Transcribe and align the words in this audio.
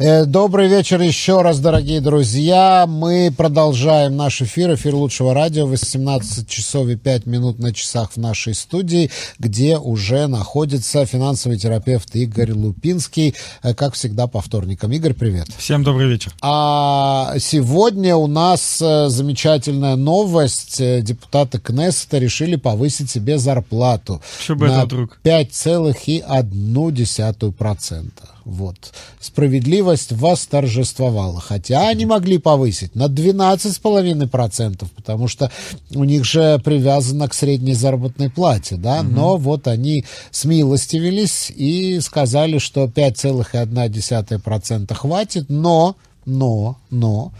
Э, 0.00 0.26
добрый 0.26 0.68
вечер 0.68 1.00
еще 1.00 1.42
раз, 1.42 1.58
дорогие 1.58 2.00
друзья. 2.00 2.86
Мы 2.86 3.34
продолжаем 3.36 4.16
наш 4.16 4.40
эфир, 4.40 4.72
эфир 4.74 4.94
лучшего 4.94 5.34
радио, 5.34 5.66
18 5.66 6.48
часов 6.48 6.86
и 6.86 6.94
5 6.94 7.26
минут 7.26 7.58
на 7.58 7.74
часах 7.74 8.12
в 8.12 8.16
нашей 8.16 8.54
студии, 8.54 9.10
где 9.40 9.76
уже 9.76 10.28
находится 10.28 11.04
финансовый 11.04 11.58
терапевт 11.58 12.14
Игорь 12.14 12.52
Лупинский, 12.52 13.34
э, 13.64 13.74
как 13.74 13.94
всегда 13.94 14.28
по 14.28 14.40
вторникам. 14.40 14.92
Игорь, 14.92 15.14
привет. 15.14 15.48
Всем 15.58 15.82
добрый 15.82 16.08
вечер. 16.08 16.32
А 16.42 17.34
сегодня 17.40 18.14
у 18.14 18.28
нас 18.28 18.80
э, 18.80 19.08
замечательная 19.08 19.96
новость. 19.96 20.80
Депутаты 21.02 21.58
Кнессета 21.58 22.18
решили 22.18 22.54
повысить 22.54 23.10
себе 23.10 23.36
зарплату 23.38 24.22
Что 24.38 24.54
бы 24.54 24.66
это 24.66 24.84
вдруг? 24.84 25.18
5,1%. 25.24 28.12
Вот. 28.48 28.92
Справедливость 29.20 30.12
восторжествовала. 30.12 31.38
Хотя 31.38 31.88
они 31.88 32.06
могли 32.06 32.38
повысить 32.38 32.94
на 32.94 33.04
12,5%, 33.04 34.86
потому 34.96 35.28
что 35.28 35.52
у 35.94 36.04
них 36.04 36.24
же 36.24 36.58
привязано 36.64 37.28
к 37.28 37.34
средней 37.34 37.74
заработной 37.74 38.30
плате, 38.30 38.76
да. 38.76 39.02
Мгм. 39.02 39.14
Но 39.14 39.36
вот 39.36 39.68
они 39.68 40.06
смилостивились 40.30 41.52
и 41.54 42.00
сказали, 42.00 42.56
что 42.56 42.84
5,1% 42.84 44.94
хватит, 44.94 45.50
но, 45.50 45.96
но, 46.24 46.78
но, 46.88 47.32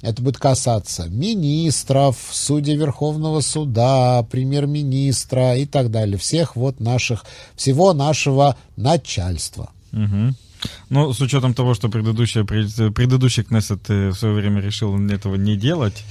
это 0.00 0.22
будет 0.22 0.38
касаться 0.38 1.08
министров, 1.10 2.16
судей 2.30 2.76
Верховного 2.76 3.42
суда, 3.42 4.24
премьер-министра 4.30 5.56
и 5.56 5.66
так 5.66 5.90
далее. 5.90 6.16
Всех 6.16 6.56
вот 6.56 6.80
наших, 6.80 7.26
всего 7.54 7.92
нашего 7.92 8.56
начальства. 8.76 9.68
Мгм. 9.92 10.34
Ну, 10.90 11.12
с 11.12 11.20
учетом 11.20 11.54
того, 11.54 11.74
что 11.74 11.88
предыдущая, 11.88 12.44
пред- 12.44 12.94
предыдущий 12.94 13.44
Кнессет 13.44 13.88
э, 13.90 14.08
в 14.10 14.14
свое 14.14 14.34
время 14.34 14.60
решил 14.60 14.98
этого 15.08 15.36
не 15.36 15.56
делать, 15.56 16.04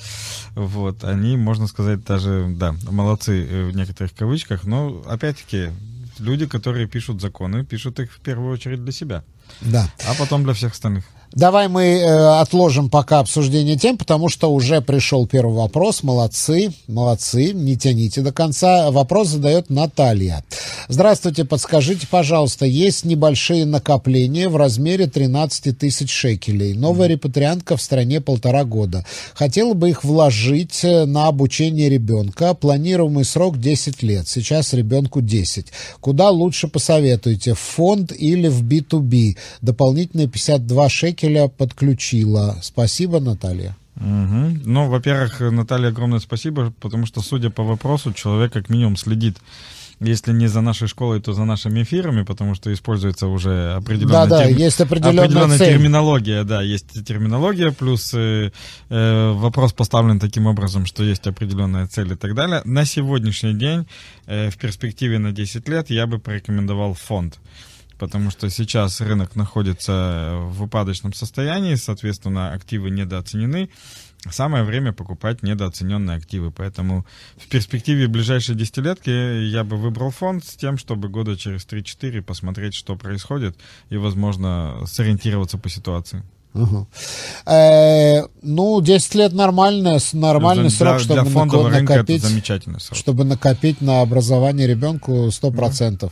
вот, 0.55 1.03
они, 1.03 1.35
можно 1.37 1.67
сказать, 1.67 2.03
даже, 2.05 2.47
да, 2.57 2.73
молодцы 2.89 3.45
э, 3.45 3.69
в 3.69 3.75
некоторых 3.75 4.13
кавычках, 4.15 4.63
но, 4.63 5.03
опять-таки, 5.07 5.69
люди, 6.19 6.45
которые 6.45 6.87
пишут 6.87 7.21
законы, 7.21 7.65
пишут 7.65 7.99
их 7.99 8.11
в 8.11 8.19
первую 8.19 8.53
очередь 8.53 8.83
для 8.83 8.91
себя, 8.91 9.23
Да. 9.61 9.91
а 10.07 10.13
потом 10.17 10.43
для 10.43 10.53
всех 10.53 10.73
остальных. 10.73 11.05
Давай 11.33 11.67
мы 11.67 11.83
э, 11.83 12.39
отложим 12.39 12.89
пока 12.89 13.19
обсуждение 13.19 13.75
тем, 13.77 13.97
потому 13.97 14.29
что 14.29 14.51
уже 14.51 14.81
пришел 14.81 15.27
первый 15.27 15.55
вопрос. 15.55 16.01
Молодцы, 16.01 16.71
молодцы, 16.87 17.51
не 17.51 17.75
тяните 17.75 18.21
до 18.21 18.31
конца. 18.31 18.89
Вопрос 18.91 19.27
задает 19.27 19.69
Наталья. 19.69 20.43
Здравствуйте, 20.87 21.43
подскажите, 21.43 22.07
пожалуйста, 22.09 22.65
есть 22.65 23.03
небольшие 23.03 23.65
накопления 23.65 24.47
в 24.47 24.55
размере 24.55 25.07
13 25.07 25.77
тысяч 25.77 26.09
шекелей. 26.11 26.73
Новая 26.73 27.07
репатриантка 27.07 27.75
в 27.75 27.81
стране 27.81 28.21
полтора 28.21 28.63
года. 28.63 29.05
Хотела 29.33 29.73
бы 29.73 29.89
их 29.89 30.05
вложить 30.05 30.83
э, 30.85 31.05
на 31.05 31.27
обучение 31.27 31.89
ребенка. 31.89 32.53
Планируемый 32.53 33.25
срок 33.25 33.59
10 33.59 34.01
лет. 34.01 34.29
Сейчас 34.29 34.73
ребенку 34.73 35.19
10. 35.19 35.67
Куда 36.07 36.29
лучше 36.29 36.69
посоветуете? 36.69 37.53
В 37.53 37.59
фонд 37.59 38.13
или 38.13 38.47
в 38.47 38.63
B2B? 38.63 39.35
Дополнительные 39.61 40.29
52 40.29 40.87
шекеля 40.87 41.49
подключила. 41.49 42.55
Спасибо, 42.61 43.19
Наталья. 43.19 43.75
Мгм. 43.95 44.61
Ну, 44.63 44.87
во-первых, 44.87 45.41
Наталья, 45.41 45.89
огромное 45.89 46.19
спасибо, 46.19 46.73
потому 46.79 47.07
что, 47.07 47.19
судя 47.19 47.49
по 47.49 47.61
вопросу, 47.61 48.13
человек 48.13 48.53
как 48.53 48.69
минимум 48.69 48.95
следит 48.95 49.35
если 49.99 50.31
не 50.31 50.47
за 50.47 50.61
нашей 50.61 50.87
школой, 50.87 51.19
то 51.21 51.33
за 51.33 51.43
нашими 51.45 51.81
эфирами, 51.83 52.23
потому 52.23 52.53
что 52.53 52.71
используется 52.71 53.27
уже 53.27 53.73
определенная, 53.73 54.27
Да-да, 54.27 54.49
терми- 54.49 54.59
есть 54.59 54.79
определенная 54.79 55.23
определенная 55.23 55.57
цель. 55.57 55.73
терминология, 55.73 56.43
да, 56.43 56.61
есть 56.61 57.05
терминология, 57.05 57.71
плюс 57.71 58.13
э, 58.13 58.51
э, 58.89 59.31
вопрос 59.31 59.73
поставлен 59.73 60.19
таким 60.19 60.45
образом, 60.45 60.85
что 60.85 61.03
есть 61.03 61.25
определенная 61.25 61.87
цель 61.87 62.11
и 62.13 62.15
так 62.15 62.35
далее. 62.35 62.61
На 62.65 62.85
сегодняшний 62.85 63.53
день, 63.53 63.87
э, 64.27 64.49
в 64.49 64.57
перспективе 64.57 65.17
на 65.17 65.31
10 65.31 65.67
лет, 65.67 65.89
я 65.89 66.05
бы 66.05 66.19
порекомендовал 66.19 66.93
фонд 66.93 67.39
потому 67.99 68.29
что 68.29 68.47
сейчас 68.51 69.01
рынок 69.01 69.35
находится 69.35 70.35
в 70.39 70.63
упадочном 70.63 71.13
состоянии, 71.13 71.73
соответственно, 71.73 72.51
активы 72.53 72.91
недооценены. 72.91 73.69
Самое 74.29 74.63
время 74.63 74.93
покупать 74.93 75.43
недооцененные 75.43 76.17
активы, 76.17 76.51
поэтому 76.51 77.05
в 77.37 77.47
перспективе 77.47 78.07
ближайшей 78.07 78.55
десятилетки 78.55 79.09
я 79.09 79.63
бы 79.63 79.77
выбрал 79.77 80.09
фонд 80.11 80.43
с 80.43 80.55
тем, 80.55 80.77
чтобы 80.77 81.07
года 81.07 81.37
через 81.37 81.65
3-4 81.65 82.21
посмотреть, 82.23 82.73
что 82.73 82.95
происходит, 82.95 83.57
и, 83.89 83.97
возможно, 83.97 84.83
сориентироваться 84.85 85.57
по 85.57 85.69
ситуации. 85.69 86.23
Угу. 86.57 86.87
Э, 87.45 88.23
ну, 88.41 88.81
10 88.81 89.15
лет 89.15 89.33
нормально, 89.33 89.99
с- 89.99 90.13
нормальный 90.13 90.69
Для- 90.69 90.77
срок, 90.77 90.95
для 90.97 91.05
чтобы 91.05 91.21
нако- 91.21 91.31
фондового 91.33 91.69
рынка 91.69 91.93
это 91.93 92.01
накопить, 92.01 92.23
замечательный 92.23 92.79
срок. 92.79 92.97
чтобы 92.97 93.23
накопить 93.23 93.81
на 93.81 94.01
образование 94.01 94.67
ребенку 94.67 95.29
100%. 95.31 96.11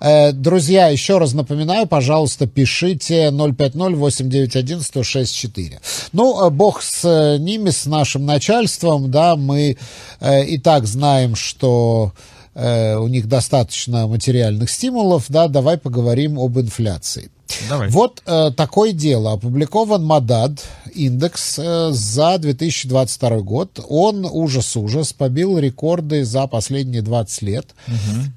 Э, 0.00 0.32
друзья, 0.32 0.88
еще 0.88 1.18
раз 1.18 1.32
напоминаю, 1.32 1.86
пожалуйста, 1.86 2.46
пишите 2.46 3.30
050-891-1064. 3.30 5.80
Ну, 6.12 6.46
э, 6.46 6.50
бог 6.50 6.82
с 6.82 7.04
э, 7.04 7.38
ними, 7.38 7.70
с 7.70 7.86
нашим 7.86 8.26
начальством, 8.26 9.10
да, 9.10 9.36
мы 9.36 9.76
э, 10.20 10.44
и 10.44 10.58
так 10.58 10.86
знаем, 10.86 11.34
что 11.34 12.12
у 12.58 13.08
них 13.08 13.28
достаточно 13.28 14.06
материальных 14.06 14.70
стимулов, 14.70 15.26
да, 15.28 15.46
давай 15.46 15.76
поговорим 15.76 16.38
об 16.38 16.58
инфляции. 16.58 17.28
Давай. 17.68 17.90
Вот 17.90 18.22
э, 18.26 18.50
такое 18.56 18.92
дело. 18.92 19.32
Опубликован 19.32 20.04
Мадад, 20.04 20.64
индекс 20.94 21.58
э, 21.58 21.90
за 21.92 22.38
2022 22.38 23.40
год. 23.40 23.80
Он 23.88 24.24
ужас-ужас, 24.24 25.12
побил 25.12 25.58
рекорды 25.58 26.24
за 26.24 26.46
последние 26.46 27.02
20 27.02 27.42
лет. 27.42 27.74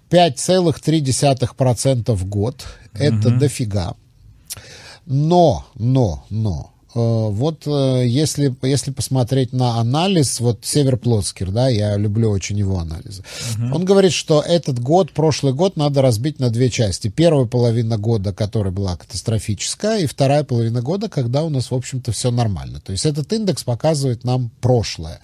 5,3% 0.09 2.13
в 2.13 2.25
год. 2.25 2.65
Это 2.93 3.29
дофига. 3.31 3.95
Но, 5.05 5.65
но, 5.75 6.25
но, 6.29 6.71
вот 6.95 7.67
э, 7.67 8.03
если, 8.07 8.55
если 8.63 8.91
посмотреть 8.91 9.53
на 9.53 9.79
анализ, 9.79 10.39
вот 10.39 10.59
Север 10.63 10.97
Плотскер, 10.97 11.51
да, 11.51 11.69
я 11.69 11.95
люблю 11.97 12.31
очень 12.31 12.57
его 12.57 12.79
анализы, 12.79 13.23
он 13.72 13.85
говорит, 13.85 14.11
что 14.11 14.41
этот 14.41 14.79
год, 14.79 15.11
прошлый 15.11 15.53
год 15.53 15.77
надо 15.77 16.01
разбить 16.01 16.39
на 16.39 16.50
две 16.50 16.69
части. 16.69 17.09
Первая 17.09 17.45
половина 17.45 17.97
года, 17.97 18.33
которая 18.33 18.73
была 18.73 18.95
катастрофическая, 18.95 20.00
и 20.00 20.07
вторая 20.07 20.44
половина 20.44 20.81
года, 20.81 21.09
когда 21.09 21.44
у 21.44 21.50
нас, 21.50 21.69
в 21.69 21.75
общем-то, 21.75 22.11
все 22.11 22.31
нормально. 22.31 22.81
То 22.81 22.91
есть 22.91 23.06
этот 23.06 23.31
индекс 23.33 23.63
показывает 23.63 24.23
нам 24.23 24.50
прошлое. 24.59 25.19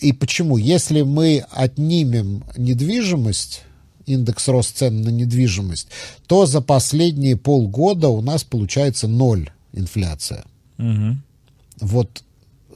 И 0.00 0.12
почему? 0.12 0.56
Если 0.56 1.02
мы 1.02 1.44
отнимем 1.50 2.42
недвижимость, 2.56 3.62
индекс 4.06 4.48
рост 4.48 4.78
цен 4.78 5.02
на 5.02 5.10
недвижимость, 5.10 5.88
то 6.26 6.46
за 6.46 6.60
последние 6.60 7.36
полгода 7.36 8.08
у 8.08 8.20
нас 8.22 8.42
получается 8.42 9.06
ноль 9.06 9.50
инфляция. 9.72 10.44
Мгм. 10.80 11.22
Вот 11.80 12.22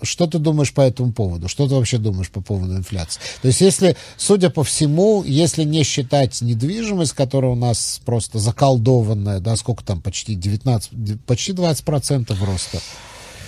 что 0.03 0.27
ты 0.27 0.39
думаешь 0.39 0.73
по 0.73 0.81
этому 0.83 1.13
поводу? 1.13 1.49
Что 1.49 1.69
ты 1.69 1.75
вообще 1.75 1.99
думаешь 1.99 2.31
по 2.31 2.41
поводу 2.41 2.77
инфляции? 2.77 3.21
То 3.43 3.49
есть, 3.49 3.61
если, 3.61 3.97
судя 4.17 4.51
по 4.51 4.65
всему, 4.65 5.23
если 5.25 5.65
не 5.65 5.83
считать 5.83 6.41
недвижимость, 6.43 7.13
которая 7.13 7.53
у 7.53 7.57
нас 7.57 8.01
просто 8.05 8.39
заколдованная, 8.39 9.41
да, 9.41 9.57
сколько 9.57 9.85
там, 9.85 10.01
почти 10.01 10.35
19, 10.35 11.21
почти 11.27 11.53
20% 11.53 12.45
роста. 12.45 12.81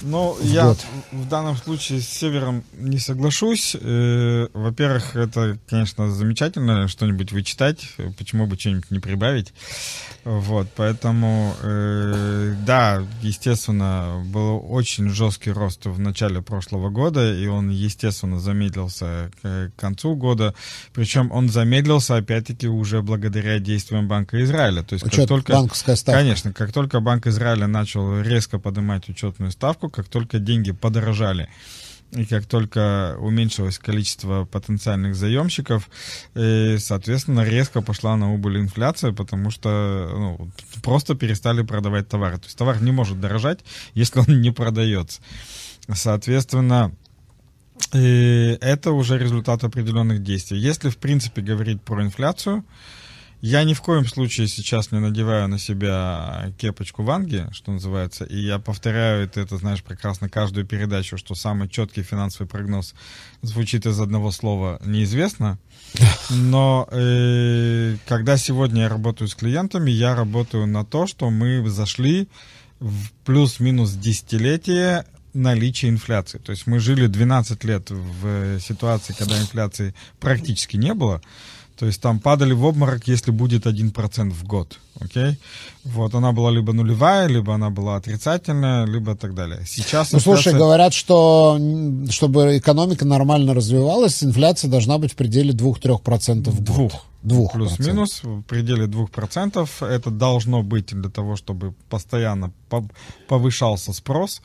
Ну, 0.02 0.36
я 0.42 0.64
год. 0.64 0.84
в 1.12 1.28
данном 1.28 1.56
случае 1.56 2.00
с 2.00 2.08
Севером 2.08 2.64
не 2.76 2.98
соглашусь. 2.98 3.76
Э, 3.80 4.48
Во-первых, 4.52 5.16
это, 5.16 5.58
конечно, 5.68 6.10
замечательно 6.10 6.88
что-нибудь 6.88 7.32
вычитать, 7.32 7.88
почему 8.18 8.46
бы 8.46 8.58
что-нибудь 8.58 8.90
не 8.90 8.98
прибавить. 8.98 9.52
Вот, 10.24 10.66
поэтому, 10.74 11.54
э, 11.62 12.54
да, 12.66 13.02
естественно, 13.22 14.24
был 14.26 14.60
очень 14.68 15.08
жесткий 15.10 15.52
рост 15.52 15.86
в 15.86 16.00
начале 16.00 16.42
прошлого 16.42 16.90
года, 16.90 17.32
и 17.32 17.46
он, 17.46 17.70
естественно, 17.70 18.40
замедлился 18.40 19.30
к 19.40 19.70
концу 19.76 20.16
года. 20.16 20.54
Причем 20.92 21.30
он 21.30 21.48
замедлился, 21.48 22.16
опять-таки, 22.16 22.66
уже 22.66 23.02
благодаря 23.02 23.60
действиям 23.60 24.08
Банка 24.08 24.42
Израиля. 24.42 24.82
То 24.82 24.94
есть, 24.94 25.04
как 25.04 25.12
Учет 25.12 25.28
только... 25.28 25.52
банковская 25.52 25.94
ставка. 25.96 26.20
Конечно, 26.20 26.52
как 26.52 26.72
только 26.72 26.98
Банк 27.00 27.26
Израиля 27.28 27.66
начал 27.68 28.20
резко 28.20 28.58
поднимать 28.58 29.08
учетную 29.08 29.52
ставку, 29.52 29.85
как 29.88 30.08
только 30.08 30.38
деньги 30.38 30.72
подорожали, 30.72 31.48
и 32.12 32.24
как 32.24 32.46
только 32.46 33.16
уменьшилось 33.18 33.78
количество 33.78 34.44
потенциальных 34.44 35.16
заемщиков, 35.16 35.90
э, 36.34 36.78
соответственно, 36.78 37.42
резко 37.42 37.82
пошла 37.82 38.16
на 38.16 38.32
убыль 38.32 38.58
инфляция, 38.58 39.12
потому 39.12 39.50
что 39.50 40.08
ну, 40.12 40.50
просто 40.82 41.14
перестали 41.14 41.62
продавать 41.62 42.08
товары. 42.08 42.38
То 42.38 42.44
есть 42.44 42.56
товар 42.56 42.80
не 42.80 42.92
может 42.92 43.20
дорожать, 43.20 43.60
если 43.94 44.20
он 44.20 44.40
не 44.40 44.52
продается. 44.52 45.20
Соответственно, 45.92 46.92
И 47.92 48.56
это 48.60 48.92
уже 48.92 49.18
результат 49.18 49.64
определенных 49.64 50.22
действий. 50.22 50.58
Если, 50.58 50.88
в 50.88 50.96
принципе, 50.96 51.42
говорить 51.42 51.82
про 51.82 52.02
инфляцию, 52.02 52.64
я 53.46 53.62
ни 53.62 53.74
в 53.74 53.80
коем 53.80 54.06
случае 54.06 54.48
сейчас 54.48 54.90
не 54.90 54.98
надеваю 54.98 55.46
на 55.46 55.58
себя 55.58 56.52
кепочку 56.58 57.04
Ванги, 57.04 57.46
что 57.52 57.70
называется, 57.70 58.24
и 58.24 58.38
я 58.38 58.58
повторяю 58.58 59.22
это, 59.22 59.40
это, 59.40 59.56
знаешь, 59.56 59.84
прекрасно 59.84 60.28
каждую 60.28 60.66
передачу, 60.66 61.16
что 61.16 61.36
самый 61.36 61.68
четкий 61.68 62.02
финансовый 62.02 62.48
прогноз 62.48 62.94
звучит 63.42 63.86
из 63.86 64.00
одного 64.00 64.32
слова 64.32 64.80
«неизвестно». 64.84 65.58
Но 66.30 66.88
э, 66.90 67.96
когда 68.08 68.36
сегодня 68.36 68.82
я 68.82 68.88
работаю 68.88 69.28
с 69.28 69.36
клиентами, 69.36 69.92
я 69.92 70.16
работаю 70.16 70.66
на 70.66 70.84
то, 70.84 71.06
что 71.06 71.30
мы 71.30 71.68
зашли 71.68 72.28
в 72.80 73.12
плюс-минус 73.24 73.92
десятилетие 73.92 75.04
наличия 75.34 75.88
инфляции. 75.88 76.38
То 76.38 76.50
есть 76.50 76.66
мы 76.66 76.80
жили 76.80 77.06
12 77.06 77.62
лет 77.62 77.90
в 77.90 78.58
ситуации, 78.58 79.14
когда 79.16 79.40
инфляции 79.40 79.94
практически 80.18 80.76
не 80.76 80.94
было. 80.94 81.22
То 81.78 81.86
есть 81.86 82.00
там 82.00 82.18
падали 82.18 82.54
в 82.54 82.64
обморок, 82.64 83.08
если 83.08 83.30
будет 83.30 83.66
1% 83.66 84.30
в 84.30 84.44
год. 84.44 84.78
Окей? 85.00 85.38
Вот, 85.84 86.14
она 86.14 86.32
была 86.32 86.50
либо 86.50 86.72
нулевая, 86.72 87.28
либо 87.28 87.54
она 87.54 87.70
была 87.70 87.96
отрицательная, 87.96 88.86
либо 88.86 89.14
так 89.14 89.34
далее. 89.34 89.60
Сейчас 89.66 90.12
Ну, 90.12 90.18
инфляция... 90.18 90.42
слушай, 90.42 90.58
говорят, 90.58 90.94
что 90.94 91.58
чтобы 92.10 92.56
экономика 92.56 93.04
нормально 93.04 93.54
развивалась, 93.54 94.22
инфляция 94.24 94.70
должна 94.70 94.98
быть 94.98 95.12
в 95.12 95.16
пределе 95.16 95.52
2-3% 95.52 96.50
в 96.50 96.62
год. 96.62 96.76
Двух. 96.76 97.04
Двух 97.22 97.52
Плюс-минус, 97.52 98.22
в 98.22 98.42
пределе 98.42 98.86
2%. 98.86 99.68
Это 99.84 100.10
должно 100.10 100.62
быть 100.62 100.94
для 100.94 101.10
того, 101.10 101.36
чтобы 101.36 101.74
постоянно 101.90 102.52
повышался 103.26 103.92
спрос. 103.92 104.42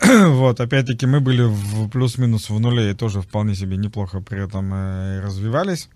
вот, 0.06 0.60
опять-таки, 0.60 1.06
мы 1.06 1.20
были 1.20 1.42
в 1.42 1.88
плюс-минус 1.88 2.50
в 2.50 2.60
нуле 2.60 2.90
и 2.90 2.94
тоже 2.94 3.20
вполне 3.20 3.54
себе 3.54 3.76
неплохо 3.76 4.20
при 4.20 4.44
этом 4.44 4.72
э, 4.72 5.20
развивались. 5.20 5.88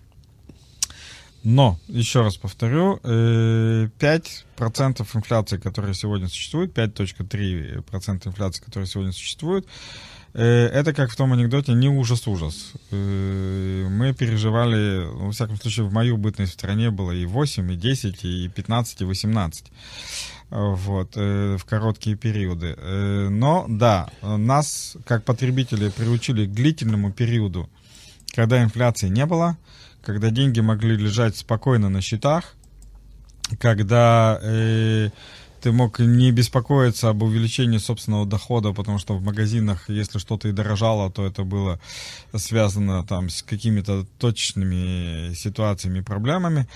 Но, 1.43 1.77
еще 1.89 2.21
раз 2.21 2.37
повторю, 2.37 2.99
5% 3.03 3.91
э, 3.99 5.17
инфляции, 5.17 5.57
которая 5.57 5.93
сегодня 5.93 6.29
существует, 6.29 6.71
5.3% 6.71 8.27
инфляции, 8.27 8.63
которая 8.63 8.87
сегодня 8.87 9.11
существует, 9.11 9.67
э, 10.33 10.67
это 10.67 10.93
как 10.93 11.11
в 11.11 11.15
том 11.17 11.33
анекдоте 11.33 11.73
не 11.73 11.89
ужас-ужас. 11.89 12.71
Э, 12.91 13.87
мы 13.89 14.13
переживали, 14.13 15.05
во 15.05 15.31
всяком 15.33 15.57
случае, 15.57 15.85
в 15.85 15.91
мою 15.91 16.15
бытность 16.15 16.53
в 16.53 16.55
стране 16.55 16.91
было 16.91 17.11
и 17.11 17.25
8, 17.25 17.73
и 17.73 17.75
10, 17.75 18.23
и 18.23 18.47
15, 18.47 19.01
и 19.01 19.05
18 19.05 19.65
вот, 20.49 21.15
в 21.15 21.61
короткие 21.65 22.15
периоды. 22.15 22.75
Но 23.31 23.65
да, 23.67 24.07
нас, 24.21 24.95
как 25.05 25.23
потребители, 25.23 25.89
приучили 25.89 26.45
к 26.45 26.51
длительному 26.51 27.11
периоду, 27.11 27.67
когда 28.35 28.61
инфляции 28.61 29.09
не 29.09 29.25
было, 29.25 29.57
когда 30.03 30.29
деньги 30.29 30.59
могли 30.59 30.95
лежать 30.95 31.37
спокойно 31.37 31.89
на 31.89 32.01
счетах, 32.01 32.55
когда 33.59 34.39
э, 34.41 35.09
ты 35.61 35.71
мог 35.71 35.99
не 35.99 36.31
беспокоиться 36.31 37.09
об 37.09 37.23
увеличении 37.23 37.77
собственного 37.77 38.25
дохода, 38.25 38.73
потому 38.73 38.99
что 38.99 39.15
в 39.15 39.23
магазинах, 39.23 39.89
если 39.89 40.19
что-то 40.19 40.49
и 40.49 40.51
дорожало, 40.51 41.09
то 41.09 41.25
это 41.25 41.43
было 41.43 41.79
связано 42.35 43.03
там 43.05 43.29
с 43.29 43.41
какими-то 43.43 44.05
точными 44.19 45.33
ситуациями, 45.33 46.01
проблемами. 46.01 46.67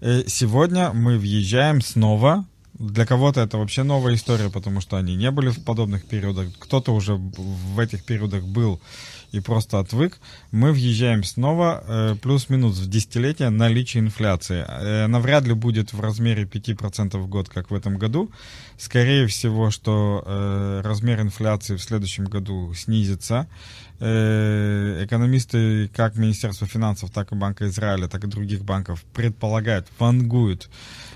Э, 0.00 0.24
сегодня 0.26 0.92
мы 0.92 1.18
въезжаем 1.18 1.80
снова 1.80 2.46
для 2.82 3.06
кого-то 3.06 3.40
это 3.40 3.58
вообще 3.58 3.84
новая 3.84 4.14
история, 4.14 4.50
потому 4.50 4.80
что 4.80 4.96
они 4.96 5.14
не 5.14 5.30
были 5.30 5.50
в 5.50 5.64
подобных 5.64 6.04
периодах. 6.04 6.48
Кто-то 6.58 6.92
уже 6.92 7.14
в 7.14 7.78
этих 7.78 8.04
периодах 8.04 8.42
был 8.44 8.80
и 9.30 9.40
просто 9.40 9.78
отвык, 9.78 10.20
мы 10.50 10.72
въезжаем 10.72 11.24
снова 11.24 11.84
э, 11.86 12.16
плюс-минус 12.20 12.78
в 12.78 12.90
десятилетие 12.90 13.50
наличие 13.50 14.02
инфляции. 14.02 14.64
Э, 14.68 15.04
она 15.04 15.20
вряд 15.20 15.44
ли 15.44 15.54
будет 15.54 15.92
в 15.92 16.00
размере 16.00 16.44
5% 16.44 17.16
в 17.18 17.28
год, 17.28 17.48
как 17.48 17.70
в 17.70 17.74
этом 17.74 17.98
году. 17.98 18.30
Скорее 18.78 19.26
всего, 19.26 19.70
что 19.70 20.22
э, 20.26 20.80
размер 20.84 21.20
инфляции 21.20 21.76
в 21.76 21.82
следующем 21.82 22.24
году 22.24 22.74
снизится. 22.74 23.46
Э, 24.00 25.04
экономисты 25.04 25.88
как 25.94 26.16
Министерства 26.16 26.66
финансов, 26.66 27.10
так 27.10 27.32
и 27.32 27.36
Банка 27.36 27.68
Израиля, 27.68 28.08
так 28.08 28.24
и 28.24 28.26
других 28.26 28.64
банков 28.64 29.04
предполагают, 29.14 29.86
вангуют 29.98 30.68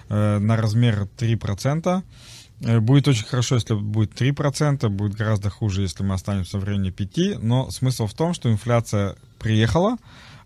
э, 0.08 0.38
на 0.38 0.56
размер 0.56 1.08
3%. 1.17 2.03
Э, 2.61 2.81
будет 2.81 3.08
очень 3.08 3.26
хорошо, 3.26 3.56
если 3.56 3.75
будет 3.75 4.20
3%, 4.20 4.88
будет 4.88 5.14
гораздо 5.14 5.50
хуже, 5.50 5.82
если 5.82 6.03
мы 6.03 6.14
останемся 6.14 6.58
в 6.58 6.64
районе 6.64 6.91
5%, 6.91 7.38
но 7.43 7.70
смысл 7.70 8.06
в 8.06 8.14
том, 8.14 8.35
что 8.35 8.50
инфляция 8.50 9.17
приехала, 9.38 9.97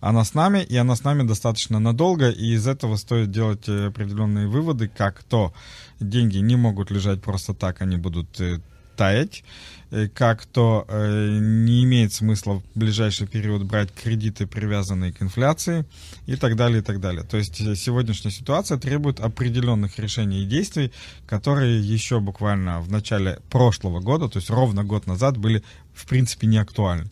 она 0.00 0.24
с 0.24 0.34
нами, 0.34 0.60
и 0.62 0.76
она 0.76 0.96
с 0.96 1.04
нами 1.04 1.26
достаточно 1.26 1.78
надолго, 1.78 2.30
и 2.30 2.54
из 2.54 2.66
этого 2.66 2.96
стоит 2.96 3.30
делать 3.30 3.68
э, 3.68 3.86
определенные 3.86 4.48
выводы, 4.48 4.88
как 4.88 5.22
то 5.24 5.52
деньги 6.00 6.38
не 6.38 6.56
могут 6.56 6.90
лежать 6.90 7.22
просто 7.22 7.54
так, 7.54 7.82
они 7.82 7.96
будут 7.96 8.40
таять, 8.96 9.44
как 10.14 10.46
то 10.46 10.84
э, 10.88 11.38
не 11.40 11.84
имеет 11.84 12.12
смысла 12.12 12.60
в 12.60 12.78
ближайший 12.78 13.26
период 13.26 13.64
брать 13.64 13.92
кредиты, 13.92 14.46
привязанные 14.46 15.12
к 15.12 15.20
инфляции 15.22 15.84
и 16.26 16.36
так 16.36 16.56
далее, 16.56 16.80
и 16.80 16.82
так 16.82 17.00
далее. 17.00 17.24
То 17.24 17.36
есть 17.36 17.60
э, 17.60 17.74
сегодняшняя 17.74 18.30
ситуация 18.30 18.78
требует 18.78 19.20
определенных 19.20 19.98
решений 19.98 20.42
и 20.42 20.46
действий, 20.46 20.92
которые 21.26 21.80
еще 21.80 22.20
буквально 22.20 22.80
в 22.80 22.90
начале 22.90 23.40
прошлого 23.50 24.00
года, 24.00 24.28
то 24.28 24.38
есть 24.38 24.50
ровно 24.50 24.84
год 24.84 25.06
назад, 25.06 25.36
были 25.36 25.62
в 25.94 26.06
принципе 26.06 26.46
не 26.46 26.58
актуальны. 26.58 27.10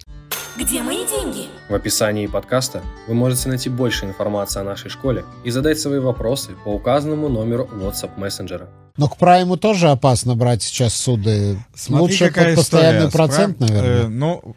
Где 0.56 0.82
мои 0.82 1.06
деньги? 1.06 1.46
В 1.68 1.74
описании 1.74 2.26
подкаста 2.26 2.82
вы 3.06 3.14
можете 3.14 3.48
найти 3.48 3.68
больше 3.68 4.06
информации 4.06 4.60
о 4.60 4.64
нашей 4.64 4.90
школе 4.90 5.24
и 5.44 5.50
задать 5.50 5.78
свои 5.78 6.00
вопросы 6.00 6.56
по 6.64 6.74
указанному 6.74 7.28
номеру 7.28 7.68
WhatsApp 7.72 8.18
мессенджера. 8.18 8.68
Но 8.98 9.08
к 9.08 9.16
прайму 9.16 9.56
тоже 9.56 9.90
опасно 9.90 10.34
брать 10.34 10.62
сейчас 10.62 10.92
суды. 10.92 11.56
Смотри, 11.72 12.02
лучше 12.02 12.32
под 12.32 12.56
постоянный 12.56 13.06
история. 13.06 13.10
процент, 13.10 13.58
Прайм, 13.58 13.72
наверное. 13.72 14.04
Э, 14.04 14.08
ну, 14.08 14.56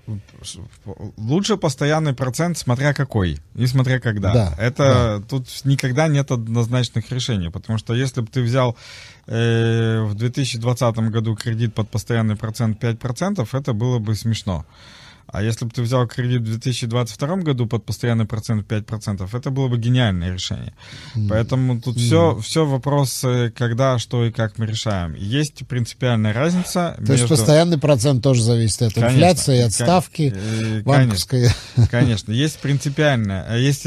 лучше 1.17 1.57
постоянный 1.57 2.13
процент, 2.13 2.57
смотря 2.57 2.95
какой 2.95 3.39
и 3.55 3.67
смотря 3.67 3.99
когда. 3.99 4.33
Да, 4.33 4.55
Это 4.57 5.19
да. 5.19 5.25
тут 5.29 5.47
никогда 5.63 6.07
нет 6.07 6.31
однозначных 6.31 7.11
решений, 7.11 7.49
потому 7.49 7.77
что 7.77 7.93
если 7.93 8.21
бы 8.21 8.27
ты 8.27 8.41
взял 8.41 8.75
э, 9.27 10.01
в 10.01 10.15
2020 10.15 10.95
году 11.11 11.35
кредит 11.35 11.75
под 11.75 11.89
постоянный 11.89 12.35
процент 12.35 12.83
5%, 12.83 13.47
это 13.51 13.73
было 13.73 13.99
бы 13.99 14.15
смешно. 14.15 14.65
А 15.31 15.41
если 15.41 15.65
бы 15.65 15.71
ты 15.71 15.81
взял 15.81 16.07
кредит 16.07 16.41
в 16.41 16.45
2022 16.45 17.35
году 17.37 17.67
под 17.67 17.85
постоянный 17.85 18.25
процент 18.25 18.69
5%, 18.69 19.29
это 19.31 19.49
было 19.49 19.67
бы 19.67 19.77
гениальное 19.77 20.33
решение. 20.33 20.73
Mm. 21.15 21.27
Поэтому 21.29 21.81
тут 21.81 21.97
mm. 21.97 21.99
все, 21.99 22.39
все 22.41 22.65
вопрос, 22.65 23.25
когда, 23.55 23.97
что 23.97 24.25
и 24.25 24.31
как 24.31 24.57
мы 24.57 24.65
решаем. 24.65 25.13
Есть 25.15 25.65
принципиальная 25.67 26.33
разница. 26.33 26.95
То 26.97 27.01
между... 27.01 27.13
есть 27.13 27.27
постоянный 27.29 27.77
процент 27.77 28.23
тоже 28.23 28.43
зависит 28.43 28.81
от 28.81 28.93
конечно, 28.93 29.15
инфляции, 29.15 29.61
от 29.61 29.71
ставки 29.71 30.33
э, 30.35 30.81
банковской. 30.81 31.49
Конечно, 31.75 31.87
конечно. 31.91 32.31
есть 32.31 32.59
принципиальная. 32.59 33.45
А 33.47 33.57
есть 33.57 33.85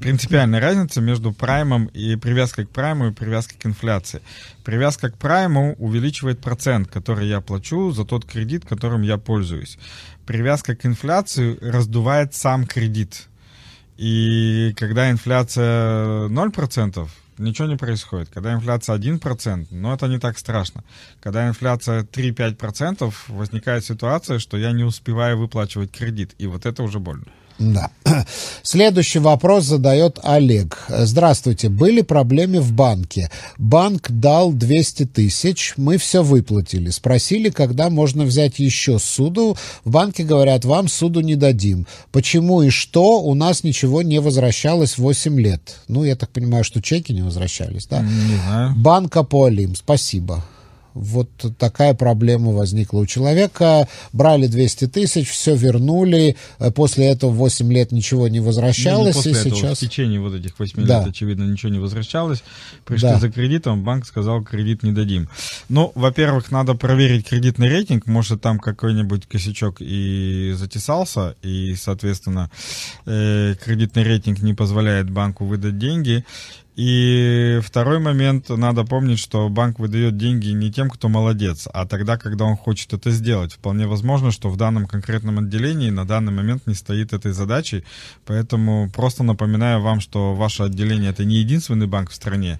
принципиальная 0.00 0.60
разница 0.60 1.00
между 1.00 1.32
праймом 1.32 1.86
и 1.86 2.16
привязкой 2.16 2.66
к 2.66 2.70
прайму 2.70 3.08
и 3.08 3.12
привязкой 3.12 3.58
к 3.58 3.66
инфляции. 3.66 4.22
Привязка 4.64 5.10
к 5.10 5.18
прайму 5.18 5.74
увеличивает 5.78 6.40
процент, 6.40 6.88
который 6.88 7.28
я 7.28 7.40
плачу 7.40 7.90
за 7.92 8.04
тот 8.04 8.24
кредит, 8.24 8.64
которым 8.64 9.02
я 9.02 9.18
пользуюсь. 9.18 9.78
Привязка 10.26 10.76
к 10.76 10.86
инфляции 10.86 11.58
раздувает 11.60 12.34
сам 12.34 12.66
кредит. 12.66 13.28
И 13.96 14.74
когда 14.76 15.10
инфляция 15.10 16.28
0%, 16.28 17.08
ничего 17.38 17.68
не 17.68 17.76
происходит. 17.76 18.28
Когда 18.30 18.54
инфляция 18.54 18.96
1%, 18.96 19.66
ну 19.70 19.92
это 19.92 20.06
не 20.06 20.18
так 20.18 20.38
страшно. 20.38 20.84
Когда 21.20 21.48
инфляция 21.48 22.02
3-5%, 22.02 23.12
возникает 23.28 23.84
ситуация, 23.84 24.38
что 24.38 24.56
я 24.56 24.72
не 24.72 24.84
успеваю 24.84 25.38
выплачивать 25.38 25.92
кредит. 25.92 26.34
И 26.38 26.46
вот 26.46 26.66
это 26.66 26.82
уже 26.82 26.98
больно. 26.98 27.26
Да. 27.62 27.90
Следующий 28.62 29.20
вопрос 29.20 29.64
задает 29.64 30.18
Олег. 30.22 30.84
Здравствуйте. 30.88 31.68
Были 31.68 32.02
проблемы 32.02 32.60
в 32.60 32.72
банке. 32.72 33.30
Банк 33.58 34.10
дал 34.10 34.52
200 34.52 35.06
тысяч, 35.06 35.74
мы 35.76 35.96
все 35.98 36.22
выплатили. 36.22 36.90
Спросили, 36.90 37.50
когда 37.50 37.90
можно 37.90 38.24
взять 38.24 38.58
еще 38.58 38.98
суду. 38.98 39.56
В 39.84 39.90
банке 39.90 40.24
говорят, 40.24 40.64
вам 40.64 40.88
суду 40.88 41.20
не 41.20 41.36
дадим. 41.36 41.86
Почему 42.10 42.62
и 42.62 42.70
что? 42.70 43.20
У 43.20 43.34
нас 43.34 43.62
ничего 43.64 44.02
не 44.02 44.20
возвращалось 44.20 44.98
8 44.98 45.40
лет. 45.40 45.76
Ну, 45.88 46.04
я 46.04 46.16
так 46.16 46.30
понимаю, 46.30 46.64
что 46.64 46.82
чеки 46.82 47.12
не 47.12 47.22
возвращались, 47.22 47.86
да? 47.86 48.00
Не 48.00 48.36
знаю. 48.44 48.74
Банк 48.76 49.16
Аполим. 49.16 49.76
Спасибо. 49.76 50.44
Вот 50.94 51.28
такая 51.58 51.94
проблема 51.94 52.52
возникла 52.52 52.98
у 52.98 53.06
человека. 53.06 53.88
Брали 54.12 54.46
200 54.46 54.88
тысяч, 54.88 55.28
все 55.30 55.54
вернули. 55.56 56.36
Э, 56.58 56.70
после 56.70 57.06
этого 57.06 57.30
8 57.30 57.72
лет 57.72 57.92
ничего 57.92 58.28
не 58.28 58.40
возвращалось. 58.40 59.14
Ну, 59.14 59.22
после 59.22 59.32
и 59.32 59.34
этого, 59.34 59.54
сейчас... 59.54 59.78
В 59.78 59.80
течение 59.80 60.20
вот 60.20 60.34
этих 60.34 60.58
8 60.58 60.84
Да. 60.86 61.00
лет, 61.00 61.08
очевидно, 61.08 61.44
ничего 61.44 61.70
не 61.70 61.78
возвращалось. 61.78 62.42
Пришли 62.84 63.08
Да. 63.08 63.18
за 63.18 63.30
кредитом, 63.30 63.82
банк 63.84 64.06
сказал, 64.06 64.42
кредит 64.42 64.82
не 64.82 64.92
дадим. 64.92 65.28
Ну, 65.68 65.92
во-первых, 65.94 66.50
надо 66.50 66.74
проверить 66.74 67.28
кредитный 67.28 67.68
рейтинг. 67.68 68.06
Может, 68.06 68.40
там 68.42 68.58
какой-нибудь 68.58 69.26
косячок 69.26 69.76
и 69.80 70.52
затесался, 70.56 71.36
и, 71.42 71.74
соответственно, 71.76 72.50
э, 73.06 73.54
кредитный 73.64 74.02
рейтинг 74.02 74.40
не 74.42 74.54
позволяет 74.54 75.10
банку 75.10 75.44
выдать 75.44 75.78
деньги. 75.78 76.24
И 76.74 77.60
второй 77.62 77.98
момент, 77.98 78.48
надо 78.48 78.84
помнить, 78.84 79.18
что 79.18 79.50
банк 79.50 79.78
выдает 79.78 80.16
деньги 80.16 80.48
не 80.48 80.72
тем, 80.72 80.88
кто 80.88 81.10
молодец, 81.10 81.68
а 81.70 81.86
тогда, 81.86 82.16
когда 82.16 82.46
он 82.46 82.56
хочет 82.56 82.94
это 82.94 83.10
сделать. 83.10 83.52
Вполне 83.52 83.86
возможно, 83.86 84.30
что 84.30 84.48
в 84.48 84.56
данном 84.56 84.86
конкретном 84.86 85.38
отделении 85.38 85.90
на 85.90 86.06
данный 86.06 86.32
момент 86.32 86.66
не 86.66 86.72
стоит 86.72 87.12
этой 87.12 87.32
задачи, 87.32 87.84
поэтому 88.24 88.90
просто 88.90 89.22
напоминаю 89.22 89.82
вам, 89.82 90.00
что 90.00 90.34
ваше 90.34 90.62
отделение 90.62 91.10
это 91.10 91.26
не 91.26 91.36
единственный 91.36 91.86
банк 91.86 92.10
в 92.10 92.14
стране, 92.14 92.58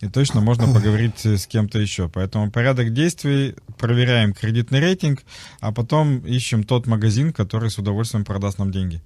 и 0.00 0.08
точно 0.08 0.40
можно 0.40 0.66
поговорить 0.66 1.24
с 1.24 1.46
кем-то 1.46 1.78
еще. 1.78 2.08
Поэтому 2.08 2.50
порядок 2.50 2.92
действий, 2.92 3.54
проверяем 3.78 4.32
кредитный 4.32 4.80
рейтинг, 4.80 5.22
а 5.60 5.70
потом 5.70 6.18
ищем 6.18 6.64
тот 6.64 6.88
магазин, 6.88 7.32
который 7.32 7.70
с 7.70 7.78
удовольствием 7.78 8.24
продаст 8.24 8.58
нам 8.58 8.72
деньги. 8.72 9.00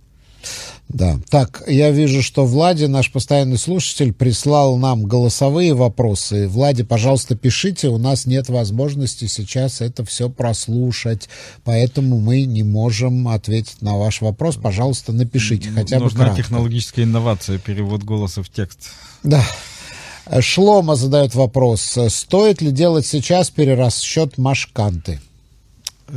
Да. 0.89 1.19
Так, 1.31 1.65
я 1.67 1.91
вижу, 1.91 2.23
что 2.23 2.47
Влади, 2.47 2.85
наш 2.85 3.11
постоянный 3.11 3.59
слушатель, 3.59 4.13
прислал 4.13 4.77
нам 4.77 5.05
голосовые 5.05 5.75
вопросы. 5.75 6.47
Влади, 6.47 6.85
пожалуйста, 6.85 7.35
пишите. 7.35 7.89
У 7.89 7.99
нас 7.99 8.25
нет 8.25 8.49
возможности 8.49 9.27
сейчас 9.27 9.81
это 9.81 10.05
все 10.05 10.31
прослушать. 10.31 11.29
Поэтому 11.65 12.21
мы 12.21 12.43
не 12.43 12.63
можем 12.63 13.27
ответить 13.29 13.83
на 13.83 13.97
ваш 13.97 14.21
вопрос. 14.21 14.57
Пожалуйста, 14.57 15.13
напишите 15.13 15.71
хотя 15.71 15.99
бы 15.99 16.05
Нужна 16.05 16.27
кратко. 16.27 16.43
технологическая 16.43 17.03
инновация, 17.03 17.59
перевод 17.59 18.05
голоса 18.05 18.43
в 18.43 18.49
текст. 18.49 18.91
Да. 19.25 19.45
Шлома 20.41 20.95
задает 20.95 21.35
вопрос. 21.35 21.99
Стоит 22.09 22.63
ли 22.63 22.71
делать 22.71 23.07
сейчас 23.07 23.51
перерасчет 23.51 24.39
машканты? 24.39 25.21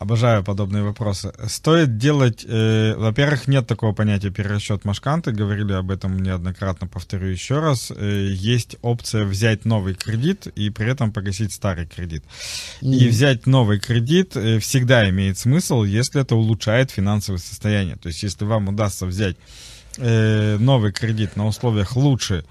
Обожаю 0.00 0.42
подобные 0.42 0.82
вопросы. 0.82 1.30
Стоит 1.46 1.98
делать, 1.98 2.42
э, 2.48 2.94
во-первых, 2.96 3.48
нет 3.48 3.66
такого 3.66 3.92
понятия 3.92 4.30
перерасчет 4.30 4.86
машканты, 4.86 5.30
говорили 5.30 5.74
об 5.74 5.90
этом 5.90 6.18
неоднократно, 6.18 6.86
повторю 6.86 7.26
еще 7.26 7.60
раз. 7.60 7.92
Э, 7.94 8.28
есть 8.32 8.76
опция 8.80 9.26
взять 9.26 9.66
новый 9.66 9.92
кредит 9.94 10.46
и 10.46 10.70
при 10.70 10.90
этом 10.90 11.12
погасить 11.12 11.52
старый 11.52 11.86
кредит. 11.86 12.24
И 12.80 13.08
взять 13.08 13.46
новый 13.46 13.78
кредит 13.78 14.38
э, 14.38 14.58
всегда 14.58 15.06
имеет 15.10 15.36
смысл, 15.36 15.82
если 15.82 16.22
это 16.22 16.34
улучшает 16.34 16.90
финансовое 16.90 17.38
состояние. 17.38 17.96
То 17.96 18.08
есть, 18.08 18.22
если 18.22 18.46
вам 18.46 18.68
удастся 18.68 19.04
взять 19.04 19.36
новый 19.98 20.92
кредит 20.92 21.36
на 21.36 21.46
условиях 21.46 21.96
лучше, 21.96 22.44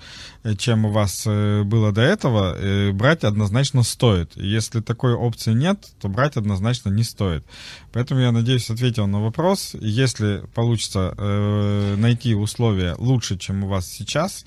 э, 0.43 0.55
чем 0.55 0.85
у 0.85 0.91
вас 0.91 1.23
э, 1.25 1.63
было 1.63 1.91
до 1.91 2.01
этого, 2.01 2.55
э, 2.57 2.91
брать 2.91 3.23
однозначно 3.23 3.83
стоит. 3.83 4.31
Если 4.35 4.81
такой 4.81 5.13
опции 5.13 5.53
нет, 5.53 5.87
то 6.01 6.09
брать 6.09 6.37
однозначно 6.37 6.89
не 6.89 7.03
стоит. 7.03 7.45
Поэтому 7.91 8.21
я 8.21 8.31
надеюсь, 8.31 8.69
ответил 8.69 9.07
на 9.07 9.21
вопрос. 9.21 9.75
Если 9.79 10.43
получится 10.53 11.13
э, 11.17 11.95
найти 11.97 12.35
условия 12.35 12.95
лучше, 12.97 13.37
чем 13.37 13.63
у 13.63 13.67
вас 13.67 13.87
сейчас, 13.87 14.45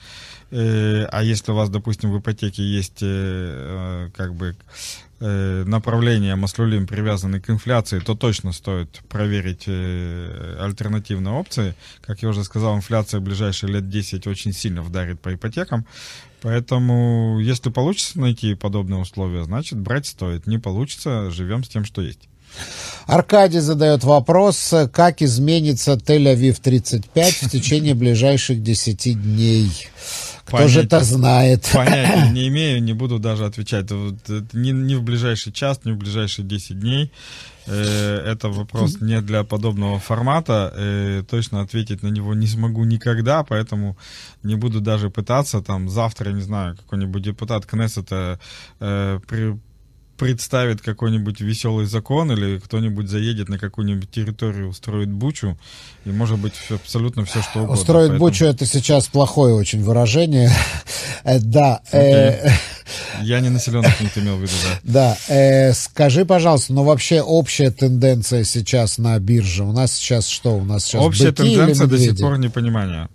э, 0.51 1.05
а 1.11 1.23
если 1.23 1.53
у 1.53 1.55
вас, 1.55 1.71
допустим, 1.71 2.13
в 2.13 2.19
ипотеке 2.19 2.63
есть 2.63 3.03
э, 3.03 3.07
э, 3.07 4.11
как 4.17 4.35
бы 4.35 4.49
э, 4.49 4.55
направления 5.23 6.35
маслюлим 6.37 6.87
привязаны 6.87 7.41
к 7.41 7.49
инфляции, 7.49 8.01
то 8.01 8.15
точно 8.15 8.53
стоит 8.53 9.01
проверить 9.09 9.65
э, 9.67 10.57
альтернативные 10.61 11.35
опции. 11.35 11.75
Как 12.01 12.23
я 12.23 12.29
уже 12.29 12.45
сказал, 12.45 12.77
инфляция 12.77 13.21
в 13.21 13.23
ближайшие 13.23 13.73
лет 13.73 13.89
10 13.89 14.27
очень 14.27 14.53
сильно 14.53 14.83
вдарит 14.83 15.21
по 15.21 15.35
ипотекам. 15.35 15.87
Поэтому, 16.41 17.39
если 17.41 17.71
получится 17.71 18.19
найти 18.19 18.55
подобные 18.55 19.01
условия, 19.01 19.45
значит, 19.45 19.79
брать 19.79 20.07
стоит. 20.07 20.47
Не 20.47 20.59
получится, 20.59 21.31
живем 21.31 21.63
с 21.63 21.69
тем, 21.69 21.85
что 21.85 22.03
есть. 22.03 22.29
Аркадий 23.07 23.61
задает 23.61 24.05
вопрос, 24.05 24.75
как 24.93 25.23
изменится 25.23 25.93
Тель-Авив 25.93 26.61
35 26.61 27.35
в 27.43 27.51
течение 27.51 27.95
ближайших 27.95 28.63
10 28.63 29.23
дней. 29.23 29.71
Кто 30.45 30.69
же 30.69 30.81
это 30.81 30.97
Понятия- 30.99 31.05
знает? 31.15 31.71
Понятия 31.73 32.31
не 32.33 32.49
имею, 32.49 32.83
не 32.83 32.93
буду 32.95 33.19
даже 33.19 33.45
отвечать. 33.45 33.91
Вот, 33.91 34.15
Ни, 34.53 34.71
ни 34.73 34.95
в 34.97 35.03
ближайший 35.03 35.53
час, 35.53 35.81
ни 35.85 35.93
в 35.93 35.97
ближайшие 35.97 36.45
10 36.47 36.81
дней. 36.81 37.11
Э, 37.67 38.33
Это 38.33 38.49
вопрос 38.49 39.01
не 39.01 39.21
для 39.21 39.45
подобного 39.45 39.99
формата. 39.99 40.73
Э, 40.77 41.23
Точно 41.31 41.61
ответить 41.61 42.03
на 42.03 42.09
него 42.09 42.35
не 42.35 42.47
смогу 42.47 42.85
никогда, 42.85 43.43
поэтому 43.45 43.97
не 44.43 44.57
буду 44.57 44.81
даже 44.81 45.11
пытаться. 45.11 45.61
Там 45.61 45.89
завтра, 45.89 46.31
не 46.33 46.43
знаю, 46.43 46.77
какой-нибудь 46.77 47.23
депутат 47.23 47.65
Кнессета 47.67 48.39
э, 48.81 49.21
при- 49.29 49.57
представит 50.17 50.81
какой-нибудь 50.83 51.41
веселый 51.41 51.87
закон 51.87 52.31
или 52.33 52.59
кто-нибудь 52.59 53.09
заедет 53.09 53.49
на 53.49 53.59
какую-нибудь 53.59 54.11
территорию, 54.11 54.69
устроит 54.69 55.09
бучу, 55.11 55.59
и 56.05 56.11
может 56.11 56.39
быть 56.39 56.55
всё- 56.55 56.77
абсолютно 56.77 57.25
все, 57.25 57.43
что 57.43 57.61
угодно. 57.61 57.75
Устроить 57.75 58.09
Поэтому 58.11 58.31
бучу 58.31 58.45
это 58.45 58.67
сейчас 58.67 59.09
плохое 59.09 59.55
очень 59.55 59.83
выражение. 59.83 60.51
Э, 61.25 61.39
Да, 61.39 61.81
э, 61.93 62.49
Я 63.23 63.39
не 63.39 63.49
населенный 63.49 63.93
пункт 63.97 64.19
имел 64.19 64.37
в 64.37 64.43
виду, 64.43 64.53
да. 64.83 65.17
да. 65.29 65.35
э, 65.35 65.73
Скажи, 65.73 66.25
пожалуйста, 66.25 66.73
ну 66.73 66.83
вообще 66.83 67.21
общая 67.23 67.71
тенденция 67.71 68.43
сейчас 68.43 68.99
на 68.99 69.17
бирже. 69.21 69.63
У 69.63 69.71
нас 69.73 69.93
сейчас 69.93 70.27
что? 70.27 70.57
У 70.57 70.65
нас 70.65 70.85
сейчас 70.85 71.05
Общая 71.05 71.31
тенденция 71.31 71.87
до 71.87 71.99
сих 71.99 72.19
пор 72.19 72.39
непонимание. 72.39 73.09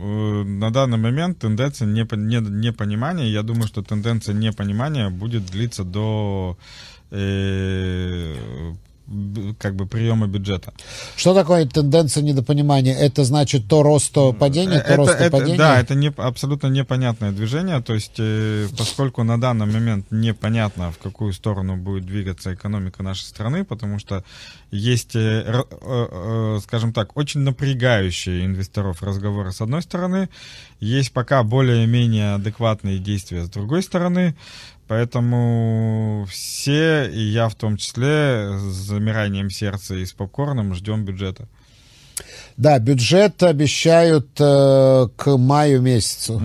Э, 0.00 0.42
На 0.44 0.70
данный 0.70 0.96
момент 0.98 1.38
тенденция 1.40 1.86
непо- 1.86 2.16
не- 2.16 2.40
непонимания. 2.40 3.26
Я 3.26 3.42
думаю, 3.42 3.66
что 3.68 3.82
тенденция 3.82 4.34
непонимания 4.34 5.10
будет 5.10 5.44
длиться 5.46 5.84
до 5.84 6.56
э, 7.10 8.36
как 9.58 9.74
бы 9.74 9.86
приема 9.86 10.26
бюджета. 10.26 10.72
Что 11.16 11.34
такое 11.34 11.66
тенденция 11.66 12.22
недопонимания? 12.22 12.94
Это 12.94 13.24
значит 13.24 13.66
то 13.68 13.82
рост, 13.82 14.12
то 14.12 14.32
падение, 14.32 14.80
то 14.80 14.86
Это- 14.86 14.96
рост, 14.96 15.18
то 15.18 15.24
это- 15.24 15.36
падение? 15.36 15.58
Да, 15.58 15.80
это 15.80 15.94
не, 15.94 16.12
абсолютно 16.16 16.68
непонятное 16.68 17.32
движение. 17.32 17.80
То 17.82 17.94
есть, 17.94 18.14
э, 18.18 18.68
поскольку 18.78 19.24
на 19.24 19.40
данный 19.40 19.66
момент 19.66 20.06
непонятно, 20.10 20.92
в 20.92 20.98
какую 20.98 21.32
сторону 21.32 21.76
будет 21.76 22.06
двигаться 22.06 22.54
экономика 22.54 23.02
нашей 23.02 23.24
страны, 23.24 23.64
потому 23.64 23.98
что 23.98 24.22
есть, 24.70 25.16
э, 25.16 25.42
э, 25.44 25.62
э, 25.82 26.60
скажем 26.62 26.92
так, 26.92 27.16
очень 27.16 27.40
напрягающие 27.40 28.44
инвесторов 28.44 29.02
разговоры 29.02 29.50
с 29.50 29.60
одной 29.60 29.82
стороны, 29.82 30.28
есть 30.78 31.12
пока 31.12 31.42
более-менее 31.42 32.34
адекватные 32.34 32.98
действия 32.98 33.44
с 33.44 33.50
другой 33.50 33.82
стороны. 33.82 34.34
Поэтому 34.90 36.26
все, 36.28 37.08
и 37.08 37.20
я 37.20 37.48
в 37.48 37.54
том 37.54 37.76
числе, 37.76 38.58
с 38.58 38.74
замиранием 38.88 39.48
сердца 39.48 39.94
и 39.94 40.04
с 40.04 40.12
попкорном 40.12 40.74
ждем 40.74 41.04
бюджета. 41.04 41.48
Да, 42.56 42.78
бюджет 42.78 43.42
обещают 43.42 44.28
э, 44.38 45.08
к 45.16 45.36
маю 45.36 45.82
месяцу. 45.82 46.40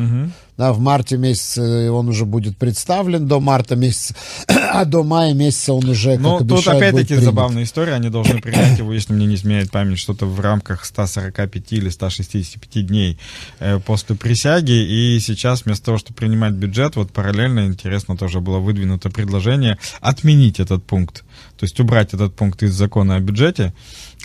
Да, 0.58 0.72
в 0.72 0.80
марте 0.80 1.18
месяце 1.18 1.92
он 1.92 2.08
уже 2.08 2.24
будет 2.24 2.58
представлен 2.58 3.28
до 3.28 3.42
марта 3.42 3.76
месяца, 3.76 4.16
а 4.48 4.86
до 4.86 5.04
мая 5.04 5.34
месяца 5.34 5.74
он 5.74 5.90
уже, 5.90 6.18
Ну, 6.18 6.40
тут 6.46 6.66
опять-таки 6.66 7.16
забавная 7.16 7.64
история. 7.64 7.94
Они 7.94 8.10
должны 8.10 8.40
принять 8.40 8.78
его, 8.80 8.94
если 8.94 9.12
мне 9.12 9.26
не 9.26 9.36
изменяет 9.36 9.70
память, 9.70 10.00
что-то 10.00 10.26
в 10.26 10.40
рамках 10.40 10.86
145 10.86 11.74
или 11.74 11.90
165 11.90 12.88
дней 12.88 13.20
э, 13.60 13.80
после 13.80 14.16
присяги. 14.16 14.72
И 14.72 15.20
сейчас 15.20 15.66
вместо 15.66 15.88
того, 15.88 15.98
чтобы 15.98 16.16
принимать 16.16 16.54
бюджет, 16.54 16.96
вот 16.96 17.12
параллельно, 17.12 17.66
интересно, 17.66 18.16
тоже 18.16 18.40
было 18.40 18.60
выдвинуто 18.60 19.10
предложение 19.10 19.78
отменить 20.00 20.62
этот 20.62 20.86
пункт. 20.86 21.26
То 21.58 21.66
есть 21.66 21.78
убрать 21.82 22.14
этот 22.14 22.34
пункт 22.34 22.64
из 22.64 22.74
закона 22.74 23.16
о 23.16 23.20
бюджете 23.20 23.74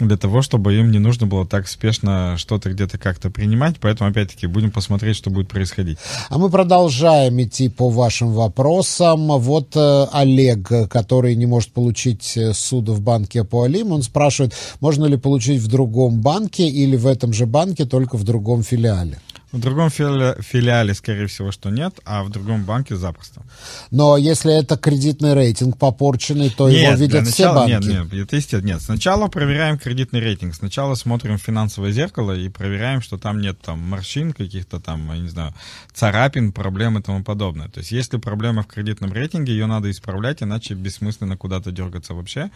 для 0.08 0.16
того, 0.16 0.42
чтобы 0.42 0.74
им 0.74 0.90
не 0.90 0.98
нужно 0.98 1.26
было 1.26 1.46
так 1.46 1.68
спешно 1.68 2.36
что-то 2.36 2.70
где-то 2.70 2.98
как-то 2.98 3.30
принимать. 3.30 3.76
Поэтому, 3.80 4.10
опять-таки, 4.10 4.46
будем 4.46 4.70
посмотреть, 4.70 5.16
что 5.16 5.30
будет 5.30 5.48
происходить. 5.48 5.98
А 6.28 6.38
мы 6.38 6.50
продолжаем 6.50 7.40
идти 7.42 7.68
по 7.68 7.88
вашим 7.88 8.32
вопросам. 8.32 9.28
Вот 9.38 9.76
э, 9.76 10.06
Олег, 10.12 10.68
который 10.88 11.34
не 11.34 11.46
может 11.46 11.72
получить 11.72 12.36
э, 12.36 12.52
суду 12.52 12.92
в 12.92 13.00
банке 13.00 13.40
Апуалим, 13.40 13.92
он 13.92 14.02
спрашивает, 14.02 14.54
можно 14.80 15.06
ли 15.06 15.16
получить 15.16 15.60
в 15.60 15.68
другом 15.68 16.20
банке 16.20 16.68
или 16.68 16.96
в 16.96 17.06
этом 17.06 17.32
же 17.32 17.46
банке, 17.46 17.84
только 17.84 18.16
в 18.16 18.24
другом 18.24 18.62
филиале? 18.62 19.18
В 19.52 19.58
другом 19.58 19.90
филиале, 19.90 20.94
скорее 20.94 21.26
всего, 21.26 21.50
что 21.50 21.70
нет, 21.70 21.98
а 22.04 22.22
в 22.22 22.30
другом 22.30 22.64
банке 22.64 22.94
запросто. 22.94 23.42
Но 23.90 24.16
если 24.16 24.56
это 24.56 24.76
кредитный 24.76 25.34
рейтинг 25.34 25.76
попорченный, 25.76 26.50
то 26.50 26.70
нет, 26.70 26.82
его 26.82 26.94
видят 26.94 27.24
начала, 27.24 27.32
все 27.32 27.74
банки. 27.74 27.86
Нет, 27.88 28.12
нет, 28.12 28.26
это 28.26 28.36
естественно. 28.36 28.74
Нет, 28.74 28.82
сначала 28.82 29.26
проверяем 29.26 29.76
кредитный 29.76 30.20
рейтинг. 30.20 30.54
Сначала 30.54 30.94
смотрим 30.94 31.36
финансовое 31.36 31.90
зеркало 31.90 32.32
и 32.32 32.48
проверяем, 32.48 33.02
что 33.02 33.18
там 33.18 33.40
нет 33.40 33.60
там 33.60 33.80
морщин 33.80 34.32
каких-то 34.32 34.78
там, 34.78 35.12
я 35.12 35.18
не 35.18 35.28
знаю, 35.28 35.52
царапин, 35.92 36.52
проблем 36.52 36.98
и 36.98 37.02
тому 37.02 37.24
подобное. 37.24 37.68
То 37.68 37.80
есть 37.80 37.90
если 37.90 38.18
проблема 38.18 38.62
в 38.62 38.68
кредитном 38.68 39.12
рейтинге, 39.12 39.52
ее 39.52 39.66
надо 39.66 39.90
исправлять, 39.90 40.44
иначе 40.44 40.74
бессмысленно 40.74 41.36
куда-то 41.36 41.72
дергаться 41.72 42.14
вообще. 42.14 42.50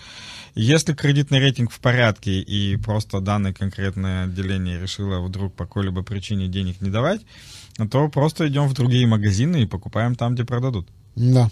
Если 0.54 0.94
кредитный 0.94 1.40
рейтинг 1.40 1.72
в 1.72 1.80
порядке 1.80 2.40
и 2.40 2.76
просто 2.76 3.18
данное 3.18 3.52
конкретное 3.52 4.26
отделение 4.26 4.80
решило 4.80 5.18
вдруг 5.18 5.54
по 5.54 5.64
какой-либо 5.64 6.02
причине 6.02 6.46
денег 6.46 6.80
не 6.84 6.90
давать, 6.90 7.22
то 7.90 8.08
просто 8.08 8.48
идем 8.48 8.68
в 8.68 8.74
другие 8.74 9.06
магазины 9.06 9.62
и 9.62 9.66
покупаем 9.66 10.14
там, 10.14 10.34
где 10.34 10.44
продадут. 10.44 10.88
Да. 11.16 11.50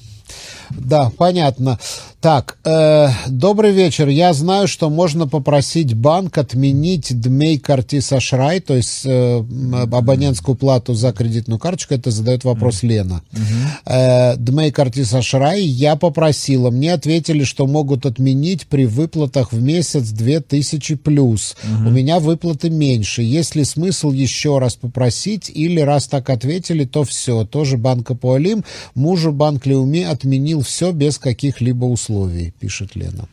Да, 0.70 1.10
понятно. 1.16 1.78
Так, 2.22 2.56
э, 2.64 3.08
добрый 3.26 3.72
вечер. 3.72 4.06
Я 4.06 4.32
знаю, 4.32 4.68
что 4.68 4.88
можно 4.90 5.26
попросить 5.26 5.94
банк 5.94 6.38
отменить 6.38 7.20
дмей 7.20 7.58
картис 7.58 8.12
ашрай, 8.12 8.60
то 8.60 8.76
есть 8.76 9.02
э, 9.04 9.44
абонентскую 9.92 10.54
плату 10.54 10.94
за 10.94 11.12
кредитную 11.12 11.58
карточку. 11.58 11.94
Это 11.94 12.12
задает 12.12 12.44
вопрос 12.44 12.84
mm-hmm. 12.84 12.86
Лена. 12.86 13.22
Mm-hmm. 13.32 13.42
Э, 13.86 14.36
дмей 14.36 14.70
картис 14.70 15.12
ашрай 15.12 15.62
я 15.62 15.96
попросила. 15.96 16.70
Мне 16.70 16.92
ответили, 16.92 17.42
что 17.42 17.66
могут 17.66 18.06
отменить 18.06 18.68
при 18.68 18.86
выплатах 18.86 19.52
в 19.52 19.60
месяц 19.60 20.10
2000 20.10 20.94
плюс. 20.94 21.56
Mm-hmm. 21.64 21.88
У 21.88 21.90
меня 21.90 22.20
выплаты 22.20 22.70
меньше. 22.70 23.22
Есть 23.22 23.56
ли 23.56 23.64
смысл 23.64 24.12
еще 24.12 24.60
раз 24.60 24.76
попросить 24.76 25.50
или 25.52 25.80
раз 25.80 26.06
так 26.06 26.30
ответили, 26.30 26.84
то 26.84 27.02
все. 27.02 27.44
Тоже 27.44 27.78
банка 27.78 28.14
Пуалим. 28.14 28.62
Мужу 28.94 29.32
банк 29.32 29.66
Леуми 29.66 30.04
отменил 30.04 30.60
все 30.60 30.92
без 30.92 31.18
каких-либо 31.18 31.86
условий, 31.86 32.11
пишет 32.58 32.96
Лена. 32.96 33.28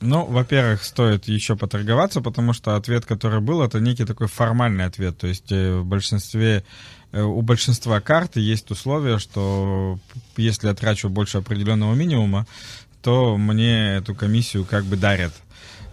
Ну, 0.00 0.26
во-первых, 0.26 0.84
стоит 0.84 1.28
еще 1.28 1.56
поторговаться, 1.56 2.20
потому 2.20 2.52
что 2.52 2.76
ответ, 2.76 3.06
который 3.06 3.40
был, 3.40 3.62
это 3.62 3.80
некий 3.80 4.04
такой 4.04 4.28
формальный 4.28 4.84
ответ. 4.84 5.18
То 5.18 5.26
есть 5.26 5.50
э, 5.50 5.76
в 5.76 5.84
большинстве, 5.84 6.64
э, 7.12 7.22
у 7.22 7.40
большинства 7.42 8.00
карт 8.00 8.36
есть 8.36 8.70
условие, 8.70 9.18
что 9.18 9.98
если 10.36 10.68
я 10.68 10.74
трачу 10.74 11.08
больше 11.08 11.38
определенного 11.38 11.94
минимума, 11.94 12.46
то 13.02 13.36
мне 13.36 13.96
эту 13.96 14.14
комиссию 14.14 14.64
как 14.64 14.84
бы 14.84 14.96
дарят 14.96 15.32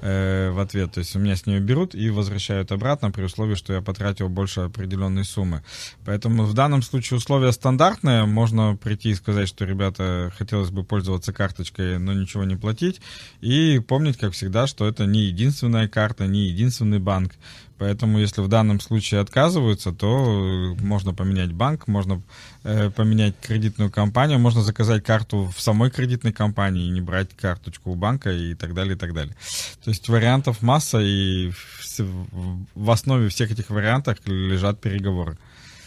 э, 0.01 0.49
в 0.51 0.59
ответ. 0.59 0.91
То 0.91 0.99
есть 0.99 1.15
у 1.15 1.19
меня 1.19 1.35
с 1.35 1.45
нее 1.45 1.59
берут 1.59 1.95
и 1.95 2.09
возвращают 2.09 2.71
обратно 2.71 3.11
при 3.11 3.23
условии, 3.23 3.55
что 3.55 3.73
я 3.73 3.81
потратил 3.81 4.29
больше 4.29 4.61
определенной 4.61 5.23
суммы. 5.23 5.63
Поэтому 6.05 6.43
в 6.43 6.53
данном 6.53 6.81
случае 6.81 7.17
условия 7.17 7.51
стандартные. 7.51 8.25
Можно 8.25 8.75
прийти 8.75 9.11
и 9.11 9.15
сказать, 9.15 9.47
что, 9.47 9.65
ребята, 9.65 10.31
хотелось 10.37 10.71
бы 10.71 10.83
пользоваться 10.83 11.33
карточкой, 11.33 11.99
но 11.99 12.13
ничего 12.13 12.43
не 12.43 12.55
платить. 12.55 13.01
И 13.41 13.79
помнить, 13.79 14.17
как 14.17 14.33
всегда, 14.33 14.67
что 14.67 14.87
это 14.87 15.05
не 15.05 15.21
единственная 15.25 15.87
карта, 15.87 16.27
не 16.27 16.47
единственный 16.47 16.99
банк. 16.99 17.33
Поэтому, 17.81 18.19
если 18.19 18.41
в 18.41 18.47
данном 18.47 18.79
случае 18.79 19.21
отказываются, 19.21 19.91
то 19.91 20.75
можно 20.79 21.15
поменять 21.15 21.51
банк, 21.51 21.87
можно 21.87 22.21
э, 22.63 22.91
поменять 22.91 23.33
кредитную 23.41 23.89
компанию, 23.89 24.37
можно 24.37 24.61
заказать 24.61 25.03
карту 25.03 25.51
в 25.51 25.59
самой 25.59 25.89
кредитной 25.89 26.31
компании 26.31 26.85
и 26.85 26.91
не 26.91 27.01
брать 27.01 27.29
карточку 27.35 27.89
у 27.89 27.95
банка 27.95 28.31
и 28.31 28.53
так 28.53 28.75
далее, 28.75 28.93
и 28.93 28.97
так 28.99 29.15
далее. 29.15 29.35
То 29.83 29.89
есть 29.89 30.07
вариантов 30.09 30.61
масса, 30.61 30.99
и 30.99 31.49
в, 31.49 32.67
в 32.75 32.91
основе 32.91 33.29
всех 33.29 33.49
этих 33.49 33.71
вариантов 33.71 34.19
лежат 34.27 34.79
переговоры. 34.79 35.39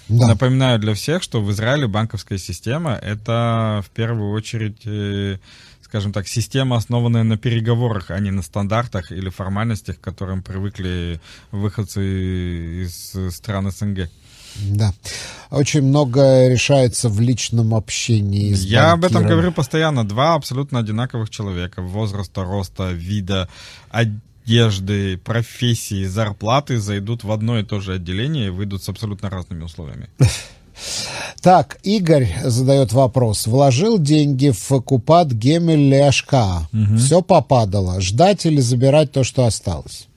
Да. 0.08 0.28
Напоминаю 0.28 0.78
для 0.78 0.94
всех, 0.94 1.22
что 1.22 1.40
в 1.40 1.50
Израиле 1.50 1.86
банковская 1.86 2.38
система 2.38 2.92
это 2.92 3.82
в 3.86 3.90
первую 3.90 4.32
очередь 4.32 4.82
э, 4.84 5.38
скажем 5.94 6.12
так, 6.12 6.26
система, 6.26 6.76
основанная 6.76 7.22
на 7.22 7.36
переговорах, 7.36 8.10
а 8.10 8.18
не 8.18 8.32
на 8.32 8.42
стандартах 8.42 9.12
или 9.12 9.28
формальностях, 9.28 10.00
к 10.00 10.00
которым 10.00 10.42
привыкли 10.42 11.20
выходцы 11.52 12.84
из 12.84 13.14
стран 13.30 13.70
СНГ. 13.70 14.10
Да. 14.56 14.92
Очень 15.50 15.82
много 15.82 16.48
решается 16.48 17.08
в 17.08 17.20
личном 17.20 17.74
общении 17.74 18.54
с 18.54 18.62
Я 18.62 18.92
об 18.92 19.04
этом 19.04 19.24
говорю 19.24 19.52
постоянно. 19.52 20.04
Два 20.04 20.34
абсолютно 20.34 20.80
одинаковых 20.80 21.30
человека. 21.30 21.82
Возраста, 21.82 22.42
роста, 22.42 22.90
вида, 22.90 23.48
одежды, 24.44 25.18
профессии, 25.18 26.04
зарплаты 26.04 26.78
зайдут 26.78 27.24
в 27.24 27.32
одно 27.32 27.58
и 27.58 27.64
то 27.64 27.80
же 27.80 27.94
отделение 27.94 28.48
и 28.48 28.50
выйдут 28.50 28.82
с 28.82 28.88
абсолютно 28.88 29.30
разными 29.30 29.64
условиями. 29.64 30.08
Так, 31.40 31.78
Игорь 31.84 32.34
задает 32.42 32.92
вопрос. 32.92 33.46
Вложил 33.46 33.98
деньги 33.98 34.50
в 34.50 34.80
Купат 34.80 35.30
Гемель 35.30 35.88
Ляшка. 35.88 36.68
Угу. 36.72 36.96
Все 36.96 37.22
попадало. 37.22 38.00
Ждать 38.00 38.44
или 38.46 38.60
забирать 38.60 39.12
то, 39.12 39.22
что 39.22 39.44
осталось? 39.44 40.08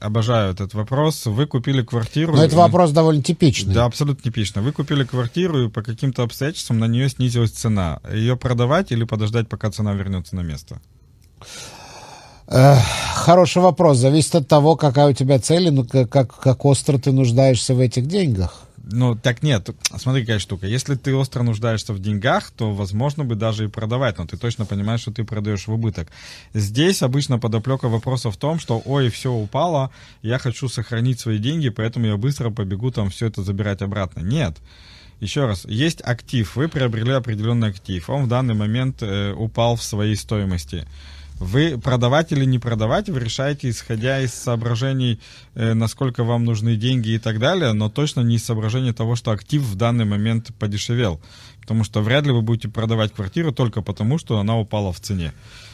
Обожаю 0.00 0.52
этот 0.52 0.74
вопрос. 0.74 1.26
Вы 1.26 1.46
купили 1.46 1.82
квартиру... 1.82 2.36
Но 2.36 2.44
это 2.44 2.56
вопрос 2.56 2.92
довольно 2.92 3.22
типичный. 3.22 3.74
Да, 3.74 3.86
абсолютно 3.86 4.22
типично. 4.22 4.62
Вы 4.62 4.70
купили 4.70 5.02
квартиру, 5.02 5.64
и 5.64 5.70
по 5.70 5.82
каким-то 5.82 6.22
обстоятельствам 6.22 6.78
на 6.78 6.86
нее 6.86 7.08
снизилась 7.08 7.50
цена. 7.50 8.00
Ее 8.12 8.36
продавать 8.36 8.92
или 8.92 9.02
подождать, 9.04 9.48
пока 9.48 9.70
цена 9.72 9.94
вернется 9.94 10.36
на 10.36 10.42
место? 10.42 10.80
Хороший 12.46 13.62
вопрос. 13.62 13.98
Зависит 13.98 14.34
от 14.34 14.48
того, 14.48 14.76
какая 14.76 15.08
у 15.08 15.12
тебя 15.12 15.38
цель, 15.38 15.70
ну, 15.70 15.84
как, 15.84 16.34
как 16.34 16.64
остро 16.64 16.98
ты 16.98 17.12
нуждаешься 17.12 17.74
в 17.74 17.80
этих 17.80 18.06
деньгах. 18.06 18.64
Ну, 18.86 19.14
так 19.16 19.42
нет, 19.42 19.70
смотри, 19.96 20.22
какая 20.22 20.38
штука. 20.38 20.66
Если 20.66 20.94
ты 20.94 21.14
остро 21.14 21.42
нуждаешься 21.42 21.94
в 21.94 22.00
деньгах, 22.00 22.50
то, 22.50 22.72
возможно, 22.72 23.24
бы 23.24 23.34
даже 23.34 23.64
и 23.64 23.68
продавать, 23.68 24.18
но 24.18 24.26
ты 24.26 24.36
точно 24.36 24.66
понимаешь, 24.66 25.00
что 25.00 25.10
ты 25.10 25.24
продаешь 25.24 25.66
в 25.66 25.72
убыток. 25.72 26.08
Здесь 26.52 27.02
обычно 27.02 27.38
подоплека 27.38 27.88
вопроса 27.88 28.30
в 28.30 28.36
том, 28.36 28.60
что, 28.60 28.82
ой, 28.84 29.08
все 29.08 29.32
упало, 29.32 29.90
я 30.20 30.38
хочу 30.38 30.68
сохранить 30.68 31.18
свои 31.18 31.38
деньги, 31.38 31.70
поэтому 31.70 32.06
я 32.06 32.16
быстро 32.18 32.50
побегу 32.50 32.90
там 32.90 33.08
все 33.08 33.26
это 33.26 33.42
забирать 33.42 33.80
обратно. 33.80 34.20
Нет. 34.20 34.58
Еще 35.18 35.46
раз, 35.46 35.64
есть 35.64 36.02
актив, 36.04 36.54
вы 36.54 36.68
приобрели 36.68 37.12
определенный 37.12 37.68
актив, 37.68 38.10
он 38.10 38.24
в 38.24 38.28
данный 38.28 38.54
момент 38.54 39.02
э, 39.02 39.32
упал 39.32 39.76
в 39.76 39.82
своей 39.82 40.16
стоимости. 40.16 40.86
Вы 41.40 41.78
продавать 41.78 42.32
или 42.32 42.44
не 42.44 42.58
продавать, 42.58 43.08
вы 43.08 43.20
решаете, 43.20 43.68
исходя 43.68 44.20
из 44.20 44.32
соображений, 44.32 45.20
э, 45.54 45.74
насколько 45.74 46.22
вам 46.22 46.44
нужны 46.44 46.76
деньги 46.76 47.10
и 47.10 47.18
так 47.18 47.38
далее, 47.38 47.72
но 47.72 47.90
точно 47.90 48.20
не 48.20 48.36
из 48.36 48.44
соображения 48.44 48.92
того, 48.92 49.16
что 49.16 49.32
актив 49.32 49.62
в 49.62 49.74
данный 49.74 50.04
момент 50.04 50.52
подешевел. 50.58 51.20
Потому 51.64 51.82
что 51.82 52.02
вряд 52.02 52.26
ли 52.26 52.32
вы 52.32 52.42
будете 52.42 52.68
продавать 52.68 53.12
квартиру 53.12 53.50
только 53.50 53.80
потому, 53.80 54.18
что 54.18 54.38
она 54.38 54.58
упала 54.58 54.92
в 54.92 55.00
цене. 55.00 55.32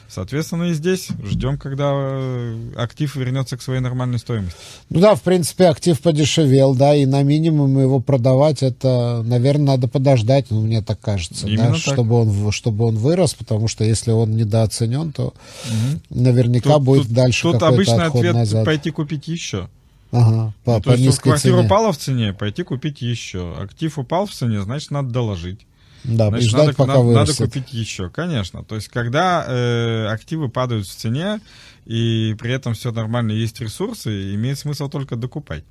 Соответственно, 0.09 0.64
и 0.64 0.72
здесь 0.72 1.09
ждем, 1.24 1.57
когда 1.57 1.92
э, 1.92 2.72
актив 2.76 3.14
вернется 3.14 3.57
к 3.57 3.62
своей 3.62 3.81
нормальной 3.81 4.18
стоимости. 4.18 4.57
Ну 4.88 4.98
да, 4.98 5.14
в 5.14 5.22
принципе, 5.22 5.66
актив 5.66 6.00
подешевел, 6.00 6.74
да, 6.74 6.96
и 6.96 7.07
на 7.07 7.22
минимум 7.22 7.79
его 7.79 8.00
продавать, 8.00 8.64
это, 8.64 9.22
наверное, 9.24 9.76
надо 9.76 9.87
подождать, 9.87 10.46
ну, 10.50 10.62
мне 10.62 10.83
так 10.83 11.00
кажется, 11.00 11.46
Именно 11.46 11.66
да, 11.66 11.72
так. 11.74 11.81
Чтобы, 11.81 12.14
он, 12.22 12.53
чтобы 12.53 12.87
он 12.87 12.96
вырос, 12.96 13.35
потому 13.35 13.68
что 13.68 13.85
если 13.85 14.11
он 14.11 14.37
недооценен, 14.37 15.12
то 15.12 15.26
угу. 15.26 16.00
наверняка 16.11 16.74
тут, 16.74 16.83
будет 16.83 17.03
тут, 17.05 17.12
дальше 17.12 17.42
тут 17.42 17.53
какой-то 17.55 17.74
обычный 17.74 18.07
ответ 18.07 18.35
назад. 18.35 18.64
пойти 18.64 18.90
купить 18.90 19.29
еще. 19.29 19.68
Ага, 20.11 20.53
по, 20.64 20.72
ну, 20.72 20.79
по 20.79 20.83
то 20.83 20.92
есть, 20.92 21.05
низкой 21.05 21.22
квартира 21.31 21.55
цене. 21.55 21.66
упала 21.66 21.92
в 21.92 21.98
цене, 21.98 22.33
пойти 22.33 22.64
купить 22.64 23.00
еще. 23.00 23.55
Актив 23.61 23.96
упал 23.96 24.26
в 24.26 24.33
цене, 24.33 24.61
значит, 24.62 24.90
надо 24.90 25.11
доложить. 25.11 25.61
Да, 26.04 26.28
Значит, 26.28 26.48
ждать, 26.48 26.66
надо, 26.66 26.76
пока 26.76 26.94
надо, 26.94 27.10
надо 27.10 27.36
купить 27.36 27.72
еще, 27.72 28.08
конечно. 28.08 28.64
То 28.64 28.74
есть, 28.76 28.88
когда 28.88 29.44
э, 29.46 30.06
активы 30.06 30.48
падают 30.48 30.86
в 30.86 30.94
цене, 30.94 31.40
и 31.84 32.34
при 32.38 32.52
этом 32.52 32.74
все 32.74 32.92
нормально, 32.92 33.32
есть 33.32 33.60
ресурсы, 33.60 34.34
имеет 34.34 34.58
смысл 34.58 34.88
только 34.88 35.16
докупать. 35.16 35.64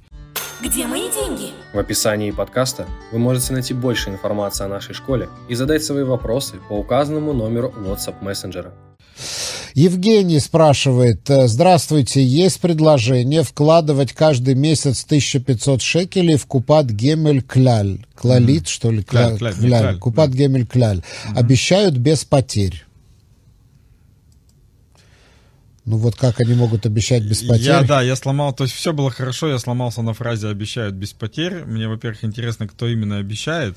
Где 0.61 0.85
мои 0.87 1.09
деньги? 1.11 1.51
В 1.73 1.79
описании 1.79 2.31
подкаста 2.31 2.85
вы 3.11 3.19
можете 3.19 3.53
найти 3.53 3.73
больше 3.73 4.09
информации 4.09 4.65
о 4.65 4.67
нашей 4.67 4.93
школе 4.93 5.29
и 5.47 5.55
задать 5.55 5.83
свои 5.83 6.03
вопросы 6.03 6.57
по 6.67 6.73
указанному 6.73 7.33
номеру 7.33 7.73
WhatsApp 7.77 8.21
мессенджера. 8.21 8.73
Евгений 9.73 10.39
спрашивает, 10.39 11.29
э, 11.29 11.47
здравствуйте, 11.47 12.23
есть 12.23 12.60
предложение 12.60 13.43
вкладывать 13.43 14.13
каждый 14.13 14.55
месяц 14.55 15.03
1500 15.03 15.82
шекелей 15.82 16.38
в 16.38 16.45
Купат 16.45 16.88
Гемель 16.88 17.41
Кляль. 17.41 18.05
Клалит, 18.15 18.63
mm 18.63 18.69
что 18.69 18.91
ли? 18.91 19.03
Кля, 19.03 19.38
кляль, 19.38 19.53
кляль, 19.53 19.82
кляль, 19.82 19.97
Купат 19.99 20.32
да. 20.32 20.38
Гемель 20.38 20.65
Кляль. 20.65 20.97
mm 20.97 21.38
Обещают 21.38 21.95
без 21.95 22.25
потерь. 22.25 22.86
Ну 25.89 25.97
вот 25.97 26.15
как 26.15 26.39
они 26.39 26.53
могут 26.53 26.86
обещать 26.86 27.23
без 27.23 27.41
потерь? 27.41 27.65
Я, 27.65 27.82
да, 27.82 28.03
я 28.03 28.15
сломал, 28.15 28.53
то 28.53 28.63
есть 28.63 28.75
все 28.75 28.93
было 28.93 29.10
хорошо, 29.10 29.47
я 29.47 29.58
сломался 29.58 30.03
на 30.03 30.13
фразе 30.13 30.47
«обещают 30.47 30.93
без 30.93 31.13
потерь». 31.13 31.63
Мне, 31.65 31.88
во-первых, 31.88 32.23
интересно, 32.23 32.67
кто 32.67 32.88
именно 32.88 33.17
обещает. 33.17 33.75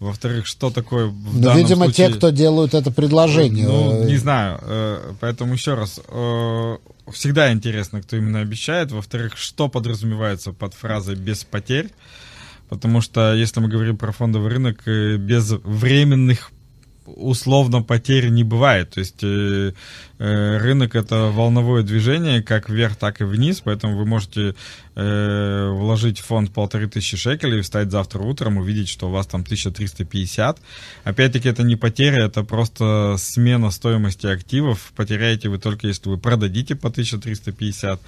Во-вторых, 0.00 0.46
что 0.46 0.70
такое 0.70 1.06
в 1.06 1.40
Ну, 1.40 1.56
видимо, 1.56 1.86
случае... 1.86 2.08
те, 2.08 2.14
кто 2.14 2.30
делают 2.30 2.74
это 2.74 2.90
предложение. 2.92 3.66
Ну, 3.66 4.04
не 4.04 4.16
знаю. 4.16 4.58
э, 4.62 5.12
Поэтому 5.20 5.54
еще 5.54 5.74
раз. 5.74 6.00
э, 6.06 6.76
Всегда 7.12 7.52
интересно, 7.52 8.00
кто 8.02 8.16
именно 8.16 8.40
обещает. 8.40 8.92
Во-вторых, 8.92 9.36
что 9.36 9.68
подразумевается 9.68 10.52
под 10.52 10.74
фразой 10.74 11.16
«без 11.16 11.42
потерь». 11.44 11.90
Потому 12.68 13.00
что 13.00 13.34
если 13.34 13.60
мы 13.60 13.68
говорим 13.68 13.96
про 13.96 14.12
фондовый 14.12 14.50
рынок, 14.50 14.86
э, 14.86 15.16
без 15.16 15.50
временных 15.64 16.52
условно 17.06 17.82
потерь 17.82 18.28
не 18.28 18.44
бывает. 18.44 18.90
То 18.90 19.00
есть 19.00 19.24
рынок 20.18 20.94
это 20.94 21.30
волновое 21.32 21.82
движение, 21.82 22.42
как 22.42 22.68
вверх, 22.68 22.96
так 22.96 23.20
и 23.20 23.24
вниз, 23.24 23.60
поэтому 23.64 23.96
вы 23.96 24.04
можете 24.04 24.54
э, 24.96 25.68
вложить 25.70 26.18
фонд 26.18 26.52
полторы 26.52 26.88
тысячи 26.88 27.16
шекелей, 27.16 27.60
встать 27.60 27.90
завтра 27.90 28.20
утром, 28.20 28.58
увидеть, 28.58 28.88
что 28.88 29.08
у 29.08 29.10
вас 29.12 29.26
там 29.26 29.42
1350. 29.42 30.58
Опять-таки 31.04 31.48
это 31.48 31.62
не 31.62 31.76
потеря, 31.76 32.24
это 32.24 32.42
просто 32.42 33.14
смена 33.18 33.70
стоимости 33.70 34.26
активов. 34.26 34.92
Потеряете 34.96 35.48
вы 35.48 35.58
только 35.58 35.86
если 35.86 36.08
вы 36.08 36.18
продадите 36.18 36.74
по 36.74 36.88
1350. 36.88 38.00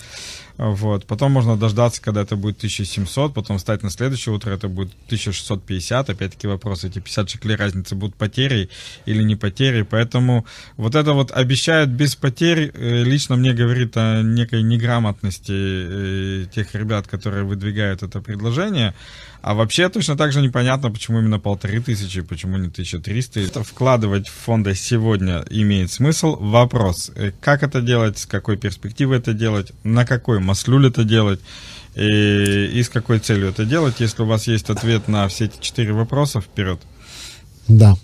Вот. 0.60 1.06
Потом 1.06 1.32
можно 1.32 1.56
дождаться, 1.56 2.02
когда 2.02 2.20
это 2.20 2.36
будет 2.36 2.58
1700, 2.58 3.32
потом 3.32 3.56
встать 3.56 3.82
на 3.82 3.88
следующее 3.88 4.34
утро, 4.34 4.50
это 4.50 4.68
будет 4.68 4.92
1650. 5.06 6.10
Опять-таки 6.10 6.46
вопрос, 6.46 6.84
эти 6.84 6.98
50 6.98 7.30
шеклей 7.30 7.56
разницы 7.56 7.94
будут 7.94 8.14
потерей 8.16 8.68
или 9.06 9.22
не 9.22 9.36
потерей. 9.36 9.84
Поэтому 9.84 10.44
вот 10.76 10.96
это 10.96 11.14
вот 11.14 11.30
обещают 11.30 11.88
без 12.00 12.16
потерь, 12.16 12.72
э, 12.72 13.02
лично 13.04 13.36
мне 13.36 13.52
говорит 13.52 13.94
о 13.96 14.22
некой 14.22 14.62
неграмотности 14.62 15.52
э, 15.52 16.46
тех 16.46 16.74
ребят, 16.74 17.06
которые 17.06 17.44
выдвигают 17.44 18.02
это 18.02 18.22
предложение. 18.22 18.94
А 19.42 19.52
вообще 19.52 19.90
точно 19.90 20.16
так 20.16 20.32
же 20.32 20.40
непонятно, 20.40 20.90
почему 20.90 21.18
именно 21.18 21.38
полторы 21.38 21.82
тысячи, 21.82 22.22
почему 22.22 22.56
не 22.56 22.68
1300. 22.68 23.40
Это 23.40 23.62
вкладывать 23.62 24.28
в 24.28 24.32
фонды 24.32 24.74
сегодня 24.74 25.44
имеет 25.50 25.92
смысл. 25.92 26.36
Вопрос, 26.40 27.10
э, 27.14 27.32
как 27.38 27.62
это 27.62 27.82
делать, 27.82 28.16
с 28.16 28.24
какой 28.24 28.56
перспективы 28.56 29.16
это 29.16 29.34
делать, 29.34 29.72
на 29.84 30.06
какой 30.06 30.40
маслюль 30.40 30.86
это 30.86 31.04
делать 31.04 31.40
и, 31.96 32.70
и 32.72 32.82
с 32.82 32.88
какой 32.88 33.18
целью 33.18 33.48
это 33.48 33.66
делать. 33.66 34.00
Если 34.00 34.22
у 34.22 34.26
вас 34.26 34.46
есть 34.46 34.70
ответ 34.70 35.06
на 35.06 35.28
все 35.28 35.44
эти 35.44 35.60
четыре 35.60 35.92
вопроса, 35.92 36.40
вперед. 36.40 36.80
Да. 37.68 37.94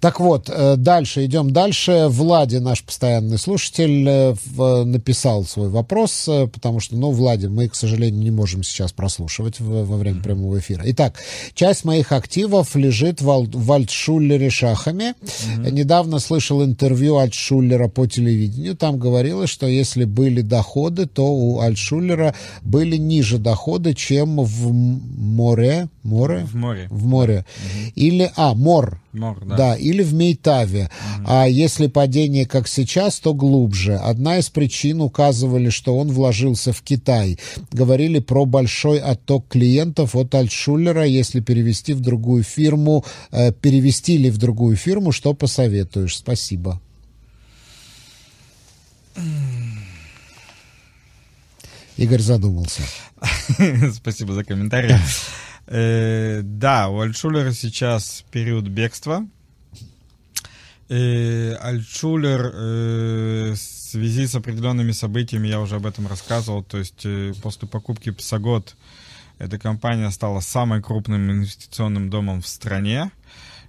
Так 0.00 0.20
вот, 0.20 0.50
э, 0.50 0.76
дальше, 0.76 1.24
идем 1.24 1.50
дальше. 1.50 2.06
Влади, 2.08 2.56
наш 2.56 2.82
постоянный 2.82 3.38
слушатель, 3.38 4.06
э, 4.08 4.84
написал 4.84 5.44
свой 5.44 5.68
вопрос, 5.68 6.26
э, 6.28 6.46
потому 6.46 6.80
что, 6.80 6.96
ну, 6.96 7.10
Влади, 7.10 7.46
мы, 7.46 7.68
к 7.68 7.74
сожалению, 7.74 8.22
не 8.22 8.30
можем 8.30 8.62
сейчас 8.62 8.92
прослушивать 8.92 9.60
во 9.60 9.96
время 9.96 10.22
прямого 10.22 10.58
эфира. 10.58 10.82
Итак, 10.86 11.14
часть 11.54 11.84
моих 11.84 12.12
активов 12.12 12.74
лежит 12.76 13.20
в, 13.20 13.30
Ал- 13.30 13.46
в 13.50 13.72
Альтшуллере 13.72 14.50
Шахами. 14.50 15.14
Недавно 15.58 16.18
слышал 16.18 16.64
интервью 16.64 17.18
Альтшуллера 17.18 17.88
по 17.88 18.06
телевидению. 18.06 18.76
Там 18.76 18.98
говорилось, 18.98 19.50
что 19.50 19.66
если 19.66 20.04
были 20.04 20.42
доходы, 20.42 21.06
то 21.06 21.26
у 21.26 21.60
Альтшуллера 21.60 22.34
были 22.62 22.96
ниже 22.96 23.38
доходы, 23.38 23.94
чем 23.94 24.40
в 24.40 24.72
море. 24.72 25.88
Море? 26.02 26.46
В 26.50 26.56
море. 26.56 26.86
В 26.90 27.06
море. 27.06 27.46
Или, 27.94 28.30
а, 28.36 28.54
мор. 28.54 29.00
Мор, 29.16 29.38
Да. 29.44 29.56
да. 29.56 29.74
или 29.76 30.02
в 30.02 30.14
Мейтаве. 30.14 30.90
А 31.26 31.46
если 31.48 31.86
падение 31.86 32.46
как 32.46 32.68
сейчас, 32.68 33.18
то 33.20 33.34
глубже. 33.34 33.96
Одна 33.96 34.38
из 34.38 34.48
причин 34.48 35.00
указывали, 35.00 35.70
что 35.70 35.96
он 35.96 36.08
вложился 36.08 36.72
в 36.72 36.82
Китай. 36.82 37.38
Говорили 37.72 38.18
про 38.20 38.44
большой 38.44 38.98
отток 38.98 39.46
клиентов 39.48 40.14
от 40.14 40.34
Альтшуллера. 40.34 41.04
Если 41.04 41.40
перевести 41.40 41.92
в 41.92 42.00
другую 42.00 42.42
фирму, 42.42 43.04
э, 43.32 43.52
перевести 43.52 44.18
ли 44.18 44.30
в 44.30 44.38
другую 44.38 44.76
фирму, 44.76 45.12
что 45.12 45.34
посоветуешь? 45.34 46.16
Спасибо. 46.16 46.80
Игорь 51.96 52.20
задумался. 52.20 52.82
Спасибо 53.94 54.34
за 54.34 54.44
комментарий. 54.44 54.94
Э, 55.66 56.42
Да, 56.42 56.88
у 56.88 57.00
Альтшулера 57.00 57.52
сейчас 57.52 58.24
период 58.30 58.64
бегства. 58.68 59.26
Э, 60.88 61.54
Альтшулер 61.54 62.52
э, 62.54 63.52
в 63.52 63.56
связи 63.56 64.26
с 64.26 64.34
определенными 64.36 64.92
событиями, 64.92 65.48
я 65.48 65.60
уже 65.60 65.76
об 65.76 65.86
этом 65.86 66.06
рассказывал, 66.06 66.62
то 66.62 66.78
есть 66.78 67.04
э, 67.04 67.32
после 67.42 67.66
покупки 67.66 68.10
Псагот 68.10 68.76
эта 69.38 69.58
компания 69.58 70.10
стала 70.10 70.40
самым 70.40 70.82
крупным 70.82 71.30
инвестиционным 71.30 72.08
домом 72.08 72.40
в 72.40 72.46
стране. 72.46 73.10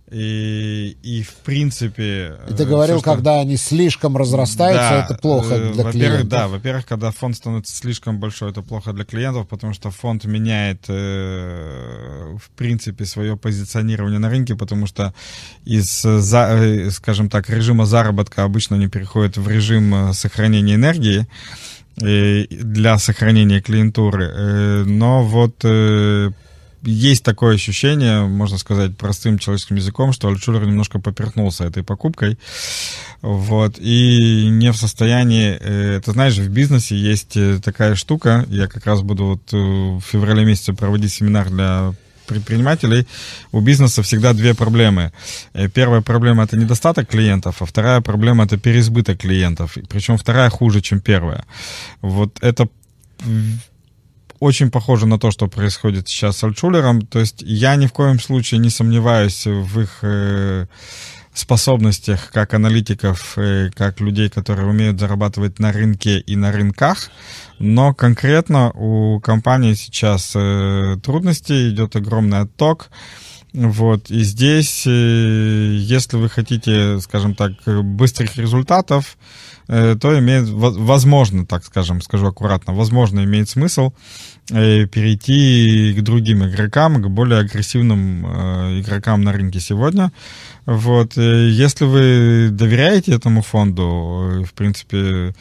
И, 0.09 0.95
и 1.03 1.21
в 1.21 1.33
принципе... 1.43 2.35
И 2.49 2.53
ты 2.53 2.63
э, 2.63 2.65
говорил, 2.65 2.95
всё, 2.95 3.01
что- 3.01 3.13
когда 3.13 3.41
они 3.41 3.57
слишком 3.57 4.15
разрастаются, 4.15 4.89
да, 4.89 5.05
это 5.05 5.15
плохо 5.21 5.55
э, 5.55 5.73
для 5.73 5.83
во-первых, 5.83 5.91
клиентов. 5.91 6.29
Да, 6.29 6.47
во-первых, 6.47 6.85
когда 6.85 7.11
фонд 7.11 7.35
становится 7.35 7.75
слишком 7.75 8.17
большой, 8.17 8.51
это 8.51 8.61
плохо 8.61 8.93
для 8.93 9.03
клиентов, 9.03 9.49
потому 9.49 9.73
что 9.73 9.91
фонд 9.91 10.23
меняет, 10.23 10.85
э, 10.87 12.37
в 12.41 12.49
принципе, 12.51 13.03
свое 13.03 13.35
позиционирование 13.35 14.19
на 14.19 14.29
рынке, 14.29 14.55
потому 14.55 14.87
что 14.87 15.13
из, 15.65 16.05
э, 16.05 16.19
за, 16.19 16.89
скажем 16.91 17.29
так, 17.29 17.49
режима 17.49 17.85
заработка 17.85 18.45
обычно 18.45 18.77
они 18.77 18.87
переходят 18.87 19.35
в 19.35 19.49
режим 19.49 20.13
сохранения 20.13 20.75
энергии 20.75 21.27
для 21.97 22.97
сохранения 22.99 23.59
клиентуры. 23.59 24.85
Но 24.85 25.23
вот 25.23 25.65
есть 26.87 27.23
такое 27.23 27.55
ощущение, 27.55 28.25
можно 28.25 28.57
сказать 28.57 28.95
простым 28.95 29.39
человеческим 29.39 29.75
языком, 29.75 30.13
что 30.13 30.29
Альтшулер 30.29 30.65
немножко 30.65 30.99
поперхнулся 30.99 31.65
этой 31.65 31.83
покупкой. 31.83 32.37
Вот, 33.21 33.77
и 33.77 34.47
не 34.49 34.71
в 34.71 34.77
состоянии... 34.77 35.57
э, 35.59 36.01
Ты 36.03 36.11
знаешь, 36.11 36.37
в 36.37 36.49
бизнесе 36.49 36.95
есть 36.95 37.35
э, 37.35 37.59
такая 37.63 37.95
штука, 37.95 38.45
я 38.49 38.67
как 38.67 38.85
раз 38.85 39.01
буду 39.01 39.25
вот 39.25 39.53
э, 39.53 39.57
в 39.57 40.01
феврале 40.01 40.45
месяце 40.45 40.73
проводить 40.73 41.11
семинар 41.11 41.49
для 41.49 41.93
предпринимателей, 42.25 43.07
у 43.51 43.61
бизнеса 43.61 44.01
всегда 44.01 44.33
две 44.33 44.53
проблемы. 44.53 45.11
Первая 45.73 46.01
проблема 46.01 46.43
это 46.43 46.57
недостаток 46.57 47.07
клиентов, 47.07 47.61
а 47.61 47.65
вторая 47.65 48.01
проблема 48.01 48.43
это 48.43 48.57
переизбыток 48.57 49.17
клиентов. 49.19 49.77
Причем 49.89 50.17
вторая 50.17 50.49
хуже, 50.49 50.81
чем 50.81 50.99
первая. 50.99 51.45
Вот 52.01 52.37
это 52.41 52.67
очень 54.39 54.71
похоже 54.71 55.05
на 55.07 55.19
то, 55.19 55.31
что 55.31 55.47
происходит 55.47 56.07
сейчас 56.07 56.37
с 56.37 56.43
Альтшулером. 56.43 57.01
То 57.01 57.19
есть 57.19 57.41
я 57.41 57.75
ни 57.75 57.87
в 57.87 57.93
коем 57.93 58.19
случае 58.19 58.59
не 58.59 58.69
сомневаюсь 58.69 59.45
в 59.45 59.79
их 59.79 59.99
э, 60.01 60.67
способностях 61.33 62.31
как 62.31 62.53
аналитиков, 62.53 63.37
э, 63.37 63.69
как 63.75 63.99
людей, 63.99 64.29
которые 64.29 64.67
умеют 64.67 64.99
зарабатывать 64.99 65.59
на 65.59 65.71
рынке 65.71 66.19
и 66.19 66.35
на 66.35 66.51
рынках. 66.51 67.09
Но 67.59 67.93
конкретно 67.93 68.71
у 68.71 69.19
компании 69.19 69.73
сейчас 69.73 70.33
э, 70.35 70.97
трудности, 71.03 71.69
идет 71.69 71.95
огромный 71.95 72.39
отток. 72.39 72.89
Вот, 73.53 74.11
и 74.11 74.21
здесь, 74.23 74.85
если 74.85 76.17
вы 76.17 76.29
хотите, 76.29 76.99
скажем 76.99 77.33
так, 77.33 77.53
быстрых 77.65 78.35
результатов, 78.35 79.17
то 79.67 80.17
имеет, 80.19 80.47
во- 80.49 80.71
возможно, 80.71 81.45
так 81.45 81.65
скажем, 81.65 82.01
скажу 82.01 82.27
аккуратно, 82.27 82.73
возможно, 82.73 83.23
имеет 83.23 83.49
смысл. 83.49 83.91
э, 83.91 84.36
перейти 84.47 85.93
к 85.97 86.01
другим 86.01 86.45
игрокам, 86.45 87.01
к 87.01 87.07
более 87.07 87.39
агрессивным 87.39 88.25
э, 88.25 88.79
игрокам 88.79 89.21
на 89.21 89.33
рынке 89.33 89.59
сегодня. 89.59 90.11
Вот, 90.65 91.17
э, 91.17 91.49
если 91.49 91.85
вы 91.85 92.49
доверяете 92.51 93.13
этому 93.13 93.41
фонду, 93.41 93.83
э, 93.83 94.43
в 94.43 94.53
принципе, 94.53 95.33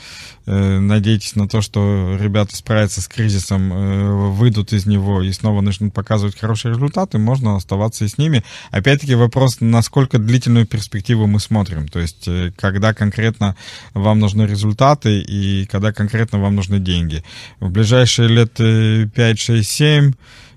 э, 0.46 0.78
надеетесь 0.78 1.34
на 1.34 1.48
то, 1.48 1.60
что 1.60 2.16
ребята 2.20 2.54
справятся 2.54 3.00
с 3.00 3.08
кризисом, 3.08 3.72
э, 3.72 4.30
выйдут 4.30 4.72
из 4.72 4.86
него 4.86 5.22
и 5.22 5.32
снова 5.32 5.62
начнут 5.62 5.92
показывать 5.92 6.38
хорошие 6.38 6.74
результаты, 6.74 7.18
можно 7.18 7.56
оставаться 7.56 8.04
и 8.04 8.08
с 8.08 8.18
ними. 8.18 8.44
Опять-таки 8.70 9.16
вопрос, 9.16 9.56
насколько 9.58 10.18
длительную 10.18 10.64
перспективу 10.64 11.26
мы 11.26 11.40
смотрим, 11.40 11.88
то 11.88 11.98
есть 11.98 12.28
э, 12.28 12.52
когда 12.56 12.94
конкретно 12.94 13.56
вам 13.94 14.20
нужны 14.20 14.42
результаты 14.42 15.18
и 15.18 15.66
когда 15.66 15.92
конкретно 15.92 16.38
вам 16.38 16.54
нужны 16.54 16.78
деньги. 16.78 17.24
В 17.58 17.70
ближайшие 17.70 18.28
лет 18.28 18.60
э, 18.60 18.95
5, 19.04 19.38
6, 19.38 19.68
7 19.68 20.12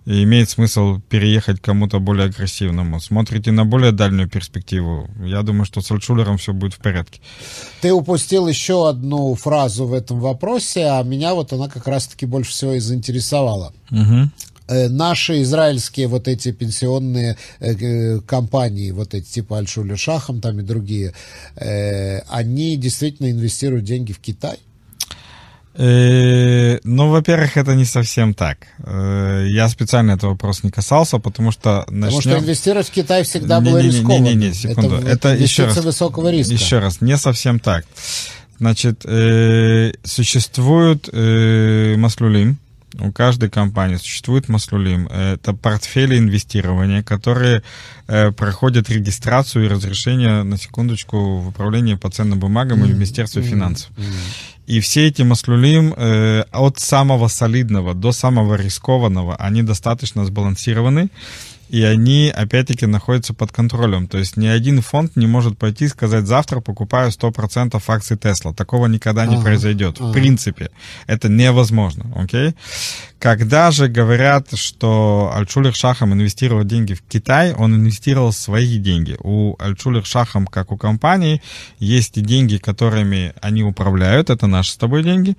имеет 0.06 0.50
смысл 0.50 1.00
переехать 1.10 1.60
к 1.60 1.66
кому-то 1.66 2.00
более 2.00 2.26
агрессивному. 2.26 3.00
Смотрите 3.00 3.52
на 3.52 3.66
более 3.66 3.92
дальнюю 3.92 4.28
перспективу. 4.28 5.08
Я 5.24 5.44
думаю, 5.44 5.66
что 5.66 5.82
с 5.82 5.92
Альтшулером 5.92 6.38
все 6.38 6.52
будет 6.52 6.74
в 6.74 6.80
порядке. 6.80 7.22
Ты 7.82 7.94
упустил 7.94 8.48
еще 8.48 8.90
одну 8.90 9.36
фразу 9.36 9.86
в 9.86 9.94
этом 9.94 10.20
вопросе, 10.20 10.86
а 10.86 11.04
меня 11.04 11.36
вот 11.36 11.54
она 11.54 11.70
как 11.70 11.88
раз-таки 11.88 12.26
больше 12.26 12.52
всего 12.52 12.74
и 12.74 12.80
заинтересовала. 12.80 13.72
Э, 14.68 14.88
Наши 14.88 15.42
израильские 15.42 16.08
вот 16.08 16.28
эти 16.28 16.52
пенсионные 16.52 17.38
э, 17.60 17.74
э, 17.74 18.20
компании, 18.22 18.92
вот 18.92 19.14
эти 19.14 19.26
типа 19.26 19.58
Альшулер 19.58 19.98
Шахам 19.98 20.42
там 20.42 20.60
и 20.60 20.64
другие, 20.64 21.14
э, 21.56 22.20
они 22.30 22.78
действительно 22.78 23.32
инвестируют 23.32 23.86
деньги 23.86 24.12
в 24.12 24.20
Китай? 24.20 24.58
Э, 25.80 26.60
Э, 26.70 26.80
ну, 26.84 27.10
во-первых, 27.10 27.58
это 27.58 27.76
не 27.76 27.86
совсем 27.86 28.34
так. 28.34 28.58
Э, 28.80 29.46
я 29.48 29.70
специально 29.70 30.12
этот 30.12 30.24
вопрос 30.24 30.64
не 30.64 30.72
касался, 30.72 31.20
потому 31.20 31.52
что 31.52 31.86
начнем... 31.90 32.18
Потому 32.18 32.22
что 32.22 32.40
инвестировать 32.40 32.88
в 32.88 32.92
Китай 32.92 33.24
всегда 33.24 33.62
было 33.62 33.82
рискованно. 33.82 34.24
Не-не-не, 34.24 34.54
секунду. 34.54 34.96
Это, 34.96 35.30
это 35.30 35.36
еще 35.36 35.66
раз, 35.66 35.78
высокого 35.78 36.32
риска. 36.32 36.54
Еще 36.54 36.80
раз, 36.80 37.02
не 37.02 37.18
совсем 37.18 37.60
так. 37.60 37.86
Значит, 38.60 39.06
э, 39.06 39.94
существует 40.04 41.10
э, 41.12 41.96
маслюлим, 41.98 42.58
у 43.00 43.12
каждой 43.12 43.50
компании 43.50 43.98
существует 43.98 44.50
Маслулим. 44.50 45.08
Это 45.08 45.54
портфели 45.54 46.18
инвестирования, 46.18 47.04
которые 47.04 47.62
э, 48.08 48.32
проходят 48.32 48.90
регистрацию 48.90 49.66
и 49.66 49.68
разрешение, 49.68 50.44
на 50.44 50.58
секундочку, 50.58 51.38
в 51.38 51.50
управлении 51.50 51.94
по 51.94 52.10
ценным 52.10 52.40
бумагам 52.40 52.84
mm-hmm. 52.84 52.90
и 52.90 52.92
в 52.92 52.96
Министерстве 52.96 53.44
финансов. 53.44 53.92
Mm-hmm. 53.96 54.49
И 54.70 54.80
все 54.82 55.08
эти 55.08 55.24
Маслулим 55.24 55.94
э, 55.98 56.44
от 56.52 56.78
самого 56.78 57.28
солидного 57.28 57.96
до 57.96 58.12
самого 58.12 58.54
рискованного, 58.54 59.36
они 59.36 59.64
достаточно 59.64 60.26
сбалансированы 60.26 61.10
и 61.70 61.84
они, 61.84 62.34
опять-таки, 62.36 62.88
находятся 62.88 63.34
под 63.34 63.52
контролем. 63.52 64.08
То 64.08 64.18
есть 64.18 64.38
ни 64.38 64.48
один 64.48 64.82
фонд 64.82 65.16
не 65.16 65.28
может 65.28 65.58
пойти 65.58 65.86
и 65.86 65.88
сказать, 65.88 66.26
завтра 66.26 66.60
покупаю 66.62 67.12
100% 67.12 67.82
акций 67.88 68.18
Тесла. 68.18 68.54
Такого 68.54 68.88
никогда 68.88 69.26
не 69.26 69.36
ага, 69.36 69.44
произойдет. 69.44 69.98
Ага. 70.00 70.10
В 70.10 70.14
принципе, 70.14 70.72
это 71.06 71.30
невозможно. 71.30 72.06
Окей? 72.16 72.56
Когда 73.20 73.70
же 73.72 73.88
говорят, 73.88 74.58
что 74.58 75.32
Альчулер 75.36 75.76
Шахам 75.76 76.14
инвестировал 76.14 76.64
деньги 76.64 76.94
в 76.94 77.02
Китай, 77.02 77.54
он 77.54 77.76
инвестировал 77.76 78.32
свои 78.32 78.78
деньги. 78.78 79.18
У 79.20 79.56
Альчулер 79.60 80.06
Шахам, 80.06 80.48
как 80.48 80.72
у 80.72 80.78
компании, 80.78 81.42
есть 81.80 82.20
деньги, 82.22 82.58
которыми 82.58 83.34
они 83.42 83.62
управляют, 83.64 84.30
это 84.30 84.48
наши 84.48 84.72
с 84.72 84.78
тобой 84.78 85.04
деньги, 85.04 85.36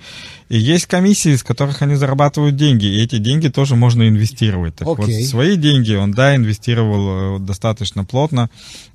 и 0.51 0.59
есть 0.59 0.87
комиссии, 0.87 1.37
с 1.37 1.45
которых 1.45 1.81
они 1.81 1.95
зарабатывают 1.95 2.57
деньги, 2.57 2.85
и 2.85 3.03
эти 3.05 3.19
деньги 3.19 3.47
тоже 3.47 3.77
можно 3.77 4.09
инвестировать. 4.09 4.75
Так 4.75 4.89
okay. 4.89 5.07
вот, 5.07 5.27
свои 5.27 5.57
деньги 5.57 5.95
он, 5.95 6.11
да, 6.11 6.35
инвестировал 6.35 7.37
э, 7.37 7.39
достаточно 7.39 8.05
плотно, 8.05 8.51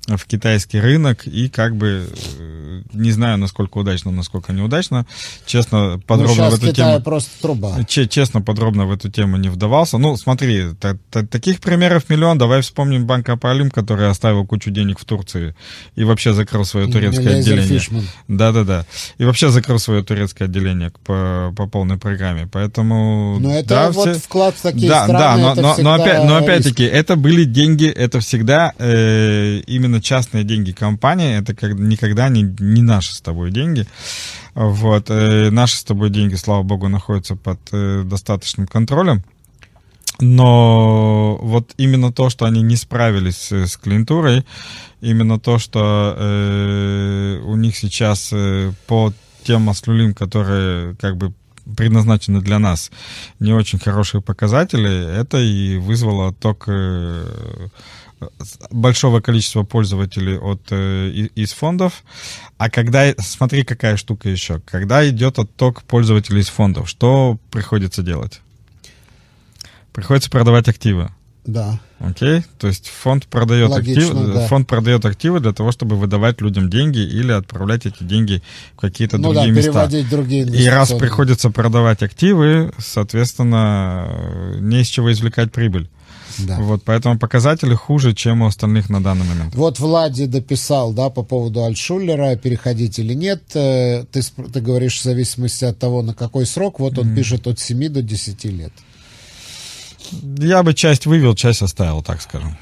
в 0.06 0.24
китайский 0.26 0.80
рынок 0.80 1.26
и 1.26 1.48
как 1.48 1.76
бы 1.76 2.08
э, 2.38 2.82
не 2.92 3.10
знаю, 3.10 3.38
насколько 3.38 3.78
удачно, 3.78 4.10
насколько 4.10 4.52
неудачно. 4.52 5.06
Честно, 5.44 5.94
ну, 5.94 6.00
подробно 6.00 6.44
ну, 6.44 6.50
в 6.50 6.54
эту 6.54 6.68
Китай 6.68 6.92
тему... 6.92 7.00
просто 7.02 7.30
труба. 7.42 7.84
Честно, 7.84 8.40
подробно 8.40 8.86
в 8.86 8.92
эту 8.92 9.10
тему 9.10 9.36
не 9.36 9.48
вдавался. 9.48 9.98
Ну, 9.98 10.16
смотри, 10.16 10.74
та, 10.78 10.96
та, 11.10 11.24
таких 11.24 11.60
примеров 11.60 12.08
миллион. 12.08 12.38
Давай 12.38 12.62
вспомним 12.62 13.06
Банк 13.06 13.28
Апалим, 13.28 13.70
который 13.70 14.08
оставил 14.08 14.46
кучу 14.46 14.70
денег 14.70 14.98
в 14.98 15.04
Турции 15.04 15.54
и 15.94 16.04
вообще 16.04 16.32
закрыл 16.32 16.64
свое 16.64 16.86
турецкое 16.86 17.36
Лейзер 17.36 17.58
отделение. 17.58 18.08
Да-да-да. 18.28 18.86
И 19.18 19.24
вообще 19.24 19.50
закрыл 19.50 19.78
свое 19.78 20.02
турецкое 20.02 20.48
отделение 20.48 20.92
по, 21.04 21.52
по 21.56 21.66
полной 21.66 21.98
программе. 21.98 22.48
Поэтому... 22.50 23.38
Но 23.40 23.54
это 23.54 23.68
да, 23.68 23.90
вот 23.90 24.10
все... 24.10 24.20
вклад 24.20 24.56
в 24.56 24.62
такие 24.62 24.88
да, 24.88 25.04
страны, 25.04 25.18
Да, 25.18 25.36
но, 25.36 25.54
но, 25.54 25.76
но, 25.78 25.94
опять, 25.94 26.24
но 26.24 26.36
опять-таки, 26.36 26.84
это 26.84 27.16
были 27.16 27.44
деньги, 27.44 27.86
это 27.86 28.20
всегда 28.20 28.72
э, 28.78 29.60
именно 29.66 29.95
именно 29.96 30.02
частные 30.02 30.44
деньги 30.44 30.72
компании, 30.72 31.38
это 31.38 31.54
как, 31.54 31.74
никогда 31.74 32.28
не, 32.28 32.42
не 32.42 32.82
наши 32.82 33.14
с 33.14 33.20
тобой 33.20 33.50
деньги. 33.50 33.86
Вот. 34.54 35.10
Э, 35.10 35.50
наши 35.50 35.76
с 35.76 35.84
тобой 35.84 36.10
деньги, 36.10 36.36
слава 36.36 36.62
богу, 36.62 36.88
находятся 36.88 37.36
под 37.36 37.58
э, 37.72 38.02
достаточным 38.04 38.66
контролем. 38.66 39.22
Но 40.20 41.36
вот 41.42 41.74
именно 41.78 42.12
то, 42.12 42.30
что 42.30 42.46
они 42.46 42.62
не 42.62 42.76
справились 42.76 43.52
с 43.52 43.76
клиентурой, 43.76 44.44
именно 45.02 45.38
то, 45.38 45.58
что 45.58 46.14
э, 46.16 47.40
у 47.44 47.56
них 47.56 47.76
сейчас 47.76 48.30
э, 48.32 48.72
по 48.86 49.12
тем 49.44 49.62
маслюлим, 49.62 50.14
которые 50.14 50.94
как 50.96 51.16
бы 51.16 51.32
предназначены 51.76 52.40
для 52.40 52.58
нас, 52.58 52.90
не 53.40 53.52
очень 53.52 53.78
хорошие 53.78 54.20
показатели, 54.20 55.20
это 55.20 55.38
и 55.38 55.76
вызвало 55.76 56.28
отток 56.28 56.64
э, 56.68 57.68
большого 58.70 59.20
количества 59.20 59.62
пользователей 59.62 60.38
от, 60.38 60.62
э, 60.70 61.08
из 61.34 61.52
фондов. 61.52 62.04
А 62.56 62.70
когда, 62.70 63.12
смотри, 63.18 63.64
какая 63.64 63.96
штука 63.96 64.28
еще. 64.28 64.60
Когда 64.60 65.08
идет 65.08 65.38
отток 65.38 65.82
пользователей 65.82 66.40
из 66.40 66.48
фондов, 66.48 66.88
что 66.88 67.38
приходится 67.50 68.02
делать? 68.02 68.40
Приходится 69.92 70.30
продавать 70.30 70.68
активы. 70.68 71.10
Да. 71.46 71.78
Окей? 72.00 72.42
То 72.58 72.66
есть 72.66 72.88
фонд 72.88 73.26
продает, 73.26 73.70
Логично, 73.70 74.02
активы, 74.02 74.34
да. 74.34 74.46
фонд 74.48 74.66
продает 74.66 75.04
активы 75.04 75.40
для 75.40 75.52
того, 75.52 75.72
чтобы 75.72 75.96
выдавать 75.96 76.40
людям 76.40 76.68
деньги 76.68 76.98
или 76.98 77.32
отправлять 77.32 77.86
эти 77.86 78.02
деньги 78.02 78.42
в 78.74 78.80
какие-то 78.80 79.16
ну, 79.16 79.32
другие 79.32 79.54
да, 79.54 79.60
места. 79.60 79.88
Другие 80.10 80.44
И 80.44 80.68
раз 80.68 80.92
приходится 80.92 81.50
продавать 81.50 82.02
активы, 82.02 82.72
соответственно, 82.78 84.08
не 84.58 84.82
из 84.82 84.88
чего 84.88 85.12
извлекать 85.12 85.52
прибыль. 85.52 85.88
Да. 86.38 86.58
Вот, 86.58 86.82
поэтому 86.84 87.18
показатели 87.18 87.74
хуже, 87.74 88.14
чем 88.14 88.42
у 88.42 88.46
остальных 88.46 88.90
на 88.90 89.02
данный 89.02 89.24
момент. 89.24 89.54
Вот 89.54 89.78
Влади 89.78 90.26
дописал, 90.26 90.92
да, 90.92 91.10
по 91.10 91.22
поводу 91.22 91.64
Альшулера, 91.64 92.36
переходить 92.36 92.98
или 92.98 93.14
нет. 93.14 93.42
Э, 93.54 94.04
ты, 94.04 94.20
ты 94.22 94.60
говоришь 94.60 94.98
в 94.98 95.02
зависимости 95.02 95.64
от 95.64 95.78
того, 95.78 96.02
на 96.02 96.14
какой 96.14 96.46
срок. 96.46 96.80
Вот 96.80 96.98
он 96.98 97.12
mm. 97.12 97.14
пишет 97.14 97.46
от 97.46 97.58
7 97.58 97.88
до 97.88 98.02
10 98.02 98.44
лет. 98.44 98.72
Я 100.38 100.62
бы 100.62 100.74
часть 100.74 101.06
вывел, 101.06 101.34
часть 101.34 101.62
оставил, 101.62 102.02
так 102.02 102.22
скажем. 102.22 102.56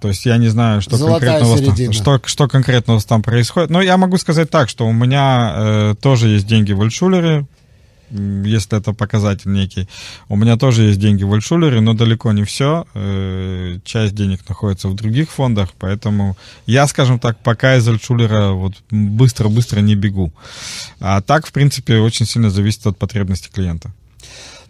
То 0.00 0.08
есть 0.08 0.24
я 0.24 0.38
не 0.38 0.48
знаю, 0.48 0.80
что 0.80 0.96
Золотая 0.96 1.40
конкретного 1.40 1.76
там, 1.76 1.92
что, 1.92 2.20
что 2.24 2.48
конкретного 2.48 3.00
там 3.02 3.22
происходит. 3.22 3.68
Но 3.68 3.82
я 3.82 3.98
могу 3.98 4.16
сказать 4.16 4.48
так, 4.48 4.70
что 4.70 4.86
у 4.86 4.92
меня 4.92 5.52
э, 5.54 5.94
тоже 6.00 6.28
есть 6.28 6.46
деньги 6.46 6.72
в 6.72 6.80
Альшулере, 6.80 7.46
если 8.10 8.78
это 8.78 8.92
показатель 8.92 9.50
некий. 9.50 9.88
У 10.28 10.36
меня 10.36 10.56
тоже 10.56 10.84
есть 10.84 11.00
деньги 11.00 11.24
в 11.24 11.32
Альшулере, 11.32 11.80
но 11.80 11.94
далеко 11.94 12.32
не 12.32 12.44
все. 12.44 12.86
Э, 12.94 13.78
часть 13.84 14.14
денег 14.14 14.48
находится 14.48 14.88
в 14.88 14.94
других 14.94 15.30
фондах, 15.30 15.70
поэтому 15.78 16.36
я, 16.66 16.86
скажем 16.86 17.18
так, 17.18 17.38
пока 17.42 17.76
из 17.76 17.88
Альшулера 17.88 18.50
вот 18.50 18.74
быстро-быстро 18.90 19.80
не 19.80 19.94
бегу. 19.94 20.32
А 21.00 21.20
так, 21.20 21.46
в 21.46 21.52
принципе, 21.52 21.98
очень 21.98 22.26
сильно 22.26 22.50
зависит 22.50 22.86
от 22.86 22.98
потребностей 22.98 23.50
клиента. 23.52 23.92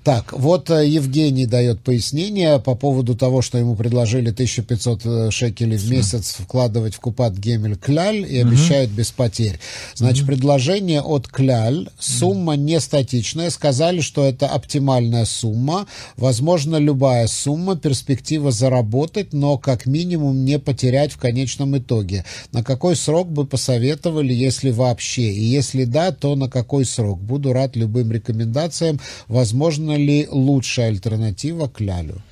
Так, 0.02 0.32
вот 0.32 0.70
э, 0.70 0.88
Евгений 0.88 1.44
дает 1.44 1.80
пояснение 1.80 2.58
по 2.58 2.74
поводу 2.74 3.14
того, 3.14 3.42
что 3.42 3.58
ему 3.58 3.76
предложили 3.76 4.30
1500 4.30 5.00
э, 5.04 5.30
шекелей 5.30 5.76
в 5.76 5.90
месяц 5.90 6.36
вкладывать 6.38 6.94
в 6.94 7.00
Купат 7.00 7.34
Гемель 7.34 7.76
Кляль 7.76 8.24
и 8.26 8.38
обещают 8.38 8.90
без 8.90 9.10
потерь. 9.10 9.60
Значит, 9.94 10.26
предложение 10.26 11.02
от 11.02 11.28
Кляль, 11.28 11.90
сумма 11.98 12.56
не 12.56 12.80
статичная, 12.80 13.50
сказали, 13.50 14.00
что 14.00 14.24
это 14.24 14.46
оптимальная 14.46 15.26
сумма, 15.26 15.86
возможно, 16.16 16.76
любая 16.76 17.26
сумма, 17.26 17.76
перспектива 17.76 18.50
заработать, 18.52 19.34
но 19.34 19.58
как 19.58 19.84
минимум 19.84 20.46
не 20.46 20.58
потерять 20.58 21.12
в 21.12 21.18
конечном 21.18 21.76
итоге. 21.76 22.24
На 22.52 22.64
какой 22.64 22.96
срок 22.96 23.30
бы 23.30 23.44
посоветовали, 23.46 24.32
если 24.32 24.70
вообще? 24.70 25.30
И 25.30 25.44
если 25.44 25.84
да, 25.84 26.10
то 26.10 26.36
на 26.36 26.48
какой 26.48 26.86
срок? 26.86 27.20
Буду 27.20 27.52
рад 27.52 27.76
любым 27.76 28.10
рекомендациям. 28.10 28.98
Возможно, 29.28 29.89
возможно 29.90 29.96
ли 29.96 30.28
лучшая 30.30 30.88
альтернатива 30.88 31.68
Клялю? 31.68 32.22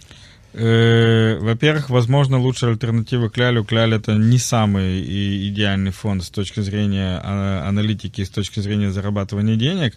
Э, 0.55 1.39
во-первых, 1.41 1.91
возможно, 1.91 2.39
лучшая 2.39 2.73
альтернатива 2.73 3.29
Клялю. 3.29 3.65
Кляль 3.65 3.95
это 3.95 4.15
не 4.15 4.39
самый 4.39 5.49
идеальный 5.49 5.91
фонд 5.91 6.25
с 6.25 6.31
точки 6.31 6.61
зрения 6.61 7.21
а, 7.23 7.69
аналитики, 7.69 8.25
с 8.25 8.31
точки 8.31 8.61
зрения 8.61 8.91
зарабатывания 8.91 9.57
денег. 9.57 9.97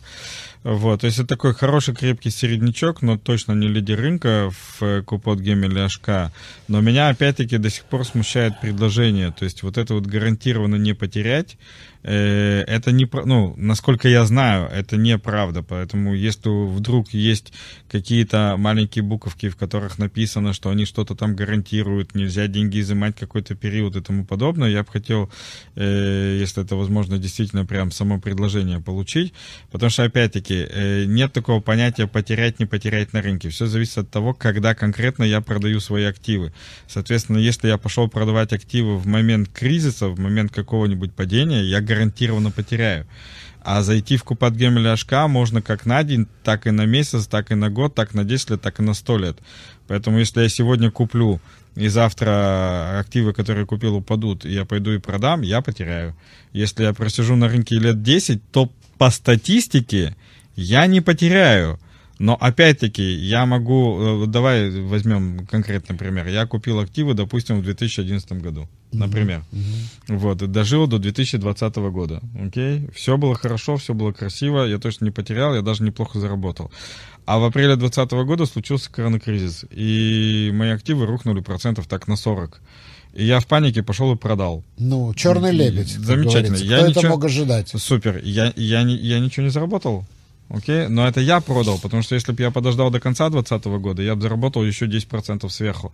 Вот, 0.64 1.02
то 1.02 1.08
есть 1.08 1.18
это 1.18 1.28
такой 1.28 1.56
хороший 1.56 1.96
крепкий 1.96 2.30
середнячок, 2.30 3.02
но 3.02 3.18
точно 3.18 3.54
не 3.54 3.68
лидер 3.68 4.00
рынка 4.00 4.52
в 4.52 5.02
Купот 5.04 5.40
Гемель 5.40 5.78
HK. 5.78 6.30
Но 6.68 6.82
меня 6.82 7.10
опять-таки 7.10 7.58
до 7.58 7.70
сих 7.70 7.86
пор 7.86 8.06
смущает 8.06 8.60
предложение. 8.62 9.32
То 9.32 9.46
есть 9.46 9.64
вот 9.64 9.78
это 9.78 9.96
вот 9.96 10.06
гарантированно 10.06 10.76
не 10.76 10.94
потерять, 10.94 11.58
Э, 11.58 11.91
это 12.04 12.92
не, 12.92 13.08
ну, 13.26 13.54
насколько 13.58 14.08
я 14.08 14.26
знаю, 14.26 14.70
это 14.70 14.98
неправда, 14.98 15.62
поэтому 15.64 16.16
если 16.16 16.50
вдруг 16.50 17.14
есть 17.14 17.54
какие-то 17.90 18.56
маленькие 18.58 19.04
буковки, 19.04 19.50
в 19.50 19.56
которых 19.56 19.98
написано, 19.98 20.54
что 20.54 20.70
они 20.70 20.86
что-то 20.86 21.16
там 21.16 21.36
гарантируют, 21.36 22.16
нельзя 22.16 22.48
деньги 22.48 22.80
изымать 22.80 23.16
какой-то 23.16 23.56
период 23.56 23.96
и 23.96 24.02
тому 24.02 24.26
подобное, 24.26 24.70
я 24.70 24.84
бы 24.84 24.90
хотел, 24.90 25.30
э, 25.76 26.38
если 26.40 26.64
это 26.64 26.76
возможно, 26.76 27.18
действительно 27.18 27.66
прям 27.66 27.92
само 27.92 28.20
предложение 28.20 28.80
получить, 28.80 29.34
потому 29.72 29.90
что, 29.90 30.04
опять-таки, 30.04 30.68
э, 30.70 31.06
нет 31.06 31.34
такого 31.34 31.62
понятия 31.62 32.08
потерять, 32.08 32.60
не 32.60 32.66
потерять 32.66 33.14
на 33.14 33.22
рынке, 33.22 33.50
все 33.50 33.66
зависит 33.68 33.98
от 33.98 34.10
того, 34.10 34.34
когда 34.34 34.74
конкретно 34.74 35.24
я 35.24 35.42
продаю 35.42 35.80
свои 35.80 36.06
активы. 36.06 36.54
Соответственно, 36.88 37.38
если 37.38 37.68
я 37.68 37.78
пошел 37.78 38.08
продавать 38.08 38.54
активы 38.54 38.98
в 38.98 39.08
момент 39.08 39.50
кризиса, 39.50 40.08
в 40.08 40.20
момент 40.20 40.52
какого-нибудь 40.52 41.14
падения, 41.14 41.64
я 41.64 41.82
гарантированно 41.92 42.52
потеряю. 42.52 43.06
А 43.64 43.84
зайти 43.84 44.18
в 44.18 44.24
Купат 44.24 44.56
Гемель 44.56 44.88
HK 44.88 45.28
можно 45.28 45.62
как 45.62 45.86
на 45.86 46.04
день, 46.04 46.28
так 46.44 46.66
и 46.66 46.72
на 46.72 46.86
месяц, 46.86 47.28
так 47.28 47.52
и 47.52 47.56
на 47.56 47.70
год, 47.70 47.94
так 47.94 48.16
на 48.16 48.24
10 48.24 48.52
лет, 48.52 48.62
так 48.62 48.80
и 48.80 48.84
на 48.84 48.94
100 48.94 49.18
лет. 49.18 49.38
Поэтому 49.88 50.18
если 50.18 50.42
я 50.42 50.50
сегодня 50.50 50.90
куплю 50.90 51.40
и 51.76 51.88
завтра 51.88 53.00
активы, 53.00 53.34
которые 53.34 53.66
купил, 53.68 53.96
упадут, 53.96 54.46
и 54.46 54.52
я 54.52 54.66
пойду 54.66 54.92
и 54.92 54.98
продам, 54.98 55.42
я 55.42 55.62
потеряю. 55.62 56.16
Если 56.54 56.84
я 56.84 56.94
просижу 56.94 57.36
на 57.36 57.50
рынке 57.50 57.78
лет 57.78 58.02
10, 58.02 58.42
то 58.52 58.72
по 58.98 59.12
статистике 59.12 60.16
я 60.56 60.88
не 60.88 61.02
потеряю. 61.02 61.80
Но 62.22 62.38
опять-таки 62.40 63.02
я 63.02 63.48
могу, 63.48 64.26
давай 64.28 64.70
возьмем 64.70 65.48
конкретный 65.48 65.96
пример. 65.96 66.28
Я 66.28 66.46
купил 66.46 66.80
активы, 66.80 67.16
допустим, 67.16 67.60
в 67.60 67.64
2011 67.64 68.32
году 68.34 68.70
например. 68.94 69.44
Mm-hmm. 69.52 70.18
Вот, 70.18 70.42
и 70.42 70.48
дожил 70.48 70.86
до 70.86 71.00
2020 71.00 71.76
года, 71.78 72.22
окей? 72.40 72.90
Все 72.94 73.18
было 73.18 73.36
хорошо, 73.36 73.78
все 73.78 73.94
было 73.94 74.12
красиво, 74.12 74.66
я 74.66 74.80
точно 74.80 75.06
не 75.06 75.12
потерял, 75.12 75.56
я 75.56 75.62
даже 75.62 75.84
неплохо 75.84 76.20
заработал. 76.20 76.72
А 77.26 77.40
в 77.40 77.46
апреле 77.46 77.76
2020 77.78 78.12
года 78.28 78.46
случился 78.46 78.92
коронакризис, 78.92 79.66
и 79.72 80.52
мои 80.54 80.72
активы 80.72 81.06
рухнули 81.06 81.40
процентов 81.40 81.88
так 81.88 82.08
на 82.10 82.18
40. 82.18 82.62
И 83.14 83.26
я 83.26 83.40
в 83.40 83.48
панике 83.48 83.84
пошел 83.84 84.14
и 84.14 84.18
продал. 84.18 84.64
Ну, 84.78 85.14
черный 85.14 85.52
лебедь. 85.52 85.90
Замечательно. 85.90 86.56
Я 86.56 86.80
Кто 86.80 86.88
ничего... 86.88 87.02
это 87.02 87.10
мог 87.10 87.26
ожидать? 87.26 87.70
Супер. 87.76 88.22
Я, 88.24 88.54
я, 88.56 88.82
я, 88.82 88.88
я 88.88 89.20
ничего 89.20 89.46
не 89.46 89.52
заработал. 89.52 90.06
Окей, 90.54 90.88
но 90.90 91.08
это 91.08 91.22
я 91.22 91.40
продал, 91.40 91.80
потому 91.80 92.02
что 92.02 92.16
если 92.16 92.34
бы 92.34 92.44
я 92.44 92.52
подождал 92.52 92.92
до 92.92 93.00
конца 93.00 93.30
2020 93.30 93.66
года, 93.82 94.02
я 94.02 94.16
бы 94.16 94.22
заработал 94.22 94.64
еще 94.64 94.86
10% 94.86 95.48
сверху 95.50 95.94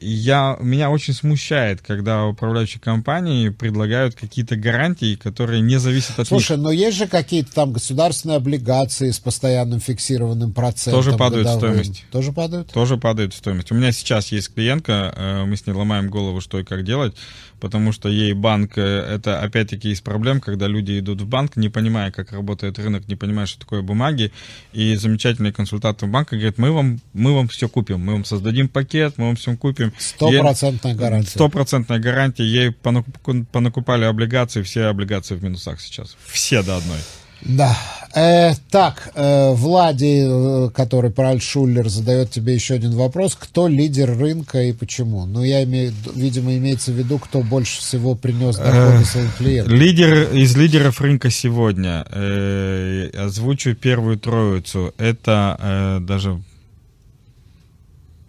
я, 0.00 0.56
меня 0.60 0.90
очень 0.90 1.12
смущает, 1.12 1.82
когда 1.82 2.26
управляющие 2.26 2.80
компании 2.80 3.50
предлагают 3.50 4.14
какие-то 4.14 4.56
гарантии, 4.56 5.14
которые 5.14 5.60
не 5.60 5.78
зависят 5.78 6.18
от 6.18 6.28
Слушай, 6.28 6.56
них. 6.56 6.64
но 6.64 6.70
есть 6.70 6.96
же 6.96 7.06
какие-то 7.06 7.52
там 7.52 7.72
государственные 7.72 8.36
облигации 8.36 9.10
с 9.10 9.18
постоянным 9.18 9.78
фиксированным 9.80 10.52
процентом. 10.52 11.02
Тоже 11.02 11.16
падают 11.16 11.48
в 11.48 11.54
стоимость. 11.54 12.04
Тоже 12.10 12.32
падают? 12.32 12.72
Тоже 12.72 12.96
падают 12.96 13.34
в 13.34 13.36
стоимость. 13.36 13.70
У 13.72 13.74
меня 13.74 13.92
сейчас 13.92 14.32
есть 14.32 14.54
клиентка, 14.54 15.12
э, 15.14 15.44
мы 15.44 15.56
с 15.56 15.66
ней 15.66 15.74
ломаем 15.74 16.08
голову, 16.08 16.40
что 16.40 16.58
и 16.58 16.64
как 16.64 16.84
делать, 16.84 17.14
потому 17.60 17.92
что 17.92 18.08
ей 18.08 18.32
банк, 18.32 18.78
э, 18.78 18.82
это 18.82 19.40
опять-таки 19.40 19.90
из 19.90 20.00
проблем, 20.00 20.40
когда 20.40 20.66
люди 20.66 20.98
идут 20.98 21.20
в 21.20 21.26
банк, 21.26 21.56
не 21.56 21.68
понимая, 21.68 22.10
как 22.10 22.32
работает 22.32 22.78
рынок, 22.78 23.06
не 23.06 23.16
понимая, 23.16 23.46
что 23.46 23.60
такое 23.60 23.82
бумаги, 23.82 24.32
и 24.72 24.94
замечательные 24.96 25.52
консультанты 25.52 26.06
банка 26.06 26.36
говорят, 26.36 26.56
мы 26.56 26.72
вам, 26.72 27.00
мы 27.12 27.34
вам 27.34 27.48
все 27.48 27.68
купим, 27.68 28.00
мы 28.00 28.14
вам 28.14 28.24
создадим 28.24 28.68
пакет, 28.68 29.14
мы 29.18 29.26
вам 29.26 29.36
все 29.36 29.54
купим. 29.56 29.89
Стопроцентная 29.98 30.94
гарантия. 30.94 31.30
Стопроцентная 31.30 31.98
гарантия. 31.98 32.44
Ей 32.44 32.70
понакупали 32.72 34.04
облигации, 34.04 34.62
все 34.62 34.84
облигации 34.84 35.34
в 35.34 35.42
минусах 35.42 35.80
сейчас. 35.80 36.16
Все 36.26 36.62
до 36.62 36.76
одной. 36.76 36.98
Да. 37.42 37.76
Э, 38.14 38.54
так, 38.70 39.12
э, 39.14 39.52
Влади, 39.52 40.24
э, 40.26 40.70
который 40.70 41.10
про 41.10 41.30
Альшулер, 41.30 41.88
задает 41.88 42.30
тебе 42.30 42.54
еще 42.54 42.74
один 42.74 42.92
вопрос. 42.92 43.36
Кто 43.38 43.68
лидер 43.68 44.16
рынка 44.18 44.62
и 44.62 44.72
почему? 44.72 45.26
Ну, 45.26 45.42
я 45.42 45.62
имею, 45.64 45.92
видимо, 46.14 46.56
имеется 46.56 46.90
в 46.90 46.96
виду, 46.96 47.18
кто 47.18 47.40
больше 47.40 47.80
всего 47.80 48.14
принес 48.14 48.56
доходы 48.56 49.04
своим 49.04 49.30
клиентам. 49.38 49.74
Лидер 49.74 50.34
из 50.34 50.56
лидеров 50.56 51.00
рынка 51.00 51.30
сегодня. 51.30 52.04
Э, 52.10 53.10
озвучу 53.16 53.74
первую 53.74 54.18
троицу. 54.18 54.92
Это 54.98 55.56
э, 55.60 55.98
даже 56.00 56.40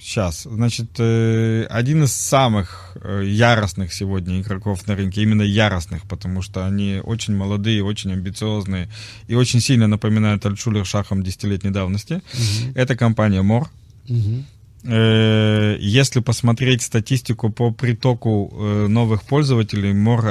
Сейчас, 0.03 0.47
значит, 0.49 0.89
э, 0.97 1.67
один 1.69 2.03
из 2.05 2.11
самых 2.11 2.97
э, 3.03 3.23
яростных 3.23 3.93
сегодня 3.93 4.41
игроков 4.41 4.87
на 4.87 4.95
рынке, 4.95 5.21
именно 5.21 5.43
яростных, 5.43 6.07
потому 6.07 6.41
что 6.41 6.65
они 6.65 6.99
очень 7.03 7.35
молодые, 7.35 7.83
очень 7.83 8.11
амбициозные 8.11 8.89
и 9.27 9.35
очень 9.35 9.59
сильно 9.59 9.85
напоминают 9.85 10.43
Альтшулер 10.43 10.87
шахом 10.87 11.21
десятилетней 11.21 11.69
давности. 11.69 12.13
Угу. 12.13 12.71
Это 12.73 12.95
компания 12.97 13.43
Мор. 13.43 13.69
Угу. 14.09 14.43
Если 14.83 16.19
посмотреть 16.21 16.81
статистику 16.81 17.51
по 17.51 17.69
притоку 17.69 18.51
новых 18.89 19.21
пользователей, 19.21 19.93
Мор 19.93 20.25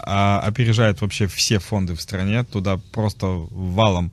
опережает 0.00 1.00
вообще 1.00 1.26
все 1.26 1.58
фонды 1.58 1.94
в 1.94 2.00
стране. 2.00 2.44
Туда 2.44 2.78
просто 2.92 3.26
валом 3.26 4.12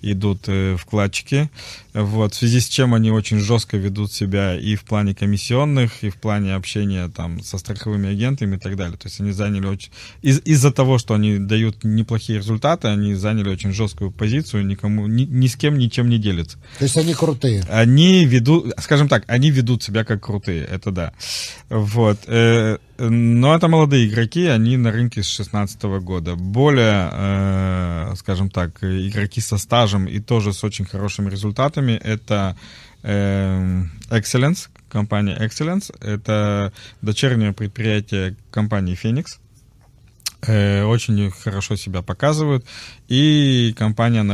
идут 0.00 0.44
э, 0.46 0.76
вкладчики. 0.76 1.50
Вот, 1.92 2.32
в 2.32 2.36
связи 2.36 2.60
с 2.60 2.68
чем 2.68 2.94
они 2.94 3.10
очень 3.10 3.40
жестко 3.40 3.76
ведут 3.76 4.12
себя 4.12 4.56
и 4.56 4.76
в 4.76 4.84
плане 4.84 5.14
комиссионных, 5.14 6.04
и 6.04 6.10
в 6.10 6.16
плане 6.16 6.54
общения 6.54 7.08
там 7.08 7.42
со 7.42 7.58
страховыми 7.58 8.08
агентами 8.08 8.56
и 8.56 8.58
так 8.58 8.76
далее. 8.76 8.96
То 8.96 9.08
есть 9.08 9.20
они 9.20 9.32
заняли 9.32 9.66
очень... 9.66 9.90
Из- 10.22 10.40
из-за 10.44 10.70
того, 10.70 10.98
что 10.98 11.14
они 11.14 11.38
дают 11.38 11.82
неплохие 11.82 12.38
результаты, 12.38 12.88
они 12.88 13.14
заняли 13.14 13.48
очень 13.48 13.72
жесткую 13.72 14.12
позицию, 14.12 14.66
никому, 14.66 15.08
ни, 15.08 15.24
ни 15.24 15.48
с 15.48 15.56
кем 15.56 15.78
ничем 15.78 16.08
не 16.08 16.18
делятся. 16.18 16.58
То 16.78 16.84
есть 16.84 16.96
они 16.96 17.14
крутые? 17.14 17.64
Они 17.68 18.24
ведут, 18.24 18.72
скажем 18.78 19.08
так, 19.08 19.24
они 19.26 19.50
ведут 19.50 19.82
себя 19.82 20.04
как 20.04 20.22
крутые, 20.24 20.64
это 20.64 20.90
да. 20.92 21.12
Вот. 21.68 22.18
Но 22.98 23.54
это 23.54 23.68
молодые 23.68 24.08
игроки, 24.08 24.46
они 24.46 24.76
на 24.76 24.90
рынке 24.90 25.22
с 25.22 25.36
2016 25.36 25.82
года. 26.00 26.34
Более, 26.34 27.08
э, 27.12 28.14
скажем 28.16 28.50
так, 28.50 28.82
игроки 28.82 29.40
со 29.40 29.56
стажем 29.56 30.06
и 30.06 30.18
тоже 30.18 30.52
с 30.52 30.64
очень 30.64 30.84
хорошими 30.84 31.30
результатами 31.30 31.92
это 31.92 32.56
э, 33.04 33.84
Excellence, 34.10 34.68
компания 34.88 35.38
Excellence. 35.38 35.94
Это 36.00 36.72
дочернее 37.00 37.52
предприятие 37.52 38.34
компании 38.50 38.98
Phoenix. 39.00 39.38
Э, 40.46 40.84
очень 40.84 41.30
хорошо 41.30 41.76
себя 41.76 42.02
показывают. 42.02 42.64
И 43.08 43.74
компания 43.76 44.24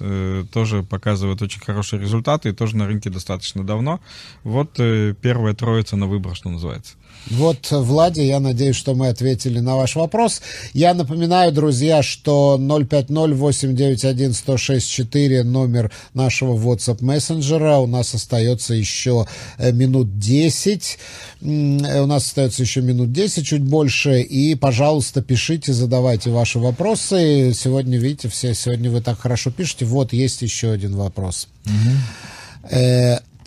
э, 0.00 0.44
тоже 0.52 0.82
показывает 0.82 1.42
очень 1.42 1.60
хорошие 1.60 2.00
результаты 2.00 2.50
и 2.50 2.52
тоже 2.52 2.76
на 2.76 2.86
рынке 2.86 3.10
достаточно 3.10 3.64
давно. 3.64 4.00
Вот 4.44 4.78
э, 4.78 5.14
первая 5.20 5.54
троица 5.54 5.96
на 5.96 6.06
выбор, 6.06 6.34
что 6.34 6.48
называется. 6.48 6.94
Вот, 7.30 7.70
Влади, 7.70 8.20
я 8.20 8.40
надеюсь, 8.40 8.74
что 8.76 8.94
мы 8.94 9.08
ответили 9.08 9.60
на 9.60 9.76
ваш 9.76 9.96
вопрос. 9.96 10.40
Я 10.72 10.94
напоминаю, 10.94 11.52
друзья, 11.52 12.02
что 12.02 12.56
050-891-1064 12.60 15.42
номер 15.42 15.92
нашего 16.14 16.56
WhatsApp 16.56 17.02
мессенджера. 17.02 17.76
У 17.76 17.86
нас 17.86 18.14
остается 18.14 18.72
еще 18.74 19.26
э, 19.58 19.72
минут 19.72 20.18
10. 20.18 20.98
Э, 21.40 22.00
у 22.00 22.06
нас 22.06 22.26
остается 22.26 22.62
еще 22.62 22.80
минут 22.82 23.12
10, 23.12 23.46
чуть 23.46 23.62
больше. 23.62 24.20
И, 24.20 24.54
пожалуйста, 24.54 25.22
пишите, 25.22 25.72
задавайте 25.72 26.30
ваши 26.30 26.58
вопросы. 26.58 27.52
Сегодня, 27.54 27.98
видите, 27.98 28.28
все 28.28 28.54
сегодня 28.54 28.90
вы 28.90 29.00
так 29.00 29.20
хорошо 29.20 29.50
пишете. 29.50 29.84
Вот, 29.84 30.12
есть 30.12 30.42
еще 30.42 30.72
один 30.72 30.96
вопрос. 30.96 31.48
Угу. 31.66 31.90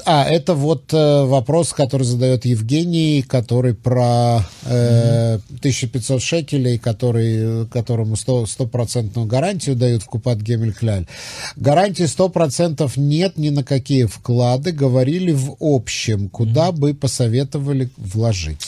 А, 0.08 0.24
это 0.24 0.54
вот 0.54 0.94
э, 0.94 1.24
вопрос, 1.24 1.74
который 1.74 2.04
задает 2.04 2.46
Евгений, 2.46 3.24
который 3.28 3.74
про 3.74 4.42
э, 4.66 5.40
1500 5.60 6.22
шекелей, 6.22 6.78
который, 6.78 7.66
которому 7.68 8.16
100, 8.16 8.46
стопроцентную 8.46 9.26
гарантию 9.26 9.76
дают 9.76 10.04
в 10.04 10.06
Купат 10.06 10.38
Гемелькляль. 10.38 11.08
Гарантии 11.56 12.06
100% 12.06 12.92
нет 12.98 13.38
ни 13.38 13.50
на 13.50 13.64
какие 13.64 14.06
вклады. 14.06 14.72
Говорили 14.72 15.32
в 15.32 15.56
общем, 15.60 16.30
куда 16.30 16.72
бы 16.72 16.94
посоветовали 16.94 17.90
вложить. 17.98 18.68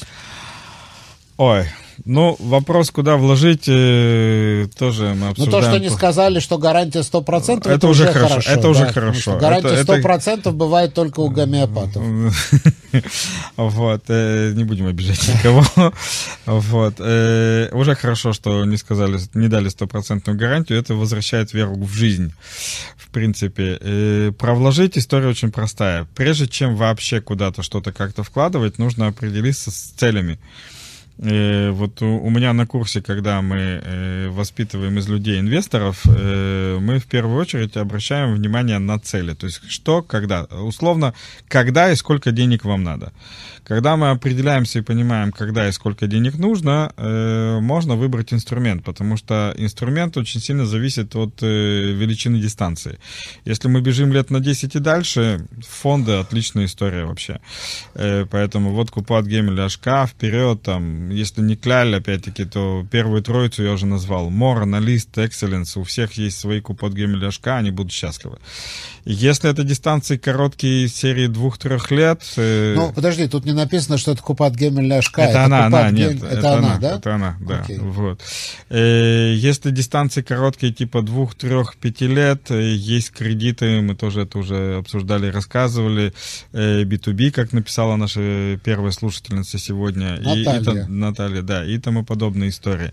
Ой, 1.38 1.65
ну, 2.05 2.36
вопрос, 2.39 2.91
куда 2.91 3.17
вложить, 3.17 3.65
э, 3.67 4.67
тоже 4.77 5.15
мы 5.15 5.29
обсуждаем. 5.29 5.38
Ну, 5.38 5.51
то, 5.51 5.62
что 5.62 5.79
не 5.79 5.89
сказали, 5.89 6.39
что 6.39 6.57
гарантия 6.57 6.99
100%, 6.99 7.60
это, 7.60 7.69
это 7.71 7.88
уже 7.88 8.07
хорошо. 8.07 8.29
хорошо 8.29 8.51
это 8.51 8.62
да, 8.62 8.69
уже 8.69 8.86
хорошо. 8.88 9.38
Гарантия 9.38 9.69
это, 9.69 9.95
100% 9.95 10.39
это... 10.39 10.51
бывает 10.51 10.93
только 10.93 11.19
у 11.21 11.29
гомеопатов. 11.29 12.03
Вот, 13.57 14.03
э, 14.07 14.53
не 14.55 14.63
будем 14.63 14.88
обижать 14.88 15.27
никого. 15.27 15.63
Вот, 16.45 16.95
э, 16.99 17.69
уже 17.73 17.95
хорошо, 17.95 18.33
что 18.33 18.65
не 18.65 18.77
сказали, 18.77 19.19
не 19.33 19.47
дали 19.47 19.69
стопроцентную 19.69 20.38
гарантию, 20.38 20.79
это 20.79 20.95
возвращает 20.95 21.53
веру 21.53 21.75
в 21.75 21.91
жизнь, 21.93 22.33
в 22.95 23.10
принципе. 23.10 24.33
Про 24.39 24.55
вложить 24.55 24.97
история 24.97 25.27
очень 25.27 25.51
простая. 25.51 26.07
Прежде 26.15 26.47
чем 26.47 26.75
вообще 26.75 27.21
куда-то 27.21 27.62
что-то 27.62 27.91
как-то 27.91 28.23
вкладывать, 28.23 28.77
нужно 28.77 29.07
определиться 29.07 29.71
с 29.71 29.93
целями. 29.97 30.39
Э, 31.19 31.71
вот 31.71 32.01
у, 32.01 32.30
меня 32.30 32.53
на 32.53 32.67
курсе, 32.67 33.01
когда 33.01 33.41
мы 33.41 33.82
э, 33.84 34.30
воспитываем 34.30 34.99
из 34.99 35.10
людей 35.10 35.39
инвесторов, 35.39 36.03
э, 36.06 36.77
мы 36.80 36.99
в 36.99 37.06
первую 37.06 37.39
очередь 37.39 37.75
обращаем 37.77 38.36
внимание 38.36 38.77
на 38.80 38.99
цели. 38.99 39.34
То 39.34 39.47
есть 39.47 39.62
что, 39.69 40.01
когда. 40.01 40.43
Условно, 40.43 41.13
когда 41.47 41.91
и 41.91 41.95
сколько 41.95 42.32
денег 42.32 42.65
вам 42.65 42.84
надо. 42.84 43.12
Когда 43.67 43.97
мы 43.97 44.12
определяемся 44.12 44.80
и 44.80 44.82
понимаем, 44.82 45.34
когда 45.34 45.67
и 45.67 45.73
сколько 45.73 46.08
денег 46.08 46.38
нужно, 46.38 46.93
э, 46.95 47.60
можно 47.60 47.97
выбрать 47.97 48.32
инструмент, 48.32 48.86
потому 48.86 49.17
что 49.17 49.53
инструмент 49.58 50.15
очень 50.15 50.39
сильно 50.39 50.65
зависит 50.65 51.17
от 51.17 51.43
э, 51.43 51.91
величины 51.91 52.39
дистанции. 52.39 52.97
Если 53.43 53.67
мы 53.67 53.82
бежим 53.82 54.13
лет 54.13 54.30
на 54.30 54.39
10 54.39 54.75
и 54.75 54.80
дальше, 54.80 55.45
фонды 55.67 56.13
отличная 56.13 56.63
история 56.63 57.03
вообще. 57.03 57.41
Э, 57.93 58.25
поэтому 58.32 58.71
вот 58.71 58.89
Купат 58.89 59.25
Гемель 59.25 59.60
HK 59.60 60.08
вперед, 60.08 60.62
там 60.62 61.10
если 61.10 61.41
не 61.41 61.58
кляль, 61.58 61.93
опять-таки, 61.93 62.45
то 62.45 62.86
первую 62.89 63.21
троицу 63.21 63.63
я 63.63 63.73
уже 63.73 63.86
назвал. 63.86 64.30
Мор, 64.30 64.62
Аналист, 64.62 65.17
Excellence. 65.17 65.77
У 65.77 65.84
всех 65.84 66.13
есть 66.13 66.39
свои 66.39 66.62
купот 66.62 66.93
гемеляшка, 66.93 67.58
они 67.58 67.71
будут 67.71 67.91
счастливы. 67.91 68.38
Если 69.03 69.49
это 69.49 69.63
дистанции 69.63 70.17
короткие 70.17 70.88
серии 70.88 71.27
двух-трех 71.27 71.91
лет... 71.91 72.21
Э... 72.38 72.73
Ну, 72.75 72.93
подожди, 72.93 73.27
тут 73.27 73.45
не 73.45 73.57
написано, 73.58 73.98
что 73.98 74.12
это 74.12 74.22
купат 74.22 74.56
гемеляшка. 74.56 75.22
Это, 75.22 75.32
это 75.32 75.46
она, 75.46 75.65
она, 75.65 75.91
нет. 75.91 76.13
Гем... 76.13 76.28
Это, 76.28 76.38
это 76.38 76.54
она, 76.54 76.58
она, 76.58 76.78
да? 76.80 76.96
Это 76.96 77.15
она, 77.15 77.38
да. 77.41 77.65
Okay. 77.67 77.80
Вот. 77.80 78.22
Э, 78.70 79.34
если 79.36 79.72
дистанции 79.72 80.22
короткие, 80.22 80.72
типа 80.72 81.02
двух, 81.02 81.36
трех, 81.36 81.76
пяти 81.76 82.08
лет, 82.08 82.50
э, 82.50 82.74
есть 82.76 83.12
кредиты, 83.12 83.82
мы 83.82 83.96
тоже 83.96 84.22
это 84.22 84.39
уже 84.39 84.78
обсуждали, 84.78 85.30
рассказывали. 85.30 86.13
B2B, 86.54 87.28
э, 87.28 87.32
как 87.32 87.52
написала 87.52 87.96
наша 87.96 88.58
первая 88.63 88.91
слушательница 88.91 89.58
сегодня. 89.58 90.20
Наталья. 90.22 90.84
И, 90.84 90.86
и, 90.86 90.89
Наталья, 90.89 91.41
да, 91.41 91.65
и 91.65 91.78
тому 91.78 92.06
подобные 92.06 92.49
истории. 92.49 92.91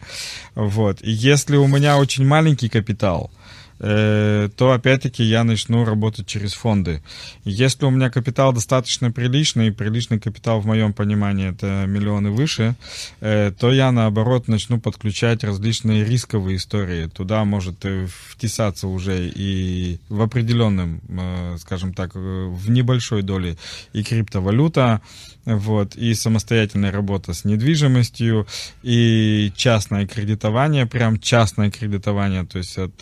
Вот. 0.55 0.99
И 1.03 1.11
если 1.11 1.57
у 1.57 1.67
меня 1.67 1.99
очень 1.99 2.27
маленький 2.27 2.69
капитал, 2.69 3.31
Э, 3.35 3.44
то 3.79 4.73
опять-таки 4.73 5.23
я 5.25 5.45
начну 5.45 5.85
работать 5.85 6.27
через 6.27 6.55
фонды. 6.55 7.03
Если 7.45 7.85
у 7.85 7.91
меня 7.91 8.11
капитал 8.11 8.53
достаточно 8.53 9.11
приличный, 9.11 9.73
приличный 9.73 10.21
капитал 10.21 10.61
в 10.61 10.67
моем 10.67 10.93
понимании 10.93 11.51
это 11.51 11.85
миллионы 11.87 12.31
выше, 12.31 12.77
э, 13.21 13.53
то 13.59 13.73
я 13.73 13.93
наоборот 13.93 14.49
начну 14.49 14.81
подключать 14.81 15.45
различные 15.45 16.05
рисковые 16.05 16.57
истории. 16.57 17.07
Туда 17.07 17.45
может 17.45 17.85
э, 17.85 18.07
втесаться 18.31 18.89
уже 18.89 19.29
и 19.29 19.99
в 20.09 20.23
определенном, 20.23 21.01
скажем 21.59 21.95
так, 21.95 22.15
в 22.15 22.71
небольшой 22.71 23.23
доле 23.23 23.57
и 23.93 24.03
криптовалюта, 24.03 25.01
вот, 25.45 25.97
и 25.97 26.15
самостоятельная 26.15 26.93
работа 26.93 27.35
с 27.35 27.45
недвижимостью, 27.45 28.47
и 28.83 29.53
частное 29.57 30.07
кредитование, 30.07 30.87
прям 30.87 31.19
частное 31.19 31.71
кредитование, 31.71 32.45
то 32.45 32.59
есть 32.59 32.79
от 32.79 32.93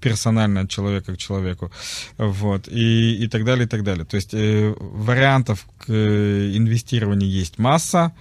персонально 0.00 0.60
от 0.60 0.70
человека 0.70 1.14
к 1.14 1.18
человеку, 1.18 1.70
вот, 2.16 2.68
и, 2.68 3.24
и 3.24 3.28
так 3.28 3.44
далее, 3.44 3.66
и 3.66 3.68
так 3.68 3.82
далее. 3.82 4.04
То 4.04 4.16
есть 4.16 4.34
э, 4.34 4.74
вариантов 4.78 5.66
к 5.78 5.88
э, 5.88 6.56
инвестированию 6.56 7.30
есть 7.30 7.58
масса, 7.58 8.12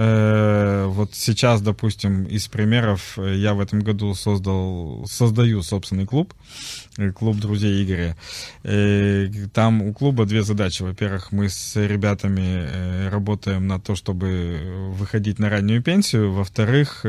Э, 0.00 0.86
вот 0.86 1.14
сейчас, 1.14 1.60
допустим, 1.60 2.22
из 2.22 2.46
примеров, 2.46 3.18
э, 3.18 3.34
я 3.34 3.54
в 3.54 3.60
этом 3.60 3.80
году 3.80 4.14
создал, 4.14 5.04
создаю 5.10 5.62
собственный 5.62 6.06
клуб, 6.06 6.34
э, 6.98 7.10
клуб 7.10 7.38
друзей 7.38 7.82
Игоря. 7.82 8.16
Там 9.52 9.82
у 9.82 9.92
клуба 9.92 10.24
две 10.24 10.44
задачи. 10.44 10.82
Во-первых, 10.82 11.32
мы 11.32 11.48
с 11.48 11.74
ребятами 11.74 13.08
работаем 13.08 13.66
на 13.66 13.80
то, 13.80 13.96
чтобы 13.96 14.92
выходить 14.96 15.38
на 15.38 15.48
раннюю 15.48 15.82
пенсию. 15.82 16.32
Во-вторых, 16.32 17.04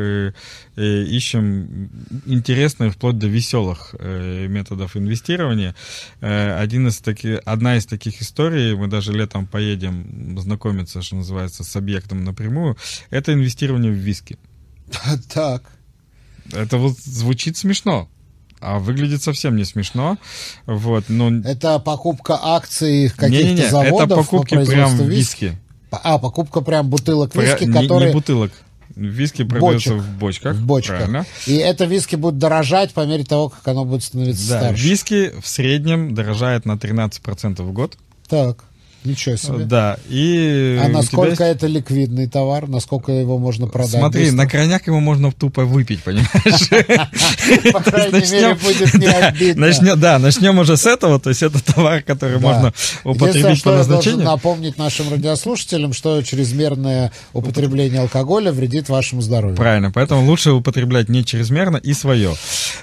ищем 0.76 1.90
интересные, 2.26 2.92
вплоть 2.92 3.18
до 3.18 3.28
веселых 3.28 3.94
методов 4.00 4.96
инвестирования. 4.96 5.76
Один 6.22 6.88
из 6.88 7.00
таких, 7.00 7.40
одна 7.46 7.78
из 7.78 7.86
таких 7.86 8.22
историй, 8.22 8.76
мы 8.76 8.88
даже 8.88 9.12
летом 9.12 9.46
поедем 9.46 10.38
знакомиться, 10.40 11.02
что 11.02 11.18
называется, 11.18 11.64
с 11.64 11.76
объектом 11.76 12.24
напрямую, 12.24 12.78
это 13.10 13.34
инвестирование 13.34 13.92
в 13.92 13.96
виски. 13.96 14.38
Так. 15.34 15.64
Это 16.52 16.78
вот 16.78 16.98
звучит 16.98 17.58
смешно. 17.58 18.10
А 18.60 18.80
выглядит 18.80 19.24
совсем 19.24 19.56
не 19.56 19.64
смешно. 19.64 20.18
Вот, 20.66 21.06
но... 21.08 21.30
Это 21.48 21.80
покупка 21.80 22.38
акций 22.42 23.10
каких-то 23.10 23.48
не, 23.48 23.54
не, 23.54 23.70
заводов 23.70 24.02
это 24.02 24.16
покупки 24.16 24.66
прям 24.66 24.98
виски. 24.98 25.46
виски. 25.46 25.58
А, 25.92 26.18
покупка 26.18 26.62
прям 26.62 26.90
бутылок 26.90 27.36
виски, 27.36 27.66
Про... 27.66 27.82
которые... 27.82 28.00
Не, 28.00 28.06
не 28.08 28.14
бутылок. 28.14 28.52
Виски 28.96 29.44
продается 29.44 29.96
в 29.96 30.10
бочках. 30.18 30.56
В 30.56 30.66
бочках. 30.66 30.98
Правильно. 30.98 31.26
И 31.48 31.56
это 31.56 31.86
виски 31.86 32.16
будет 32.16 32.38
дорожать 32.38 32.94
по 32.94 33.06
мере 33.06 33.24
того, 33.24 33.50
как 33.50 33.66
оно 33.68 33.86
будет 33.86 34.04
становиться 34.04 34.50
да, 34.50 34.60
старше. 34.60 34.84
Виски 34.84 35.32
в 35.40 35.48
среднем 35.48 36.14
дорожает 36.14 36.66
на 36.66 36.74
13% 36.74 37.62
в 37.62 37.72
год. 37.72 37.98
Так. 38.28 38.66
Ничего 39.06 39.38
себе. 39.38 39.66
Да. 39.66 39.98
И 40.10 40.78
а 40.84 40.90
насколько 40.90 41.46
есть... 41.46 41.56
это 41.56 41.68
ликвидный 41.68 42.28
товар? 42.28 42.68
Насколько 42.68 43.14
его 43.14 43.38
можно 43.38 43.68
продать? 43.68 43.92
Смотри, 43.92 44.24
быстро? 44.24 44.38
на 44.38 44.48
крайняк 44.48 44.88
его 44.88 45.00
можно 45.00 45.32
тупо 45.32 45.64
выпить, 45.64 46.04
понимаешь? 46.04 46.70
По 47.74 47.80
крайней 47.82 48.30
мере, 48.30 48.56
будет 48.56 48.94
не 48.96 49.08
обидно. 49.08 49.96
Да, 49.96 50.20
начнем 50.20 50.60
уже 50.60 50.76
с 50.76 50.86
этого. 50.86 51.20
То 51.20 51.30
есть 51.30 51.44
это 51.44 51.64
товар, 51.64 52.02
который 52.02 52.40
можно 52.40 52.74
употребить 53.04 53.64
по 53.64 53.72
назначению. 53.72 54.26
напомнить 54.26 54.78
нашим 54.78 55.10
радиослушателям, 55.10 55.94
что 55.94 56.22
чрезмерное 56.22 57.12
употребление 57.34 58.02
алкоголя 58.02 58.52
вредит 58.52 58.90
вашему 58.90 59.22
здоровью. 59.22 59.56
Правильно, 59.56 59.92
поэтому 59.92 60.26
лучше 60.26 60.52
употреблять 60.52 61.08
не 61.10 61.24
чрезмерно 61.24 61.78
и 61.78 61.94
свое. 61.94 62.36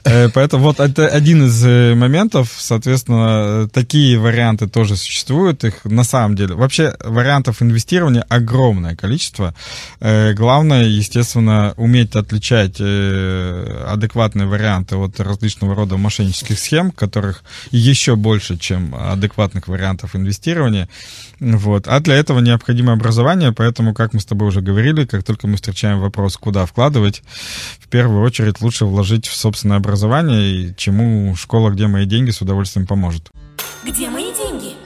Э, 0.04 0.28
поэтому 0.30 0.64
вот 0.64 0.80
это 0.80 1.08
один 1.08 1.46
из 1.46 1.62
э, 1.64 1.94
моментов. 1.94 2.54
Соответственно, 2.56 3.68
такие 3.68 4.18
варианты 4.18 4.66
тоже 4.66 4.96
существуют. 4.96 5.64
Их 5.64 5.84
на 5.84 6.04
самом 6.06 6.36
деле. 6.36 6.54
Вообще 6.54 6.94
вариантов 7.04 7.62
инвестирования 7.62 8.24
огромное 8.28 8.96
количество. 8.96 9.54
Э, 10.00 10.32
главное, 10.32 10.84
естественно, 10.84 11.74
уметь 11.76 12.16
отличать 12.16 12.76
э, 12.80 13.84
адекватные 13.88 14.46
варианты 14.46 14.96
от 14.96 15.20
различного 15.20 15.74
рода 15.74 15.96
мошеннических 15.96 16.58
схем, 16.58 16.90
которых 16.90 17.42
еще 17.70 18.16
больше, 18.16 18.56
чем 18.56 18.94
адекватных 18.94 19.68
вариантов 19.68 20.16
инвестирования. 20.16 20.88
Вот. 21.40 21.86
А 21.86 22.00
для 22.00 22.14
этого 22.14 22.40
необходимо 22.40 22.92
образование, 22.92 23.52
поэтому, 23.52 23.94
как 23.94 24.14
мы 24.14 24.20
с 24.20 24.24
тобой 24.24 24.48
уже 24.48 24.62
говорили, 24.62 25.04
как 25.04 25.22
только 25.24 25.46
мы 25.46 25.56
встречаем 25.56 26.00
вопрос, 26.00 26.36
куда 26.36 26.64
вкладывать, 26.64 27.22
в 27.78 27.88
первую 27.88 28.22
очередь 28.22 28.60
лучше 28.60 28.86
вложить 28.86 29.26
в 29.26 29.34
собственное 29.34 29.76
образование, 29.76 30.74
чему 30.76 31.34
школа 31.36 31.70
«Где 31.70 31.86
мои 31.86 32.06
деньги» 32.06 32.30
с 32.30 32.40
удовольствием 32.40 32.86
поможет. 32.86 33.30
Где 33.84 34.08
мои? 34.08 34.25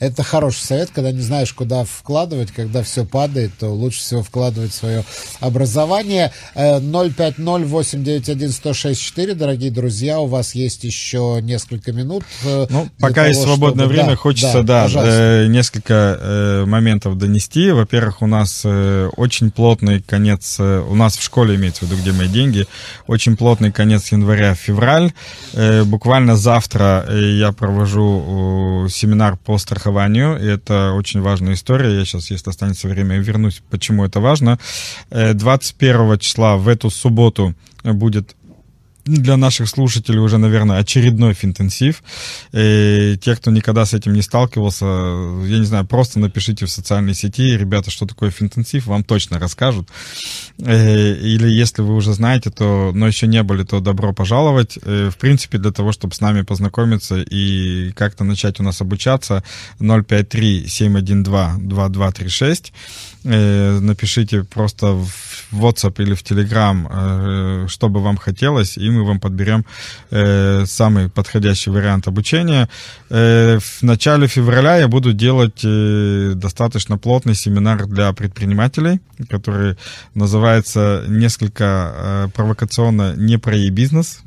Это 0.00 0.22
хороший 0.22 0.60
совет, 0.60 0.90
когда 0.92 1.12
не 1.12 1.20
знаешь, 1.20 1.52
куда 1.52 1.84
вкладывать, 1.84 2.52
когда 2.52 2.82
все 2.82 3.04
падает, 3.04 3.52
то 3.58 3.68
лучше 3.68 4.00
всего 4.00 4.22
вкладывать 4.22 4.72
свое 4.74 5.04
образование. 5.40 6.32
050-891-1064, 6.54 9.30
э, 9.30 9.34
дорогие 9.34 9.70
друзья, 9.70 10.20
у 10.20 10.26
вас 10.26 10.54
есть 10.54 10.84
еще 10.84 11.40
несколько 11.42 11.92
минут. 11.92 12.24
Э, 12.44 12.66
ну, 12.70 12.88
пока 12.98 13.14
того, 13.14 13.26
есть 13.28 13.42
свободное 13.42 13.86
чтобы... 13.86 13.94
время, 13.94 14.10
да, 14.10 14.16
хочется, 14.16 14.62
да, 14.62 14.88
да 14.88 15.02
э, 15.04 15.46
несколько 15.46 16.18
э, 16.20 16.64
моментов 16.66 17.16
донести. 17.18 17.70
Во-первых, 17.70 18.22
у 18.22 18.26
нас 18.26 18.62
э, 18.64 19.08
очень 19.16 19.50
плотный 19.50 20.02
конец, 20.02 20.56
э, 20.58 20.80
у 20.80 20.94
нас 20.94 21.16
в 21.16 21.22
школе 21.22 21.56
имеется 21.56 21.84
в 21.84 21.88
виду, 21.88 22.00
где 22.00 22.12
мои 22.12 22.28
деньги, 22.28 22.66
очень 23.06 23.36
плотный 23.36 23.72
конец 23.72 24.12
января-февраль. 24.12 25.12
Э, 25.52 25.84
буквально 25.84 26.36
завтра 26.36 27.06
я 27.10 27.52
провожу 27.52 28.86
семинар 28.88 29.36
по 29.36 29.58
страхованию, 29.62 30.38
и 30.38 30.46
это 30.46 30.92
очень 30.92 31.20
важная 31.20 31.54
история. 31.54 31.98
Я 31.98 32.04
сейчас, 32.04 32.30
если 32.30 32.50
останется 32.50 32.88
время, 32.88 33.18
вернусь, 33.18 33.62
почему 33.70 34.04
это 34.04 34.20
важно. 34.20 34.58
21 35.10 36.12
э, 36.12 36.18
числа 36.18 36.56
в 36.56 36.68
эту 36.68 36.90
субботу 36.90 37.54
будет 37.84 38.36
для 39.04 39.36
наших 39.36 39.68
слушателей 39.68 40.20
уже, 40.20 40.38
наверное, 40.38 40.78
очередной 40.78 41.34
финтенсив. 41.34 42.02
И 42.52 43.18
те, 43.20 43.34
кто 43.36 43.50
никогда 43.50 43.84
с 43.84 43.94
этим 43.94 44.12
не 44.12 44.22
сталкивался, 44.22 44.84
я 44.84 45.58
не 45.58 45.64
знаю, 45.64 45.84
просто 45.86 46.20
напишите 46.20 46.66
в 46.66 46.70
социальной 46.70 47.14
сети, 47.14 47.56
ребята, 47.56 47.90
что 47.90 48.06
такое 48.06 48.30
финтенсив, 48.30 48.86
вам 48.86 49.02
точно 49.04 49.38
расскажут. 49.38 49.88
Или 50.58 51.48
если 51.48 51.82
вы 51.82 51.94
уже 51.94 52.12
знаете, 52.12 52.50
то, 52.50 52.92
но 52.94 53.06
еще 53.06 53.26
не 53.26 53.42
были, 53.42 53.64
то 53.64 53.80
добро 53.80 54.12
пожаловать. 54.12 54.78
В 54.82 55.14
принципе, 55.18 55.58
для 55.58 55.72
того, 55.72 55.92
чтобы 55.92 56.14
с 56.14 56.20
нами 56.20 56.42
познакомиться 56.42 57.20
и 57.20 57.92
как-то 57.92 58.24
начать 58.24 58.60
у 58.60 58.62
нас 58.62 58.80
обучаться, 58.80 59.42
053-712-2236. 59.80 62.72
Напишите 63.24 64.44
просто 64.44 64.92
в 64.92 65.31
WhatsApp 65.52 66.02
или 66.02 66.14
в 66.14 66.22
Telegram, 66.22 67.68
что 67.68 67.88
бы 67.88 68.00
вам 68.00 68.16
хотелось, 68.16 68.78
и 68.78 68.90
мы 68.90 69.04
вам 69.04 69.20
подберем 69.20 69.64
э, 70.10 70.64
самый 70.66 71.08
подходящий 71.08 71.70
вариант 71.70 72.08
обучения. 72.08 72.68
Э, 73.10 73.58
в 73.58 73.82
начале 73.82 74.26
февраля 74.26 74.76
я 74.76 74.88
буду 74.88 75.12
делать 75.12 75.64
э, 75.64 76.32
достаточно 76.34 76.98
плотный 76.98 77.34
семинар 77.34 77.86
для 77.86 78.12
предпринимателей, 78.12 79.00
который 79.28 79.76
называется 80.14 81.04
несколько 81.08 81.64
э, 81.64 82.28
провокационно 82.34 83.14
«Не 83.16 83.38
про 83.38 83.56
e-бизнес», 83.56 84.22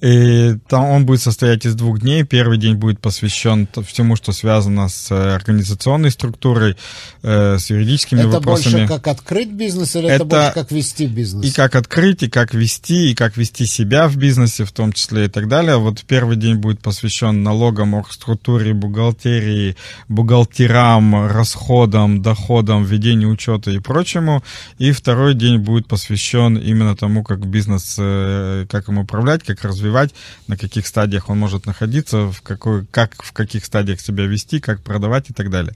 И 0.00 0.56
там 0.68 0.84
он 0.84 1.06
будет 1.06 1.22
состоять 1.22 1.64
из 1.64 1.74
двух 1.74 2.00
дней. 2.00 2.24
Первый 2.24 2.58
день 2.58 2.74
будет 2.74 3.00
посвящен 3.00 3.68
всему, 3.86 4.16
что 4.16 4.32
связано 4.32 4.88
с 4.88 5.10
э, 5.10 5.34
организационной 5.34 6.10
структурой, 6.10 6.76
э, 7.22 7.58
с 7.58 7.70
юридическими 7.70 8.20
это 8.20 8.28
вопросами. 8.28 8.68
Это 8.68 8.78
больше 8.78 8.94
как 8.94 9.08
открыть 9.08 9.50
бизнес 9.50 9.96
или 9.96 10.06
это, 10.06 10.14
это 10.14 10.24
больше 10.24 10.52
как 10.54 10.70
вести 10.70 11.06
бизнес? 11.06 11.46
И 11.46 11.52
как 11.52 11.74
открыть, 11.76 12.22
и 12.22 12.28
как 12.28 12.54
вести, 12.54 13.10
и 13.10 13.14
как 13.14 13.36
вести 13.36 13.66
себя 13.66 14.08
в 14.08 14.16
бизнесе 14.16 14.64
в 14.64 14.72
том 14.72 14.92
числе 14.92 15.26
и 15.26 15.28
так 15.28 15.48
далее. 15.48 15.76
Вот 15.76 16.04
первый 16.06 16.36
день 16.36 16.56
будет 16.56 16.80
посвящен 16.80 17.42
налогам, 17.42 18.04
структуре, 18.10 18.74
бухгалтерии, 18.74 19.76
бухгалтерам, 20.08 21.26
расходам, 21.26 22.22
доходам, 22.22 22.84
ведению 22.84 23.30
учета 23.30 23.70
и 23.70 23.78
прочему. 23.78 24.42
И 24.78 24.92
второй 24.92 25.34
день 25.34 25.58
будет 25.58 25.86
посвящен 25.86 26.56
именно 26.56 26.96
тому, 26.96 27.22
как 27.22 27.46
бизнес, 27.46 27.96
э, 27.98 28.66
как 28.68 28.88
им 28.88 28.98
управлять, 28.98 29.42
как 29.46 29.64
развивать, 29.64 30.14
на 30.48 30.56
каких 30.56 30.86
стадиях 30.86 31.30
он 31.30 31.38
может 31.38 31.66
находиться, 31.66 32.30
в 32.32 32.42
какой, 32.42 32.84
как 32.86 33.22
в 33.22 33.32
каких 33.32 33.64
стадиях 33.64 34.00
себя 34.00 34.26
вести, 34.26 34.60
как 34.60 34.82
продавать 34.82 35.30
и 35.30 35.32
так 35.32 35.50
далее. 35.50 35.74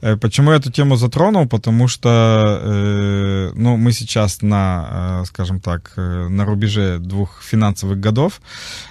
Э, 0.00 0.16
почему 0.16 0.50
я 0.50 0.56
эту 0.56 0.70
тему 0.70 0.96
затронул? 0.96 1.48
Потому 1.48 1.88
что 1.88 2.60
э, 2.62 3.52
ну, 3.54 3.76
мы 3.76 3.92
сейчас 3.92 4.42
на, 4.42 5.22
э, 5.22 5.24
скажем 5.26 5.60
так, 5.60 5.92
на 5.96 6.44
рубеже 6.44 6.98
двух 6.98 7.42
финансовых 7.42 7.98
годов, 8.00 8.40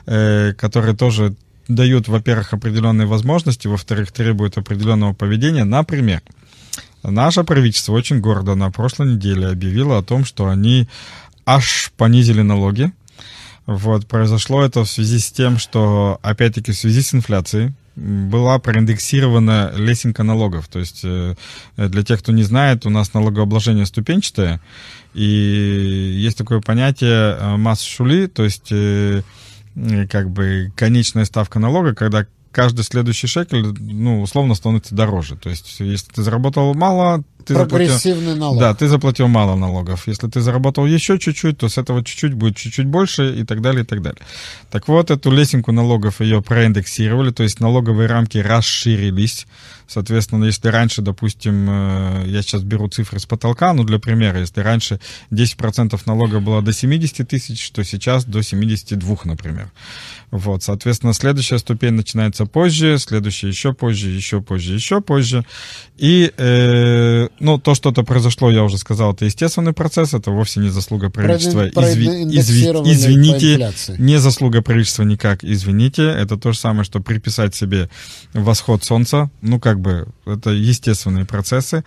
которые 0.06 0.96
тоже 0.96 1.36
дают, 1.68 2.08
во-первых, 2.08 2.54
определенные 2.54 3.08
возможности, 3.08 3.68
во-вторых, 3.68 4.12
требуют 4.12 4.58
определенного 4.58 5.14
поведения. 5.14 5.64
Например, 5.64 6.22
наше 7.04 7.44
правительство 7.44 7.94
очень 7.94 8.20
гордо 8.20 8.56
на 8.56 8.72
прошлой 8.72 9.14
неделе 9.14 9.48
объявило 9.48 9.98
о 9.98 10.04
том, 10.04 10.26
что 10.26 10.48
они 10.48 10.88
аж 11.46 11.92
понизили 11.98 12.42
налоги 12.42 12.92
вот, 13.66 14.08
произошло 14.08 14.64
это 14.64 14.84
в 14.84 14.90
связи 14.90 15.20
с 15.20 15.32
тем, 15.32 15.58
что, 15.58 16.20
опять-таки, 16.22 16.72
в 16.72 16.78
связи 16.78 17.02
с 17.02 17.14
инфляцией, 17.14 17.74
была 17.96 18.60
проиндексирована 18.60 19.72
лесенка 19.76 20.24
налогов. 20.24 20.68
То 20.68 20.80
есть 20.80 21.02
э, 21.04 21.36
для 21.78 22.04
тех, 22.04 22.20
кто 22.20 22.32
не 22.32 22.44
знает, 22.44 22.86
у 22.86 22.90
нас 22.90 23.14
налогообложение 23.14 23.86
ступенчатое, 23.86 24.62
и 25.14 25.24
есть 26.18 26.38
такое 26.38 26.60
понятие 26.60 27.38
э, 27.40 27.56
масс 27.58 27.82
шули, 27.82 28.28
то 28.28 28.44
есть 28.44 28.68
э, 28.72 29.22
как 30.10 30.30
бы 30.30 30.72
конечная 30.76 31.26
ставка 31.26 31.60
налога, 31.60 31.96
когда 31.96 32.26
каждый 32.52 32.84
следующий 32.84 33.28
шекель, 33.28 33.74
ну, 33.80 34.22
условно, 34.22 34.56
становится 34.56 34.96
дороже. 34.96 35.36
То 35.36 35.50
есть, 35.50 35.80
если 35.80 36.12
ты 36.12 36.22
заработал 36.22 36.74
мало, 36.74 37.24
ты 37.46 37.54
Прогрессивный 37.54 38.34
заплатил, 38.34 38.40
налог. 38.40 38.60
Да, 38.60 38.74
ты 38.74 38.88
заплатил 38.88 39.28
мало 39.28 39.56
налогов. 39.56 40.08
Если 40.08 40.28
ты 40.28 40.42
заработал 40.42 40.86
еще 40.86 41.20
чуть-чуть, 41.20 41.58
то 41.58 41.70
с 41.70 41.78
этого 41.78 42.04
чуть-чуть 42.04 42.34
будет 42.34 42.58
чуть-чуть 42.58 42.88
больше 42.88 43.36
и 43.40 43.44
так 43.44 43.62
далее, 43.62 43.84
и 43.84 43.86
так 43.86 44.02
далее. 44.02 44.22
Так 44.72 44.88
вот, 44.88 45.12
эту 45.12 45.32
лесенку 45.32 45.72
налогов 45.72 46.22
ее 46.22 46.42
проиндексировали, 46.42 47.32
то 47.32 47.44
есть 47.44 47.60
налоговые 47.60 48.08
рамки 48.08 48.40
расширились. 48.40 49.46
Соответственно, 49.88 50.46
если 50.46 50.68
раньше, 50.70 51.02
допустим, 51.02 51.68
э, 51.70 52.24
я 52.28 52.42
сейчас 52.42 52.64
беру 52.64 52.88
цифры 52.90 53.20
с 53.20 53.26
потолка, 53.26 53.72
ну, 53.74 53.84
для 53.84 54.00
примера, 54.00 54.40
если 54.40 54.62
раньше 54.62 55.00
10% 55.32 56.02
налога 56.06 56.40
было 56.40 56.62
до 56.62 56.74
70 56.74 57.28
тысяч, 57.28 57.70
то 57.72 57.84
сейчас 57.84 58.26
до 58.26 58.42
72, 58.42 59.18
например. 59.26 59.72
Вот, 60.32 60.64
соответственно, 60.64 61.14
следующая 61.14 61.60
ступень 61.60 61.94
начинается 61.94 62.46
позже, 62.46 62.98
следующая 62.98 63.50
еще 63.50 63.74
позже, 63.74 64.10
еще 64.10 64.42
позже, 64.42 64.74
еще 64.74 65.02
позже. 65.02 65.46
И, 65.98 66.34
э, 66.36 67.28
ну, 67.40 67.58
то, 67.58 67.76
что 67.76 67.90
это 67.90 68.04
произошло, 68.04 68.50
я 68.50 68.64
уже 68.64 68.78
сказал, 68.78 69.14
это 69.14 69.26
естественный 69.26 69.74
процесс, 69.74 70.14
это 70.14 70.32
вовсе 70.32 70.60
не 70.62 70.70
заслуга 70.70 71.10
правительства. 71.10 71.68
Изви, 71.68 72.24
изви, 72.38 72.72
извините, 72.86 73.74
не 73.98 74.20
заслуга 74.20 74.62
правительства 74.62 75.04
никак, 75.04 75.44
извините. 75.44 76.04
Это 76.04 76.38
то 76.38 76.54
же 76.54 76.60
самое, 76.60 76.86
что 76.86 77.02
приписать 77.02 77.54
себе 77.54 77.90
восход 78.34 78.84
солнца. 78.84 79.30
Ну, 79.42 79.60
как 79.60 79.80
бы, 79.80 80.08
это 80.26 80.52
естественные 80.52 81.26
процессы. 81.26 81.84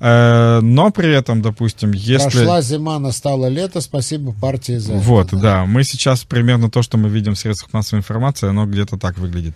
Э, 0.00 0.60
но 0.62 0.90
при 0.90 1.12
этом, 1.12 1.42
допустим, 1.42 1.92
если... 1.92 2.38
Прошла 2.38 2.62
зима, 2.62 2.98
настало 2.98 3.48
лето, 3.48 3.80
спасибо 3.80 4.32
партии 4.32 4.78
за 4.78 4.94
Вот, 4.94 5.28
это, 5.28 5.36
да. 5.36 5.42
да. 5.42 5.66
Мы 5.66 5.84
сейчас 5.84 6.24
примерно 6.24 6.70
то, 6.70 6.82
что 6.82 6.98
мы 6.98 7.08
видим 7.08 7.34
в 7.34 7.38
средствах 7.38 7.72
массовой 7.72 8.00
информации, 8.00 8.48
оно 8.48 8.66
где-то 8.66 8.98
так 8.98 9.18
выглядит. 9.18 9.54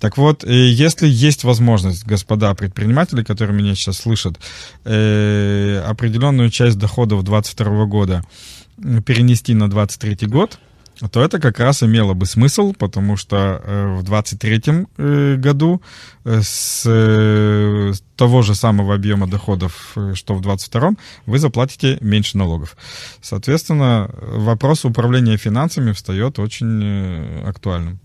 Так 0.00 0.16
вот, 0.16 0.44
э, 0.44 0.68
если 0.70 1.06
есть 1.08 1.44
возможность, 1.44 2.06
господа 2.06 2.54
предприниматели, 2.54 3.22
которые 3.22 3.56
меня 3.56 3.74
сейчас 3.74 3.98
слышат, 3.98 4.38
э, 4.84 5.82
определенную 5.86 6.50
часть 6.50 6.78
доходов 6.78 7.24
2022 7.24 7.86
года 7.86 8.22
перенести 9.04 9.54
на 9.54 9.70
2023 9.70 10.28
год, 10.28 10.58
то 11.10 11.22
это 11.22 11.40
как 11.40 11.58
раз 11.58 11.82
имело 11.82 12.14
бы 12.14 12.26
смысл, 12.26 12.74
потому 12.78 13.16
что 13.16 13.60
э, 13.64 13.96
в 13.98 14.02
23 14.02 14.62
э, 14.96 15.36
году 15.36 15.82
с, 16.24 16.82
того 18.16 18.42
же 18.42 18.54
самого 18.54 18.94
объема 18.94 19.26
доходов, 19.26 19.96
что 20.14 20.34
в 20.34 20.40
22 20.40 20.92
вы 21.26 21.38
заплатите 21.38 21.98
меньше 22.00 22.38
налогов. 22.38 22.76
Соответственно, 23.20 24.10
вопрос 24.20 24.84
управления 24.84 25.36
финансами 25.36 25.92
встает 25.92 26.38
очень 26.38 27.44
актуальным. 27.44 27.98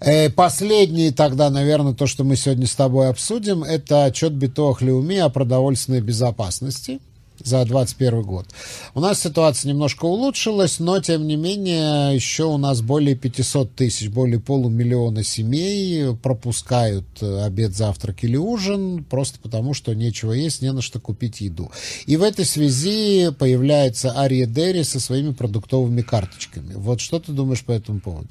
Э, 0.00 0.30
последний 0.30 1.10
тогда, 1.10 1.50
наверное, 1.50 1.94
то, 1.94 2.06
что 2.06 2.24
мы 2.24 2.36
сегодня 2.36 2.66
с 2.66 2.74
тобой 2.74 3.08
обсудим, 3.08 3.62
это 3.62 4.04
отчет 4.04 4.32
Битох 4.32 4.82
Леуми 4.82 5.18
о 5.18 5.28
продовольственной 5.28 6.00
безопасности 6.00 7.00
за 7.38 7.64
2021 7.64 8.22
год. 8.22 8.46
У 8.94 9.00
нас 9.00 9.20
ситуация 9.20 9.68
немножко 9.70 10.06
улучшилась, 10.06 10.78
но, 10.78 11.00
тем 11.00 11.26
не 11.26 11.36
менее, 11.36 12.14
еще 12.14 12.44
у 12.44 12.56
нас 12.56 12.80
более 12.80 13.14
500 13.14 13.74
тысяч, 13.74 14.08
более 14.08 14.40
полумиллиона 14.40 15.22
семей 15.22 16.14
пропускают 16.16 17.04
э, 17.20 17.44
обед, 17.44 17.74
завтрак 17.74 18.24
или 18.24 18.36
ужин, 18.36 19.04
просто 19.04 19.38
потому, 19.40 19.74
что 19.74 19.94
нечего 19.94 20.32
есть, 20.32 20.62
не 20.62 20.72
на 20.72 20.82
что 20.82 21.00
купить 21.00 21.40
еду. 21.40 21.70
И 22.06 22.16
в 22.16 22.22
этой 22.22 22.44
связи 22.44 23.30
появляется 23.38 24.16
Ария 24.16 24.46
Дерри 24.46 24.84
со 24.84 25.00
своими 25.00 25.32
продуктовыми 25.32 26.02
карточками. 26.02 26.74
Вот 26.74 27.00
что 27.00 27.18
ты 27.18 27.32
думаешь 27.32 27.64
по 27.64 27.72
этому 27.72 28.00
поводу? 28.00 28.30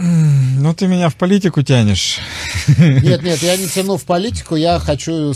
Ну, 0.00 0.74
ты 0.74 0.86
меня 0.86 1.08
в 1.08 1.16
политику 1.16 1.62
тянешь. 1.62 2.20
Нет, 2.78 3.22
нет, 3.22 3.42
я 3.42 3.56
не 3.56 3.66
тяну 3.66 3.96
в 3.96 4.04
политику, 4.04 4.54
я 4.54 4.78
хочу 4.78 5.34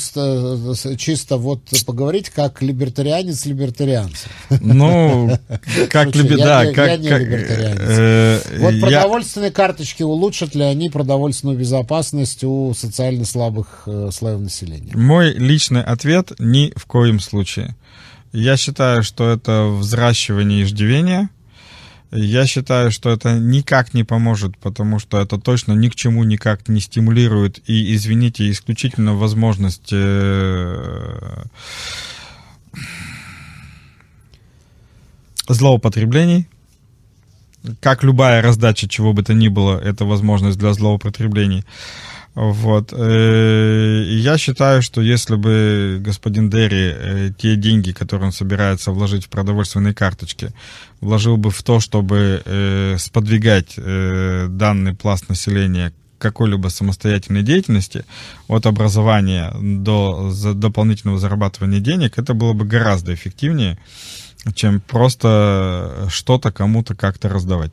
чисто 0.96 1.36
вот 1.36 1.62
поговорить 1.84 2.30
как 2.30 2.62
либертарианец 2.62 3.44
либертарианцев. 3.44 4.30
Ну, 4.60 5.36
как 5.90 6.14
либер... 6.14 6.38
да, 6.38 6.62
я, 6.62 6.72
как... 6.72 6.86
Я 6.86 6.96
не 6.96 7.08
либертарианец. 7.08 7.80
Э, 7.80 8.40
вот 8.58 8.80
продовольственные 8.80 9.50
карточки 9.50 10.04
улучшат 10.04 10.54
ли 10.54 10.62
они 10.62 10.90
продовольственную 10.90 11.58
безопасность 11.58 12.44
у 12.44 12.72
социально 12.74 13.24
слабых 13.24 13.82
э, 13.86 14.10
слоев 14.12 14.38
населения? 14.38 14.96
Мой 14.96 15.32
личный 15.32 15.82
ответ– 15.82 16.32
ни 16.38 16.72
в 16.76 16.86
коем 16.86 17.18
случае. 17.18 17.74
Я 18.32 18.56
считаю, 18.56 19.02
что 19.02 19.28
это 19.28 19.66
взращивание 19.66 20.62
иждивения– 20.62 21.30
я 22.12 22.46
считаю, 22.46 22.90
что 22.90 23.10
это 23.10 23.38
никак 23.38 23.94
не 23.94 24.04
поможет, 24.04 24.56
потому 24.58 24.98
что 24.98 25.20
это 25.20 25.38
точно 25.38 25.72
ни 25.72 25.88
к 25.88 25.94
чему 25.94 26.24
никак 26.24 26.68
не 26.68 26.80
стимулирует 26.80 27.60
и, 27.66 27.94
извините, 27.94 28.50
исключительно 28.50 29.14
возможность 29.14 29.88
э, 29.92 31.44
злоупотреблений. 35.48 36.46
Как 37.80 38.02
любая 38.02 38.42
раздача 38.42 38.88
чего 38.88 39.12
бы 39.12 39.22
то 39.22 39.32
ни 39.32 39.48
было, 39.48 39.78
это 39.78 40.04
возможность 40.04 40.58
для 40.58 40.74
злоупотреблений. 40.74 41.64
Вот. 42.34 42.94
Э, 42.94 44.04
я 44.06 44.38
считаю, 44.38 44.80
что 44.80 45.02
если 45.02 45.36
бы 45.36 45.98
господин 46.00 46.48
Дерри 46.48 46.92
э, 46.94 47.30
те 47.36 47.56
деньги, 47.56 47.92
которые 47.92 48.26
он 48.26 48.32
собирается 48.32 48.90
вложить 48.90 49.26
в 49.26 49.28
продовольственные 49.28 49.92
карточки, 49.92 50.50
вложил 51.02 51.36
бы 51.36 51.50
в 51.50 51.62
то, 51.62 51.78
чтобы 51.78 52.42
э, 52.44 52.96
сподвигать 52.98 53.76
данный 53.76 54.94
пласт 54.94 55.28
населения 55.28 55.92
какой-либо 56.18 56.68
самостоятельной 56.68 57.42
деятельности, 57.42 58.04
от 58.46 58.66
образования 58.66 59.52
до 59.60 60.32
дополнительного 60.54 61.18
зарабатывания 61.18 61.80
денег, 61.80 62.16
это 62.16 62.32
было 62.32 62.52
бы 62.52 62.64
гораздо 62.64 63.12
эффективнее, 63.12 63.76
чем 64.54 64.80
просто 64.80 66.06
что-то 66.08 66.52
кому-то 66.52 66.94
как-то 66.94 67.28
раздавать. 67.28 67.72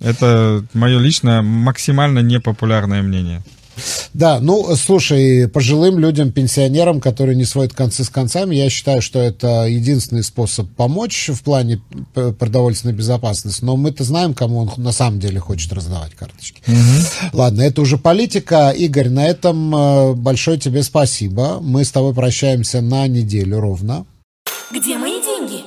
Это 0.00 0.64
мое 0.72 0.98
личное, 0.98 1.42
максимально 1.42 2.20
непопулярное 2.20 3.02
мнение. 3.02 3.42
Да, 4.14 4.40
ну, 4.40 4.74
слушай, 4.76 5.48
пожилым 5.48 5.98
людям, 5.98 6.32
пенсионерам, 6.32 7.00
которые 7.00 7.36
не 7.36 7.44
сводят 7.44 7.74
концы 7.74 8.04
с 8.04 8.08
концами, 8.08 8.54
я 8.56 8.70
считаю, 8.70 9.02
что 9.02 9.20
это 9.20 9.66
единственный 9.66 10.22
способ 10.22 10.68
помочь 10.70 11.30
в 11.32 11.42
плане 11.42 11.80
продовольственной 12.14 12.94
безопасности. 12.94 13.64
Но 13.64 13.76
мы-то 13.76 14.04
знаем, 14.04 14.34
кому 14.34 14.60
он 14.60 14.72
на 14.76 14.92
самом 14.92 15.20
деле 15.20 15.40
хочет 15.40 15.72
раздавать 15.72 16.14
карточки. 16.14 16.62
Угу. 16.66 17.30
Ладно, 17.32 17.62
это 17.62 17.80
уже 17.80 17.98
политика. 17.98 18.70
Игорь, 18.70 19.08
на 19.08 19.26
этом 19.26 19.74
э, 19.74 20.14
большое 20.14 20.58
тебе 20.58 20.82
спасибо. 20.82 21.58
Мы 21.60 21.84
с 21.84 21.90
тобой 21.90 22.14
прощаемся 22.14 22.80
на 22.80 23.06
неделю 23.06 23.60
ровно. 23.60 24.06
Где 24.72 24.96
мои 24.96 25.22
деньги? 25.22 25.64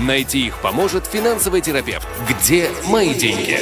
Найти 0.00 0.46
их 0.46 0.60
поможет 0.62 1.06
финансовый 1.06 1.60
терапевт. 1.60 2.06
Где 2.28 2.70
мои 2.86 3.14
деньги? 3.14 3.58